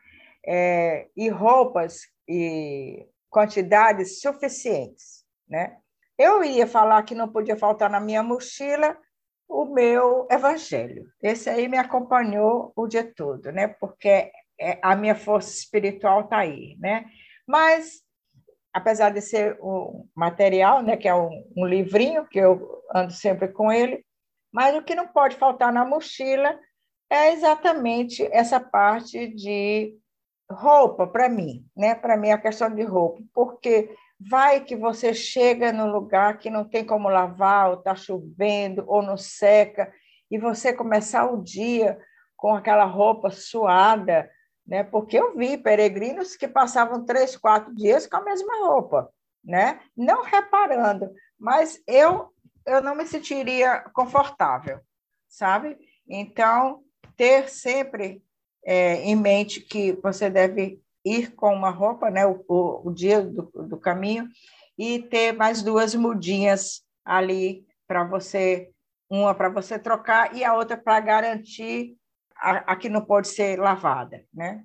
É, 0.47 1.09
e 1.17 1.29
roupas 1.29 2.03
e 2.29 3.07
quantidades 3.31 4.21
suficientes, 4.21 5.25
né? 5.49 5.77
Eu 6.19 6.45
ia 6.45 6.67
falar 6.67 7.03
que 7.03 7.15
não 7.15 7.29
podia 7.29 7.57
faltar 7.57 7.91
na 7.91 8.01
minha 8.01 8.23
mochila 8.23 8.97
o 9.49 9.67
meu 9.67 10.27
evangelho. 10.31 11.07
Esse 11.23 11.51
aí 11.51 11.69
me 11.69 11.77
acompanhou 11.77 12.73
o 12.77 12.87
dia 12.87 13.13
todo, 13.15 13.51
né? 13.53 13.69
Porque 13.69 14.31
é, 14.61 14.79
a 14.83 14.95
minha 14.95 15.15
força 15.15 15.51
espiritual 15.51 16.23
está 16.23 16.39
aí, 16.39 16.77
né? 16.79 17.07
Mas 17.47 18.05
apesar 18.75 19.11
de 19.11 19.21
ser 19.21 19.57
um 19.63 20.09
material, 20.17 20.83
né, 20.83 20.97
que 20.97 21.07
é 21.07 21.15
um, 21.15 21.31
um 21.57 21.65
livrinho 21.65 22.27
que 22.27 22.41
eu 22.41 22.83
ando 22.93 23.13
sempre 23.13 23.47
com 23.49 23.71
ele, 23.71 24.05
mas 24.55 24.77
o 24.77 24.83
que 24.83 24.95
não 24.95 25.09
pode 25.09 25.35
faltar 25.35 25.73
na 25.73 25.85
mochila 25.85 26.57
é 27.11 27.33
exatamente 27.33 28.23
essa 28.31 28.61
parte 28.61 29.27
de 29.27 29.99
roupa 30.49 31.09
para 31.09 31.29
mim, 31.29 31.67
né? 31.77 31.93
Para 31.97 32.17
mim 32.17 32.31
a 32.31 32.39
questão 32.39 32.73
de 32.73 32.85
roupa, 32.85 33.21
porque 33.35 33.93
vai 34.21 34.61
que 34.61 34.77
você 34.77 35.13
chega 35.13 35.73
num 35.73 35.91
lugar 35.91 36.39
que 36.39 36.51
não 36.51 36.65
tem 36.65 36.85
como 36.85 37.09
lavar, 37.09 37.71
ou 37.71 37.79
está 37.79 37.97
chovendo, 37.97 38.85
ou 38.87 39.03
não 39.03 39.17
seca, 39.17 39.93
e 40.31 40.39
você 40.39 40.73
começar 40.73 41.27
o 41.27 41.43
dia 41.43 41.99
com 42.37 42.55
aquela 42.55 42.85
roupa 42.85 43.31
suada, 43.31 44.31
né? 44.65 44.85
Porque 44.85 45.19
eu 45.19 45.37
vi 45.37 45.59
peregrinos 45.59 46.37
que 46.37 46.47
passavam 46.47 47.05
três, 47.05 47.37
quatro 47.37 47.75
dias 47.75 48.07
com 48.07 48.19
a 48.19 48.25
mesma 48.25 48.65
roupa, 48.65 49.11
né? 49.45 49.81
Não 49.97 50.23
reparando, 50.23 51.11
mas 51.37 51.83
eu 51.89 52.33
eu 52.67 52.83
não 52.83 52.95
me 52.95 53.07
sentiria 53.07 53.81
confortável, 53.93 54.81
sabe? 55.29 55.77
Então, 56.09 56.83
ter 57.17 57.49
sempre 57.49 58.23
é, 58.65 59.03
em 59.03 59.17
mente 59.17 59.61
que 59.61 59.93
você 59.93 60.31
deve 60.31 60.81
ir 61.05 61.35
com 61.35 61.55
uma 61.55 61.71
roupa, 61.71 62.11
né, 62.11 62.27
o, 62.27 62.43
o, 62.49 62.89
o 62.89 62.93
dia 62.93 63.23
do, 63.23 63.43
do 63.43 63.77
caminho, 63.77 64.29
e 64.79 65.01
ter 65.01 65.33
mais 65.33 65.63
duas 65.63 65.95
mudinhas 65.95 66.83
ali 67.05 67.67
para 67.87 68.05
você, 68.05 68.71
uma 69.09 69.35
para 69.35 69.49
você 69.49 69.79
trocar 69.79 70.35
e 70.35 70.43
a 70.43 70.55
outra 70.55 70.77
para 70.77 70.99
garantir 71.01 71.97
a, 72.37 72.73
a 72.73 72.77
que 72.77 72.89
não 72.89 73.05
pode 73.05 73.29
ser 73.29 73.59
lavada, 73.59 74.25
né? 74.33 74.65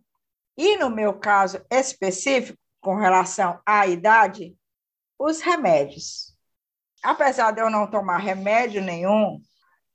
E 0.57 0.77
no 0.77 0.89
meu 0.89 1.13
caso 1.13 1.63
específico, 1.69 2.57
com 2.81 2.95
relação 2.95 3.61
à 3.65 3.85
idade, 3.87 4.57
os 5.17 5.41
remédios 5.41 6.35
apesar 7.03 7.51
de 7.51 7.61
eu 7.61 7.69
não 7.69 7.87
tomar 7.87 8.17
remédio 8.17 8.81
nenhum, 8.81 9.39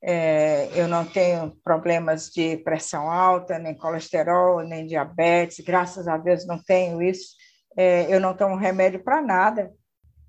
é, 0.03 0.69
eu 0.75 0.87
não 0.87 1.05
tenho 1.05 1.57
problemas 1.65 2.29
de 2.29 2.59
pressão 2.59 3.11
alta, 3.11 3.59
nem 3.59 3.75
colesterol, 3.75 4.63
nem 4.63 4.87
diabetes, 4.87 5.65
graças 5.65 6.07
a 6.07 6.19
Deus 6.19 6.47
não 6.47 6.63
tenho 6.63 7.01
isso. 7.03 7.35
É, 7.77 8.15
eu 8.15 8.21
não 8.21 8.37
tomo 8.37 8.57
remédio 8.57 9.03
para 9.03 9.23
nada, 9.23 9.73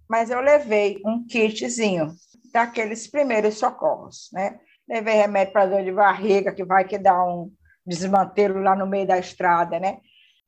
mas 0.10 0.30
eu 0.30 0.40
levei 0.40 1.02
um 1.06 1.26
kitzinho 1.26 2.14
daqueles 2.54 3.08
primeiros 3.08 3.56
socorros, 3.58 4.30
né? 4.32 4.60
Levei 4.88 5.16
remédio 5.16 5.52
para 5.52 5.66
dor 5.66 5.84
de 5.84 5.92
barriga, 5.92 6.54
que 6.54 6.64
vai 6.64 6.86
que 6.86 6.98
dá 6.98 7.24
um 7.24 7.52
desmantelo 7.86 8.62
lá 8.62 8.76
no 8.76 8.88
meio 8.88 9.06
da 9.06 9.18
estrada, 9.18 9.80
né? 9.80 10.00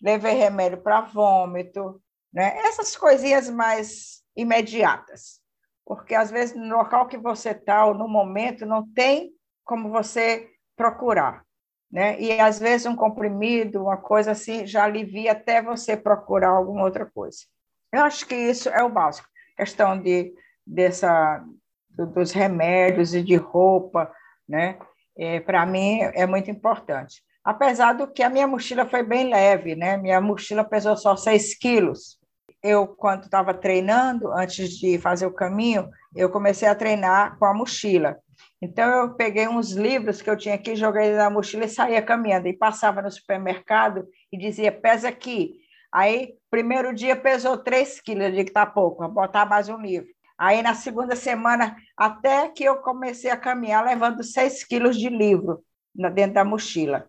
Levei 0.01 0.36
remédio 0.36 0.82
para 0.82 1.01
vômito, 1.01 2.01
né? 2.34 2.57
Essas 2.59 2.95
coisinhas 2.95 3.49
mais 3.49 4.21
imediatas 4.36 5.41
porque 5.88 6.13
às 6.13 6.29
vezes 6.29 6.53
no 6.55 6.75
local 6.75 7.07
que 7.07 7.17
você 7.17 7.51
está 7.51 7.85
ou 7.85 7.93
no 7.93 8.09
momento 8.09 8.65
não 8.65 8.85
tem 8.85 9.31
como 9.63 9.89
você 9.89 10.49
procurar, 10.75 11.43
né? 11.89 12.19
E 12.19 12.39
às 12.41 12.59
vezes 12.59 12.85
um 12.85 12.95
comprimido, 12.95 13.83
uma 13.83 13.95
coisa 13.95 14.31
assim, 14.31 14.67
já 14.67 14.83
alivia 14.83 15.31
até 15.31 15.61
você 15.61 15.95
procurar 15.95 16.49
alguma 16.49 16.83
outra 16.83 17.05
coisa. 17.05 17.38
Eu 17.91 18.01
acho 18.01 18.27
que 18.27 18.35
isso 18.35 18.67
é 18.67 18.83
o 18.83 18.89
básico, 18.89 19.29
questão 19.55 19.99
de 19.99 20.33
dessa 20.65 21.43
dos 21.89 22.31
remédios 22.31 23.15
e 23.15 23.23
de 23.23 23.35
roupa, 23.35 24.11
né? 24.47 24.77
É, 25.17 25.39
Para 25.39 25.65
mim 25.65 26.01
é 26.01 26.27
muito 26.27 26.51
importante. 26.51 27.23
Apesar 27.43 27.93
do 27.93 28.11
que 28.11 28.21
a 28.21 28.29
minha 28.29 28.45
mochila 28.45 28.85
foi 28.85 29.03
bem 29.03 29.29
leve, 29.29 29.73
né? 29.73 29.95
Minha 29.95 30.19
mochila 30.19 30.65
pesou 30.65 30.97
só 30.97 31.15
6 31.15 31.57
quilos, 31.57 32.19
eu, 32.63 32.87
quando 32.87 33.23
estava 33.23 33.53
treinando, 33.53 34.31
antes 34.31 34.77
de 34.77 34.97
fazer 34.97 35.25
o 35.25 35.33
caminho, 35.33 35.89
eu 36.15 36.29
comecei 36.29 36.67
a 36.67 36.75
treinar 36.75 37.37
com 37.37 37.45
a 37.45 37.53
mochila. 37.53 38.17
Então, 38.61 38.89
eu 38.89 39.13
peguei 39.13 39.47
uns 39.47 39.71
livros 39.71 40.21
que 40.21 40.29
eu 40.29 40.37
tinha 40.37 40.55
aqui, 40.55 40.75
joguei 40.75 41.13
na 41.13 41.29
mochila 41.29 41.65
e 41.65 41.69
saía 41.69 42.01
caminhando. 42.01 42.47
E 42.47 42.53
passava 42.53 43.01
no 43.01 43.11
supermercado 43.11 44.07
e 44.31 44.37
dizia, 44.37 44.71
pesa 44.71 45.09
aqui. 45.09 45.55
Aí, 45.91 46.33
primeiro 46.49 46.93
dia 46.93 47.15
pesou 47.15 47.57
3 47.57 48.01
quilos, 48.01 48.25
eu 48.25 48.31
digo 48.31 48.43
que 48.43 48.49
está 48.49 48.65
pouco, 48.65 49.03
vou 49.03 49.11
botar 49.11 49.45
mais 49.45 49.69
um 49.69 49.77
livro. 49.77 50.09
Aí, 50.37 50.61
na 50.61 50.75
segunda 50.75 51.15
semana, 51.15 51.75
até 51.95 52.49
que 52.49 52.63
eu 52.63 52.77
comecei 52.77 53.31
a 53.31 53.37
caminhar, 53.37 53.85
levando 53.85 54.23
6 54.23 54.63
quilos 54.63 54.97
de 54.97 55.09
livro 55.09 55.63
dentro 56.13 56.33
da 56.33 56.43
mochila. 56.43 57.07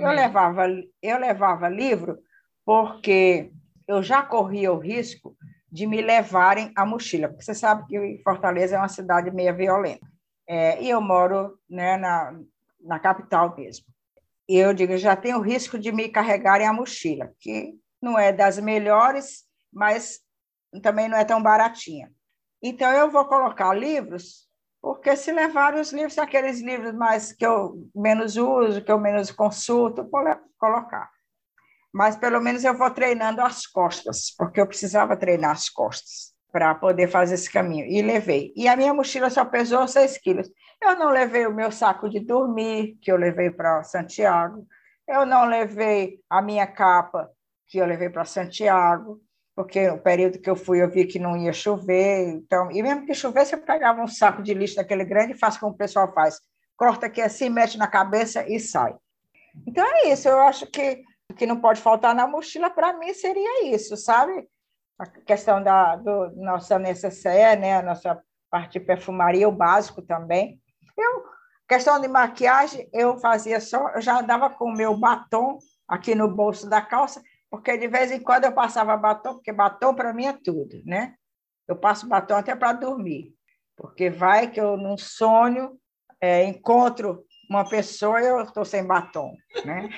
Eu 0.00 0.10
levava, 0.10 0.66
eu 1.02 1.18
levava 1.18 1.68
livro 1.68 2.18
porque 2.64 3.52
eu 3.86 4.02
já 4.02 4.22
corria 4.22 4.72
o 4.72 4.78
risco 4.78 5.36
de 5.70 5.86
me 5.86 6.00
levarem 6.00 6.72
a 6.76 6.86
mochila, 6.86 7.28
porque 7.28 7.44
você 7.44 7.54
sabe 7.54 7.86
que 7.86 8.20
Fortaleza 8.22 8.76
é 8.76 8.78
uma 8.78 8.88
cidade 8.88 9.30
meio 9.30 9.54
violenta. 9.54 10.06
É, 10.48 10.82
e 10.82 10.90
eu 10.90 11.00
moro 11.00 11.58
né, 11.68 11.96
na, 11.96 12.38
na 12.80 12.98
capital 12.98 13.54
mesmo. 13.56 13.86
E 14.48 14.56
eu 14.56 14.72
digo, 14.72 14.96
já 14.96 15.16
tenho 15.16 15.38
o 15.38 15.42
risco 15.42 15.78
de 15.78 15.90
me 15.90 16.08
carregarem 16.08 16.66
a 16.66 16.72
mochila, 16.72 17.32
que 17.40 17.74
não 18.00 18.18
é 18.18 18.32
das 18.32 18.58
melhores, 18.58 19.44
mas 19.72 20.20
também 20.82 21.08
não 21.08 21.18
é 21.18 21.24
tão 21.24 21.42
baratinha. 21.42 22.12
Então, 22.62 22.90
eu 22.92 23.10
vou 23.10 23.24
colocar 23.24 23.74
livros, 23.74 24.48
porque 24.80 25.16
se 25.16 25.32
levarem 25.32 25.80
os 25.80 25.92
livros, 25.92 26.16
aqueles 26.16 26.60
livros 26.60 26.94
mais 26.94 27.32
que 27.32 27.44
eu 27.44 27.88
menos 27.94 28.36
uso, 28.36 28.82
que 28.82 28.90
eu 28.90 29.00
menos 29.00 29.32
consulto, 29.32 30.08
vou 30.08 30.22
colocar 30.58 31.10
mas 31.96 32.14
pelo 32.14 32.42
menos 32.42 32.62
eu 32.62 32.76
vou 32.76 32.90
treinando 32.90 33.40
as 33.40 33.66
costas, 33.66 34.30
porque 34.36 34.60
eu 34.60 34.66
precisava 34.66 35.16
treinar 35.16 35.52
as 35.52 35.70
costas 35.70 36.34
para 36.52 36.74
poder 36.74 37.08
fazer 37.08 37.36
esse 37.36 37.50
caminho. 37.50 37.86
E 37.86 38.02
levei. 38.02 38.52
E 38.54 38.68
a 38.68 38.76
minha 38.76 38.92
mochila 38.92 39.30
só 39.30 39.46
pesou 39.46 39.88
6 39.88 40.18
quilos. 40.18 40.46
Eu 40.78 40.94
não 40.98 41.08
levei 41.08 41.46
o 41.46 41.54
meu 41.54 41.72
saco 41.72 42.10
de 42.10 42.20
dormir, 42.20 42.98
que 43.00 43.10
eu 43.10 43.16
levei 43.16 43.50
para 43.50 43.82
Santiago. 43.82 44.66
Eu 45.08 45.24
não 45.24 45.46
levei 45.46 46.20
a 46.28 46.42
minha 46.42 46.66
capa, 46.66 47.30
que 47.66 47.78
eu 47.78 47.86
levei 47.86 48.10
para 48.10 48.26
Santiago. 48.26 49.18
porque 49.56 49.88
o 49.88 49.96
período 49.96 50.38
que 50.38 50.50
eu 50.50 50.54
fui 50.54 50.82
eu 50.82 50.90
vi 50.90 51.06
que 51.06 51.18
não 51.18 51.34
ia 51.34 51.52
chover, 51.52 52.28
então, 52.28 52.70
e 52.70 52.82
mesmo 52.82 53.06
que 53.06 53.14
chovesse, 53.14 53.54
eu 53.54 53.62
pegava 53.62 54.02
um 54.02 54.06
saco 54.06 54.42
de 54.42 54.52
lixo 54.52 54.76
daquele 54.76 55.02
grande 55.02 55.32
e 55.32 55.38
faço 55.38 55.58
como 55.58 55.72
o 55.72 55.76
pessoal 55.76 56.12
faz, 56.12 56.38
corta 56.76 57.06
aqui 57.06 57.22
assim, 57.22 57.48
mete 57.48 57.78
na 57.78 57.86
cabeça 57.86 58.46
e 58.46 58.60
sai. 58.60 58.94
Então 59.66 59.82
é 59.82 60.12
isso, 60.12 60.28
eu 60.28 60.38
acho 60.40 60.66
que 60.66 61.02
o 61.30 61.34
que 61.34 61.46
não 61.46 61.60
pode 61.60 61.80
faltar 61.80 62.14
na 62.14 62.26
mochila 62.26 62.70
para 62.70 62.92
mim 62.92 63.12
seria 63.12 63.66
isso, 63.74 63.96
sabe? 63.96 64.48
A 64.98 65.06
questão 65.06 65.62
da 65.62 65.96
do, 65.96 66.30
nossa 66.36 66.78
necessaire, 66.78 67.60
né, 67.60 67.76
a 67.76 67.82
nossa 67.82 68.20
parte 68.50 68.78
de 68.78 68.80
perfumaria, 68.80 69.48
o 69.48 69.52
básico 69.52 70.00
também. 70.00 70.60
Eu, 70.96 71.24
questão 71.68 72.00
de 72.00 72.08
maquiagem, 72.08 72.88
eu 72.92 73.18
fazia 73.18 73.60
só, 73.60 73.90
eu 73.90 74.00
já 74.00 74.20
andava 74.20 74.48
com 74.48 74.66
o 74.66 74.76
meu 74.76 74.96
batom 74.96 75.58
aqui 75.86 76.14
no 76.14 76.28
bolso 76.28 76.68
da 76.68 76.80
calça, 76.80 77.22
porque 77.50 77.76
de 77.76 77.88
vez 77.88 78.10
em 78.10 78.20
quando 78.20 78.44
eu 78.44 78.52
passava 78.52 78.96
batom, 78.96 79.34
porque 79.34 79.52
batom 79.52 79.94
para 79.94 80.12
mim 80.12 80.26
é 80.26 80.32
tudo, 80.32 80.82
né? 80.84 81.14
Eu 81.68 81.76
passo 81.76 82.08
batom 82.08 82.36
até 82.36 82.54
para 82.54 82.72
dormir, 82.72 83.34
porque 83.76 84.08
vai 84.08 84.50
que 84.50 84.60
eu 84.60 84.76
num 84.76 84.96
sonho 84.96 85.78
é, 86.20 86.44
encontro 86.44 87.24
uma 87.50 87.68
pessoa 87.68 88.20
e 88.20 88.26
eu 88.26 88.40
estou 88.42 88.64
sem 88.64 88.84
batom, 88.84 89.32
né? 89.64 89.88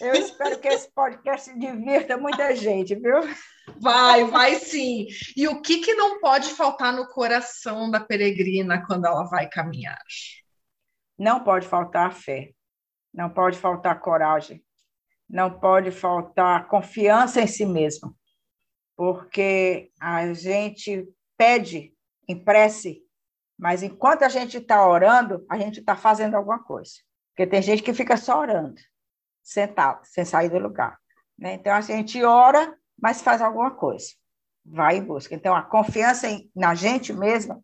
Eu 0.00 0.14
espero 0.14 0.58
que 0.60 0.68
esse 0.68 0.88
podcast 0.92 1.52
divirta 1.58 2.16
muita 2.16 2.54
gente, 2.54 2.94
viu? 2.94 3.20
Vai, 3.80 4.24
vai 4.24 4.54
sim. 4.54 5.06
E 5.36 5.48
o 5.48 5.60
que, 5.60 5.78
que 5.78 5.94
não 5.94 6.20
pode 6.20 6.50
faltar 6.50 6.92
no 6.92 7.08
coração 7.08 7.90
da 7.90 7.98
peregrina 7.98 8.84
quando 8.86 9.06
ela 9.06 9.24
vai 9.24 9.48
caminhar? 9.48 9.98
Não 11.18 11.42
pode 11.42 11.66
faltar 11.66 12.12
fé, 12.14 12.52
não 13.12 13.28
pode 13.28 13.58
faltar 13.58 14.00
coragem, 14.00 14.64
não 15.28 15.58
pode 15.58 15.90
faltar 15.90 16.68
confiança 16.68 17.40
em 17.40 17.48
si 17.48 17.66
mesmo, 17.66 18.16
porque 18.96 19.90
a 20.00 20.32
gente 20.32 21.08
pede 21.36 21.92
em 22.28 22.38
prece, 22.38 23.02
mas 23.58 23.82
enquanto 23.82 24.22
a 24.22 24.28
gente 24.28 24.58
está 24.58 24.86
orando, 24.86 25.44
a 25.50 25.58
gente 25.58 25.80
está 25.80 25.96
fazendo 25.96 26.36
alguma 26.36 26.62
coisa. 26.62 26.92
Porque 27.30 27.50
tem 27.50 27.62
gente 27.62 27.82
que 27.82 27.92
fica 27.92 28.16
só 28.16 28.38
orando 28.38 28.80
sentado, 29.48 30.04
sem 30.04 30.26
sair 30.26 30.50
do 30.50 30.58
lugar. 30.58 30.98
Né? 31.38 31.54
Então, 31.54 31.72
a 31.72 31.80
gente 31.80 32.22
ora, 32.22 32.76
mas 33.00 33.22
faz 33.22 33.40
alguma 33.40 33.70
coisa, 33.70 34.08
vai 34.64 34.98
e 34.98 35.00
busca. 35.00 35.34
Então, 35.34 35.56
a 35.56 35.62
confiança 35.62 36.28
em, 36.28 36.50
na 36.54 36.74
gente 36.74 37.14
mesma 37.14 37.58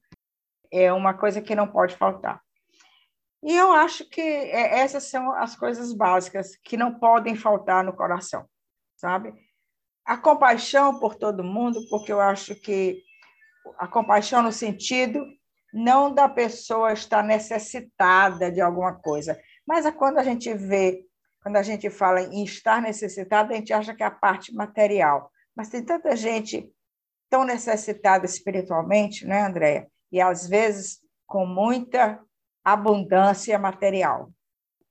é 0.72 0.90
uma 0.90 1.12
coisa 1.12 1.42
que 1.42 1.54
não 1.54 1.66
pode 1.66 1.94
faltar. 1.96 2.40
E 3.42 3.54
eu 3.54 3.70
acho 3.72 4.08
que 4.08 4.22
é, 4.22 4.78
essas 4.78 5.04
são 5.04 5.30
as 5.32 5.54
coisas 5.54 5.92
básicas 5.92 6.56
que 6.64 6.78
não 6.78 6.98
podem 6.98 7.36
faltar 7.36 7.84
no 7.84 7.92
coração, 7.92 8.48
sabe? 8.96 9.34
A 10.06 10.16
compaixão 10.16 10.98
por 10.98 11.14
todo 11.14 11.44
mundo, 11.44 11.86
porque 11.90 12.10
eu 12.10 12.20
acho 12.20 12.54
que 12.54 13.02
a 13.78 13.86
compaixão 13.86 14.42
no 14.42 14.52
sentido 14.52 15.22
não 15.74 16.14
da 16.14 16.28
pessoa 16.28 16.92
estar 16.94 17.22
necessitada 17.22 18.50
de 18.50 18.60
alguma 18.60 18.94
coisa, 18.94 19.38
mas 19.66 19.84
é 19.84 19.92
quando 19.92 20.18
a 20.18 20.22
gente 20.22 20.52
vê 20.54 21.04
quando 21.44 21.56
a 21.56 21.62
gente 21.62 21.90
fala 21.90 22.22
em 22.22 22.42
estar 22.42 22.80
necessitado, 22.80 23.52
a 23.52 23.56
gente 23.56 23.70
acha 23.70 23.94
que 23.94 24.02
é 24.02 24.06
a 24.06 24.10
parte 24.10 24.54
material. 24.54 25.30
Mas 25.54 25.68
tem 25.68 25.84
tanta 25.84 26.16
gente 26.16 26.72
tão 27.28 27.44
necessitada 27.44 28.24
espiritualmente, 28.24 29.26
né, 29.26 29.42
Andréia? 29.42 29.86
E 30.10 30.22
às 30.22 30.48
vezes 30.48 31.00
com 31.26 31.44
muita 31.44 32.18
abundância 32.64 33.58
material. 33.58 34.32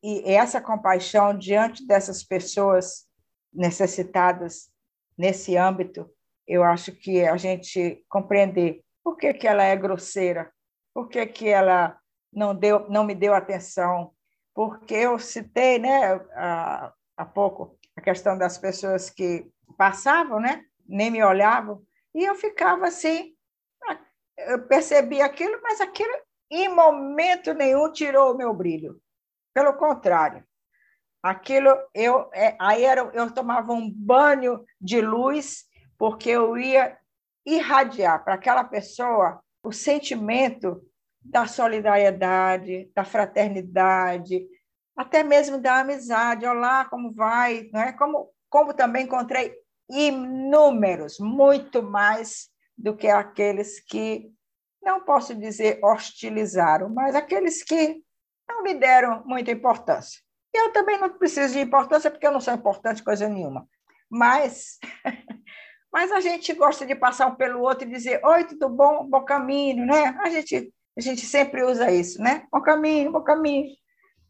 E 0.03 0.31
essa 0.31 0.61
compaixão 0.61 1.35
diante 1.35 1.87
dessas 1.87 2.23
pessoas 2.23 3.07
necessitadas 3.51 4.69
nesse 5.17 5.57
âmbito, 5.57 6.07
eu 6.45 6.63
acho 6.63 6.91
que 6.91 7.25
a 7.25 7.35
gente 7.35 8.05
compreender 8.07 8.83
por 9.03 9.17
que, 9.17 9.33
que 9.33 9.47
ela 9.47 9.63
é 9.63 9.75
grosseira, 9.75 10.53
por 10.93 11.09
que, 11.09 11.25
que 11.25 11.49
ela 11.49 11.97
não, 12.31 12.53
deu, 12.53 12.87
não 12.91 13.03
me 13.03 13.15
deu 13.15 13.33
atenção, 13.33 14.13
porque 14.53 14.93
eu 14.93 15.17
citei 15.17 15.79
né, 15.79 16.13
há, 16.35 16.93
há 17.17 17.25
pouco 17.25 17.77
a 17.95 18.01
questão 18.01 18.37
das 18.37 18.57
pessoas 18.57 19.09
que 19.09 19.49
passavam, 19.77 20.39
né, 20.39 20.63
nem 20.87 21.09
me 21.09 21.23
olhavam, 21.23 21.81
e 22.13 22.23
eu 22.23 22.35
ficava 22.35 22.87
assim, 22.87 23.33
eu 24.37 24.65
percebi 24.67 25.21
aquilo, 25.21 25.59
mas 25.61 25.81
aquilo 25.81 26.13
em 26.49 26.69
momento 26.69 27.53
nenhum 27.53 27.91
tirou 27.91 28.33
o 28.33 28.37
meu 28.37 28.53
brilho. 28.53 28.99
Pelo 29.53 29.73
contrário, 29.73 30.43
aquilo 31.21 31.69
eu 31.93 32.29
é, 32.33 32.55
aí 32.59 32.83
era, 32.83 33.01
eu 33.13 33.31
tomava 33.31 33.71
um 33.71 33.89
banho 33.89 34.63
de 34.79 35.01
luz 35.01 35.65
porque 35.97 36.29
eu 36.29 36.57
ia 36.57 36.97
irradiar 37.45 38.23
para 38.23 38.35
aquela 38.35 38.63
pessoa 38.63 39.41
o 39.63 39.71
sentimento 39.71 40.83
da 41.23 41.47
solidariedade, 41.47 42.91
da 42.93 43.05
fraternidade, 43.05 44.45
até 44.95 45.23
mesmo 45.23 45.59
da 45.59 45.79
amizade. 45.79 46.45
Olá, 46.45 46.85
como 46.85 47.13
vai? 47.13 47.69
Não 47.71 47.81
é? 47.81 47.93
como, 47.93 48.29
como 48.49 48.73
também 48.73 49.05
encontrei 49.05 49.55
inúmeros, 49.89 51.17
muito 51.19 51.81
mais 51.81 52.49
do 52.77 52.95
que 52.95 53.07
aqueles 53.07 53.79
que, 53.79 54.31
não 54.81 55.01
posso 55.01 55.33
dizer 55.33 55.79
hostilizaram, 55.83 56.89
mas 56.89 57.15
aqueles 57.15 57.63
que 57.63 58.01
não 58.47 58.63
me 58.63 58.73
deram 58.73 59.23
muita 59.25 59.51
importância. 59.51 60.21
Eu 60.53 60.71
também 60.71 60.99
não 60.99 61.09
preciso 61.17 61.53
de 61.53 61.61
importância, 61.61 62.11
porque 62.11 62.27
eu 62.27 62.31
não 62.31 62.41
sou 62.41 62.53
importante 62.53 63.03
coisa 63.03 63.27
nenhuma. 63.27 63.67
Mas, 64.09 64.77
mas 65.91 66.11
a 66.11 66.19
gente 66.19 66.53
gosta 66.53 66.85
de 66.85 66.93
passar 66.95 67.27
um 67.27 67.35
pelo 67.35 67.61
outro 67.61 67.87
e 67.87 67.91
dizer: 67.91 68.23
Oi, 68.23 68.43
tudo 68.43 68.69
bom? 68.69 69.07
Bom 69.07 69.23
caminho, 69.23 69.85
né? 69.85 70.15
A 70.21 70.29
gente 70.29 70.71
a 70.97 71.01
gente 71.01 71.25
sempre 71.25 71.63
usa 71.63 71.91
isso, 71.91 72.21
né? 72.21 72.45
Bom 72.51 72.61
caminho, 72.61 73.11
bom 73.11 73.21
caminho. 73.21 73.69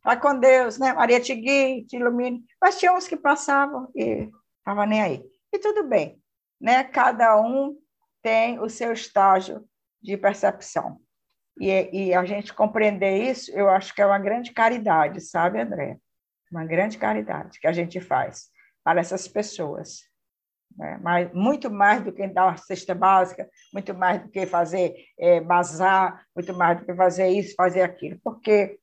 Vai 0.03 0.19
com 0.19 0.37
Deus, 0.37 0.77
né? 0.77 0.93
Maria 0.93 1.19
te 1.19 1.33
guie, 1.33 1.85
te 1.85 1.97
ilumine. 1.97 2.43
Mas 2.61 2.77
tinha 2.77 2.93
uns 2.93 3.07
que 3.07 3.17
passavam 3.17 3.89
e 3.95 4.29
estava 4.59 4.85
nem 4.85 5.01
aí. 5.01 5.23
E 5.51 5.59
tudo 5.59 5.87
bem, 5.87 6.21
né? 6.59 6.83
Cada 6.83 7.39
um 7.39 7.77
tem 8.21 8.59
o 8.59 8.69
seu 8.69 8.93
estágio 8.93 9.63
de 10.01 10.17
percepção. 10.17 10.99
E, 11.59 12.07
e 12.07 12.13
a 12.13 12.25
gente 12.25 12.53
compreender 12.53 13.29
isso, 13.29 13.51
eu 13.51 13.69
acho 13.69 13.93
que 13.93 14.01
é 14.01 14.05
uma 14.05 14.19
grande 14.19 14.51
caridade, 14.51 15.21
sabe, 15.21 15.61
André? 15.61 15.97
Uma 16.51 16.65
grande 16.65 16.97
caridade 16.97 17.59
que 17.59 17.67
a 17.67 17.71
gente 17.73 18.01
faz 18.01 18.49
para 18.83 18.99
essas 18.99 19.27
pessoas 19.27 20.01
né? 20.77 20.99
Mas, 21.01 21.31
muito 21.33 21.69
mais 21.69 22.03
do 22.03 22.11
que 22.11 22.27
dar 22.27 22.47
uma 22.47 22.57
cesta 22.57 22.93
básica, 22.93 23.47
muito 23.71 23.93
mais 23.93 24.21
do 24.21 24.29
que 24.29 24.45
fazer 24.45 24.95
é, 25.17 25.39
bazar, 25.39 26.25
muito 26.35 26.53
mais 26.53 26.79
do 26.79 26.85
que 26.85 26.95
fazer 26.95 27.27
isso, 27.29 27.55
fazer 27.55 27.81
aquilo, 27.81 28.19
porque 28.23 28.79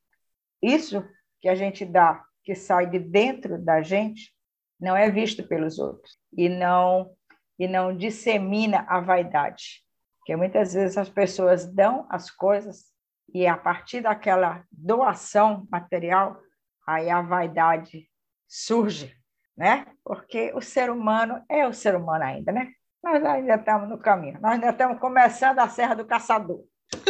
isso 0.63 1.05
que 1.41 1.49
a 1.49 1.55
gente 1.55 1.85
dá, 1.85 2.23
que 2.45 2.55
sai 2.55 2.87
de 2.87 2.99
dentro 2.99 3.59
da 3.59 3.83
gente, 3.83 4.33
não 4.79 4.97
é 4.97 5.11
visto 5.11 5.47
pelos 5.47 5.79
outros 5.79 6.19
e 6.37 6.49
não 6.49 7.15
e 7.59 7.69
não 7.69 7.95
dissemina 7.95 8.87
a 8.89 9.01
vaidade, 9.01 9.85
porque 10.19 10.35
muitas 10.35 10.73
vezes 10.73 10.97
as 10.97 11.11
pessoas 11.11 11.67
dão 11.67 12.07
as 12.09 12.31
coisas 12.31 12.87
e 13.35 13.47
a 13.47 13.55
partir 13.55 14.01
daquela 14.01 14.65
doação 14.73 15.69
material, 15.71 16.41
aí 16.87 17.11
a 17.11 17.21
vaidade 17.21 18.09
surge 18.49 19.15
né? 19.61 19.85
Porque 20.03 20.51
o 20.55 20.63
ser 20.63 20.89
humano 20.89 21.45
é 21.47 21.69
o 21.69 21.73
ser 21.75 21.95
humano 21.95 22.25
ainda, 22.25 22.51
né? 22.51 22.73
Nós 23.05 23.23
ainda 23.23 23.57
estamos 23.57 23.91
no 23.91 23.99
caminho, 23.99 24.39
nós 24.41 24.53
ainda 24.53 24.71
estamos 24.71 24.99
começando 24.99 25.59
a 25.59 25.69
Serra 25.69 25.95
do 25.95 26.07
Caçador. 26.07 26.65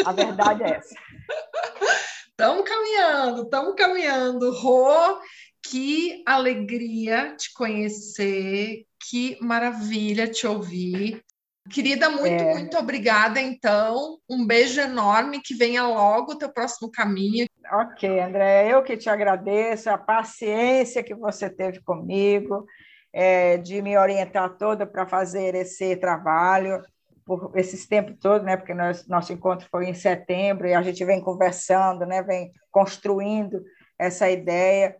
A 0.05 0.11
verdade 0.11 0.65
é 0.65 0.77
essa. 0.77 0.95
Estamos 2.41 2.67
caminhando, 2.67 3.43
estamos 3.43 3.75
caminhando. 3.75 4.51
Rô, 4.55 5.21
que 5.63 6.23
alegria 6.27 7.37
te 7.37 7.53
conhecer, 7.53 8.87
que 8.99 9.37
maravilha 9.43 10.27
te 10.27 10.47
ouvir. 10.47 11.23
Querida, 11.69 12.09
muito, 12.09 12.43
é. 12.43 12.55
muito 12.55 12.79
obrigada, 12.79 13.41
então. 13.41 14.19
Um 14.29 14.47
beijo 14.47 14.81
enorme, 14.81 15.41
que 15.41 15.55
venha 15.55 15.87
logo 15.87 16.33
o 16.33 16.39
teu 16.39 16.51
próximo 16.53 16.91
caminho. 16.91 17.47
Ok, 17.73 18.19
André, 18.19 18.73
eu 18.73 18.83
que 18.83 18.97
te 18.97 19.09
agradeço 19.09 19.91
a 19.91 19.99
paciência 19.99 21.03
que 21.03 21.15
você 21.15 21.49
teve 21.49 21.81
comigo, 21.83 22.67
é, 23.13 23.59
de 23.59 23.81
me 23.83 23.97
orientar 23.97 24.57
toda 24.57 24.87
para 24.87 25.07
fazer 25.07 25.55
esse 25.55 25.95
trabalho, 25.97 26.83
por 27.25 27.53
esses 27.55 27.87
tempos 27.87 28.17
todos, 28.19 28.45
né, 28.45 28.57
porque 28.57 28.75
nós, 28.75 29.07
nosso 29.07 29.33
encontro 29.33 29.69
foi 29.71 29.87
em 29.89 29.95
setembro 29.95 30.67
e 30.67 30.75
a 30.75 30.83
gente 30.83 31.05
vem 31.05 31.21
conversando, 31.21 32.05
né, 32.05 32.23
vem 32.23 32.51
construindo 32.73 33.63
essa 33.97 34.29
ideia. 34.29 34.97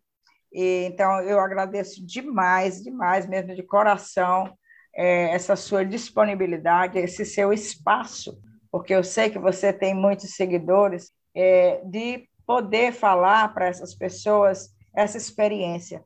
E, 0.53 0.85
então, 0.85 1.21
eu 1.23 1.41
agradeço 1.41 2.07
demais, 2.07 2.83
demais 2.83 3.27
mesmo, 3.27 3.55
de 3.55 3.65
coração, 3.65 4.53
é, 5.01 5.31
essa 5.35 5.57
sua 5.57 5.83
disponibilidade, 5.83 6.99
esse 6.99 7.25
seu 7.25 7.55
espaço, 7.55 8.39
porque 8.71 8.95
eu 8.95 9.03
sei 9.03 9.31
que 9.31 9.39
você 9.39 9.73
tem 9.73 9.95
muitos 9.95 10.35
seguidores, 10.35 11.11
é, 11.35 11.81
de 11.87 12.29
poder 12.47 12.93
falar 12.93 13.55
para 13.55 13.67
essas 13.67 13.95
pessoas 13.95 14.69
essa 14.95 15.17
experiência. 15.17 16.05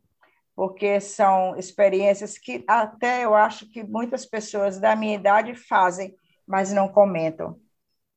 porque 0.56 1.00
são 1.00 1.56
experiências 1.56 2.38
que 2.38 2.64
até 2.68 3.24
eu 3.24 3.34
acho 3.34 3.68
que 3.72 3.82
muitas 3.82 4.24
pessoas 4.24 4.78
da 4.78 4.94
minha 4.94 5.16
idade 5.16 5.56
fazem, 5.56 6.14
mas 6.46 6.72
não 6.72 6.86
comentam, 6.88 7.58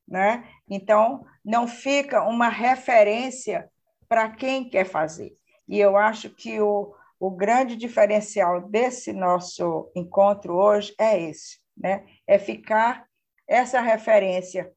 né? 0.07 0.43
Então, 0.69 1.25
não 1.43 1.67
fica 1.67 2.21
uma 2.21 2.49
referência 2.49 3.67
para 4.07 4.29
quem 4.29 4.69
quer 4.69 4.85
fazer. 4.85 5.31
E 5.67 5.79
eu 5.79 5.97
acho 5.97 6.29
que 6.29 6.61
o, 6.61 6.93
o 7.19 7.31
grande 7.31 7.75
diferencial 7.75 8.61
desse 8.69 9.11
nosso 9.11 9.91
encontro 9.95 10.55
hoje 10.55 10.93
é 10.99 11.21
esse, 11.21 11.59
né? 11.75 12.05
É 12.27 12.37
ficar 12.37 13.05
essa 13.47 13.81
referência 13.81 14.71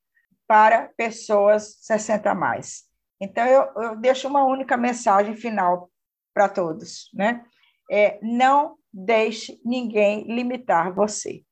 para 0.46 0.90
pessoas 0.96 1.76
60 1.80 2.30
a 2.30 2.34
mais. 2.34 2.84
Então, 3.20 3.46
eu, 3.46 3.82
eu 3.82 3.96
deixo 3.96 4.26
uma 4.26 4.44
única 4.44 4.76
mensagem 4.76 5.36
final 5.36 5.90
para 6.32 6.48
todos, 6.48 7.10
né? 7.12 7.44
É, 7.90 8.18
não 8.22 8.76
deixe 8.92 9.60
ninguém 9.64 10.24
limitar 10.24 10.92
você. 10.94 11.42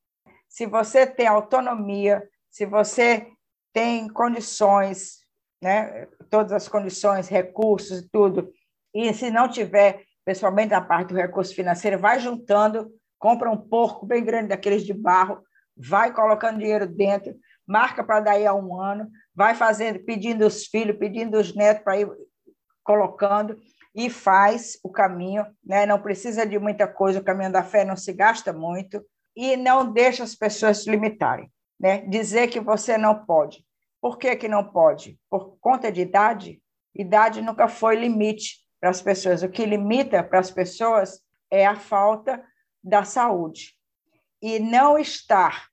Se 0.48 0.66
você 0.66 1.06
tem 1.06 1.26
autonomia, 1.26 2.26
se 2.50 2.64
você 2.64 3.30
tem 3.72 4.08
condições, 4.08 5.18
né, 5.62 6.06
todas 6.30 6.52
as 6.52 6.68
condições, 6.68 7.28
recursos 7.28 7.98
e 7.98 8.08
tudo, 8.08 8.50
e 8.94 9.12
se 9.12 9.30
não 9.30 9.48
tiver, 9.48 10.04
pessoalmente 10.28 10.72
na 10.72 10.82
parte 10.82 11.14
do 11.14 11.16
recurso 11.16 11.54
financeiro, 11.54 11.98
vai 11.98 12.20
juntando, 12.20 12.92
compra 13.18 13.50
um 13.50 13.56
porco 13.56 14.04
bem 14.04 14.22
grande 14.22 14.48
daqueles 14.48 14.84
de 14.84 14.92
barro, 14.92 15.42
vai 15.74 16.12
colocando 16.12 16.58
dinheiro 16.58 16.86
dentro, 16.86 17.34
marca 17.66 18.04
para 18.04 18.20
daí 18.20 18.46
a 18.46 18.52
um 18.52 18.78
ano, 18.78 19.08
vai 19.34 19.54
fazendo, 19.54 20.00
pedindo 20.00 20.46
os 20.46 20.66
filhos, 20.66 20.98
pedindo 20.98 21.38
os 21.38 21.56
netos 21.56 21.82
para 21.82 21.98
ir 21.98 22.10
colocando 22.84 23.56
e 23.94 24.10
faz 24.10 24.78
o 24.84 24.90
caminho, 24.90 25.46
né? 25.64 25.86
Não 25.86 25.98
precisa 25.98 26.44
de 26.44 26.58
muita 26.58 26.86
coisa, 26.86 27.20
o 27.20 27.24
caminho 27.24 27.50
da 27.50 27.62
fé 27.62 27.82
não 27.82 27.96
se 27.96 28.12
gasta 28.12 28.52
muito 28.52 29.02
e 29.34 29.56
não 29.56 29.90
deixa 29.90 30.24
as 30.24 30.34
pessoas 30.34 30.84
se 30.84 30.90
limitarem, 30.90 31.50
né? 31.80 32.02
Dizer 32.02 32.48
que 32.48 32.60
você 32.60 32.98
não 32.98 33.24
pode. 33.24 33.64
Por 33.98 34.18
que 34.18 34.36
que 34.36 34.46
não 34.46 34.62
pode? 34.62 35.18
Por 35.30 35.56
conta 35.58 35.90
de 35.90 36.02
idade? 36.02 36.60
Idade 36.94 37.40
nunca 37.40 37.66
foi 37.66 37.96
limite 37.96 38.67
para 38.80 38.90
as 38.90 39.02
pessoas. 39.02 39.42
O 39.42 39.48
que 39.48 39.64
limita 39.64 40.22
para 40.22 40.38
as 40.38 40.50
pessoas 40.50 41.20
é 41.50 41.66
a 41.66 41.76
falta 41.76 42.42
da 42.82 43.04
saúde. 43.04 43.74
E 44.40 44.58
não 44.58 44.98
estar 44.98 45.68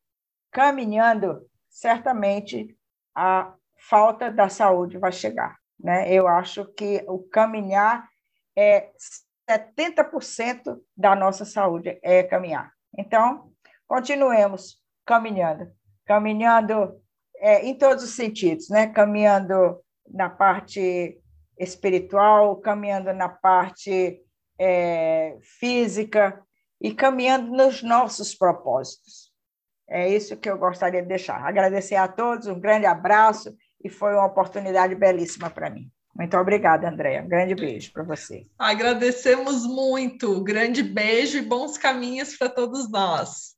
caminhando, 0.51 1.47
certamente 1.70 2.76
a 3.16 3.53
falta 3.78 4.32
da 4.32 4.49
saúde 4.49 4.97
vai 4.97 5.12
chegar. 5.12 5.58
Né? 5.80 6.12
Eu 6.12 6.28
acho 6.28 6.66
que 6.74 7.03
o 7.08 7.20
caminhar 7.20 8.08
é 8.58 8.91
70% 9.49 10.80
da 10.95 11.16
nossa 11.16 11.45
saúde 11.45 11.99
é 12.01 12.24
caminhar. 12.24 12.72
Então, 12.97 13.51
continuemos 13.88 14.82
caminhando, 15.06 15.72
caminhando 16.06 16.99
é, 17.38 17.66
em 17.66 17.78
todos 17.78 18.03
os 18.03 18.16
sentidos, 18.16 18.70
né? 18.70 18.88
Caminhando 18.88 19.80
na 20.08 20.30
parte 20.30 21.22
espiritual, 21.58 22.56
caminhando 22.58 23.14
na 23.14 23.30
parte 23.30 24.22
é, 24.60 25.38
física 25.41 26.41
e 26.82 26.93
caminhando 26.93 27.51
nos 27.51 27.82
nossos 27.82 28.36
propósitos. 28.36 29.34
É 29.88 30.10
isso 30.10 30.38
que 30.38 30.49
eu 30.49 30.58
gostaria 30.58 31.01
de 31.01 31.08
deixar. 31.08 31.43
Agradecer 31.45 31.95
a 31.95 32.08
todos, 32.08 32.47
um 32.47 32.60
grande 32.60 32.86
abraço 32.86 33.56
e 33.84 33.89
foi 33.89 34.14
uma 34.14 34.26
oportunidade 34.26 34.95
belíssima 34.95 35.49
para 35.49 35.70
mim. 35.70 35.91
Muito 36.16 36.38
obrigada, 36.38 36.89
Andréia. 36.89 37.22
Um 37.22 37.28
grande 37.28 37.53
beijo 37.53 37.91
para 37.91 38.03
você. 38.03 38.47
Agradecemos 38.58 39.66
muito. 39.66 40.41
Grande 40.43 40.82
beijo 40.82 41.38
e 41.38 41.41
bons 41.41 41.78
caminhos 41.78 42.38
para 42.38 42.49
todos 42.49 42.89
nós. 42.89 43.55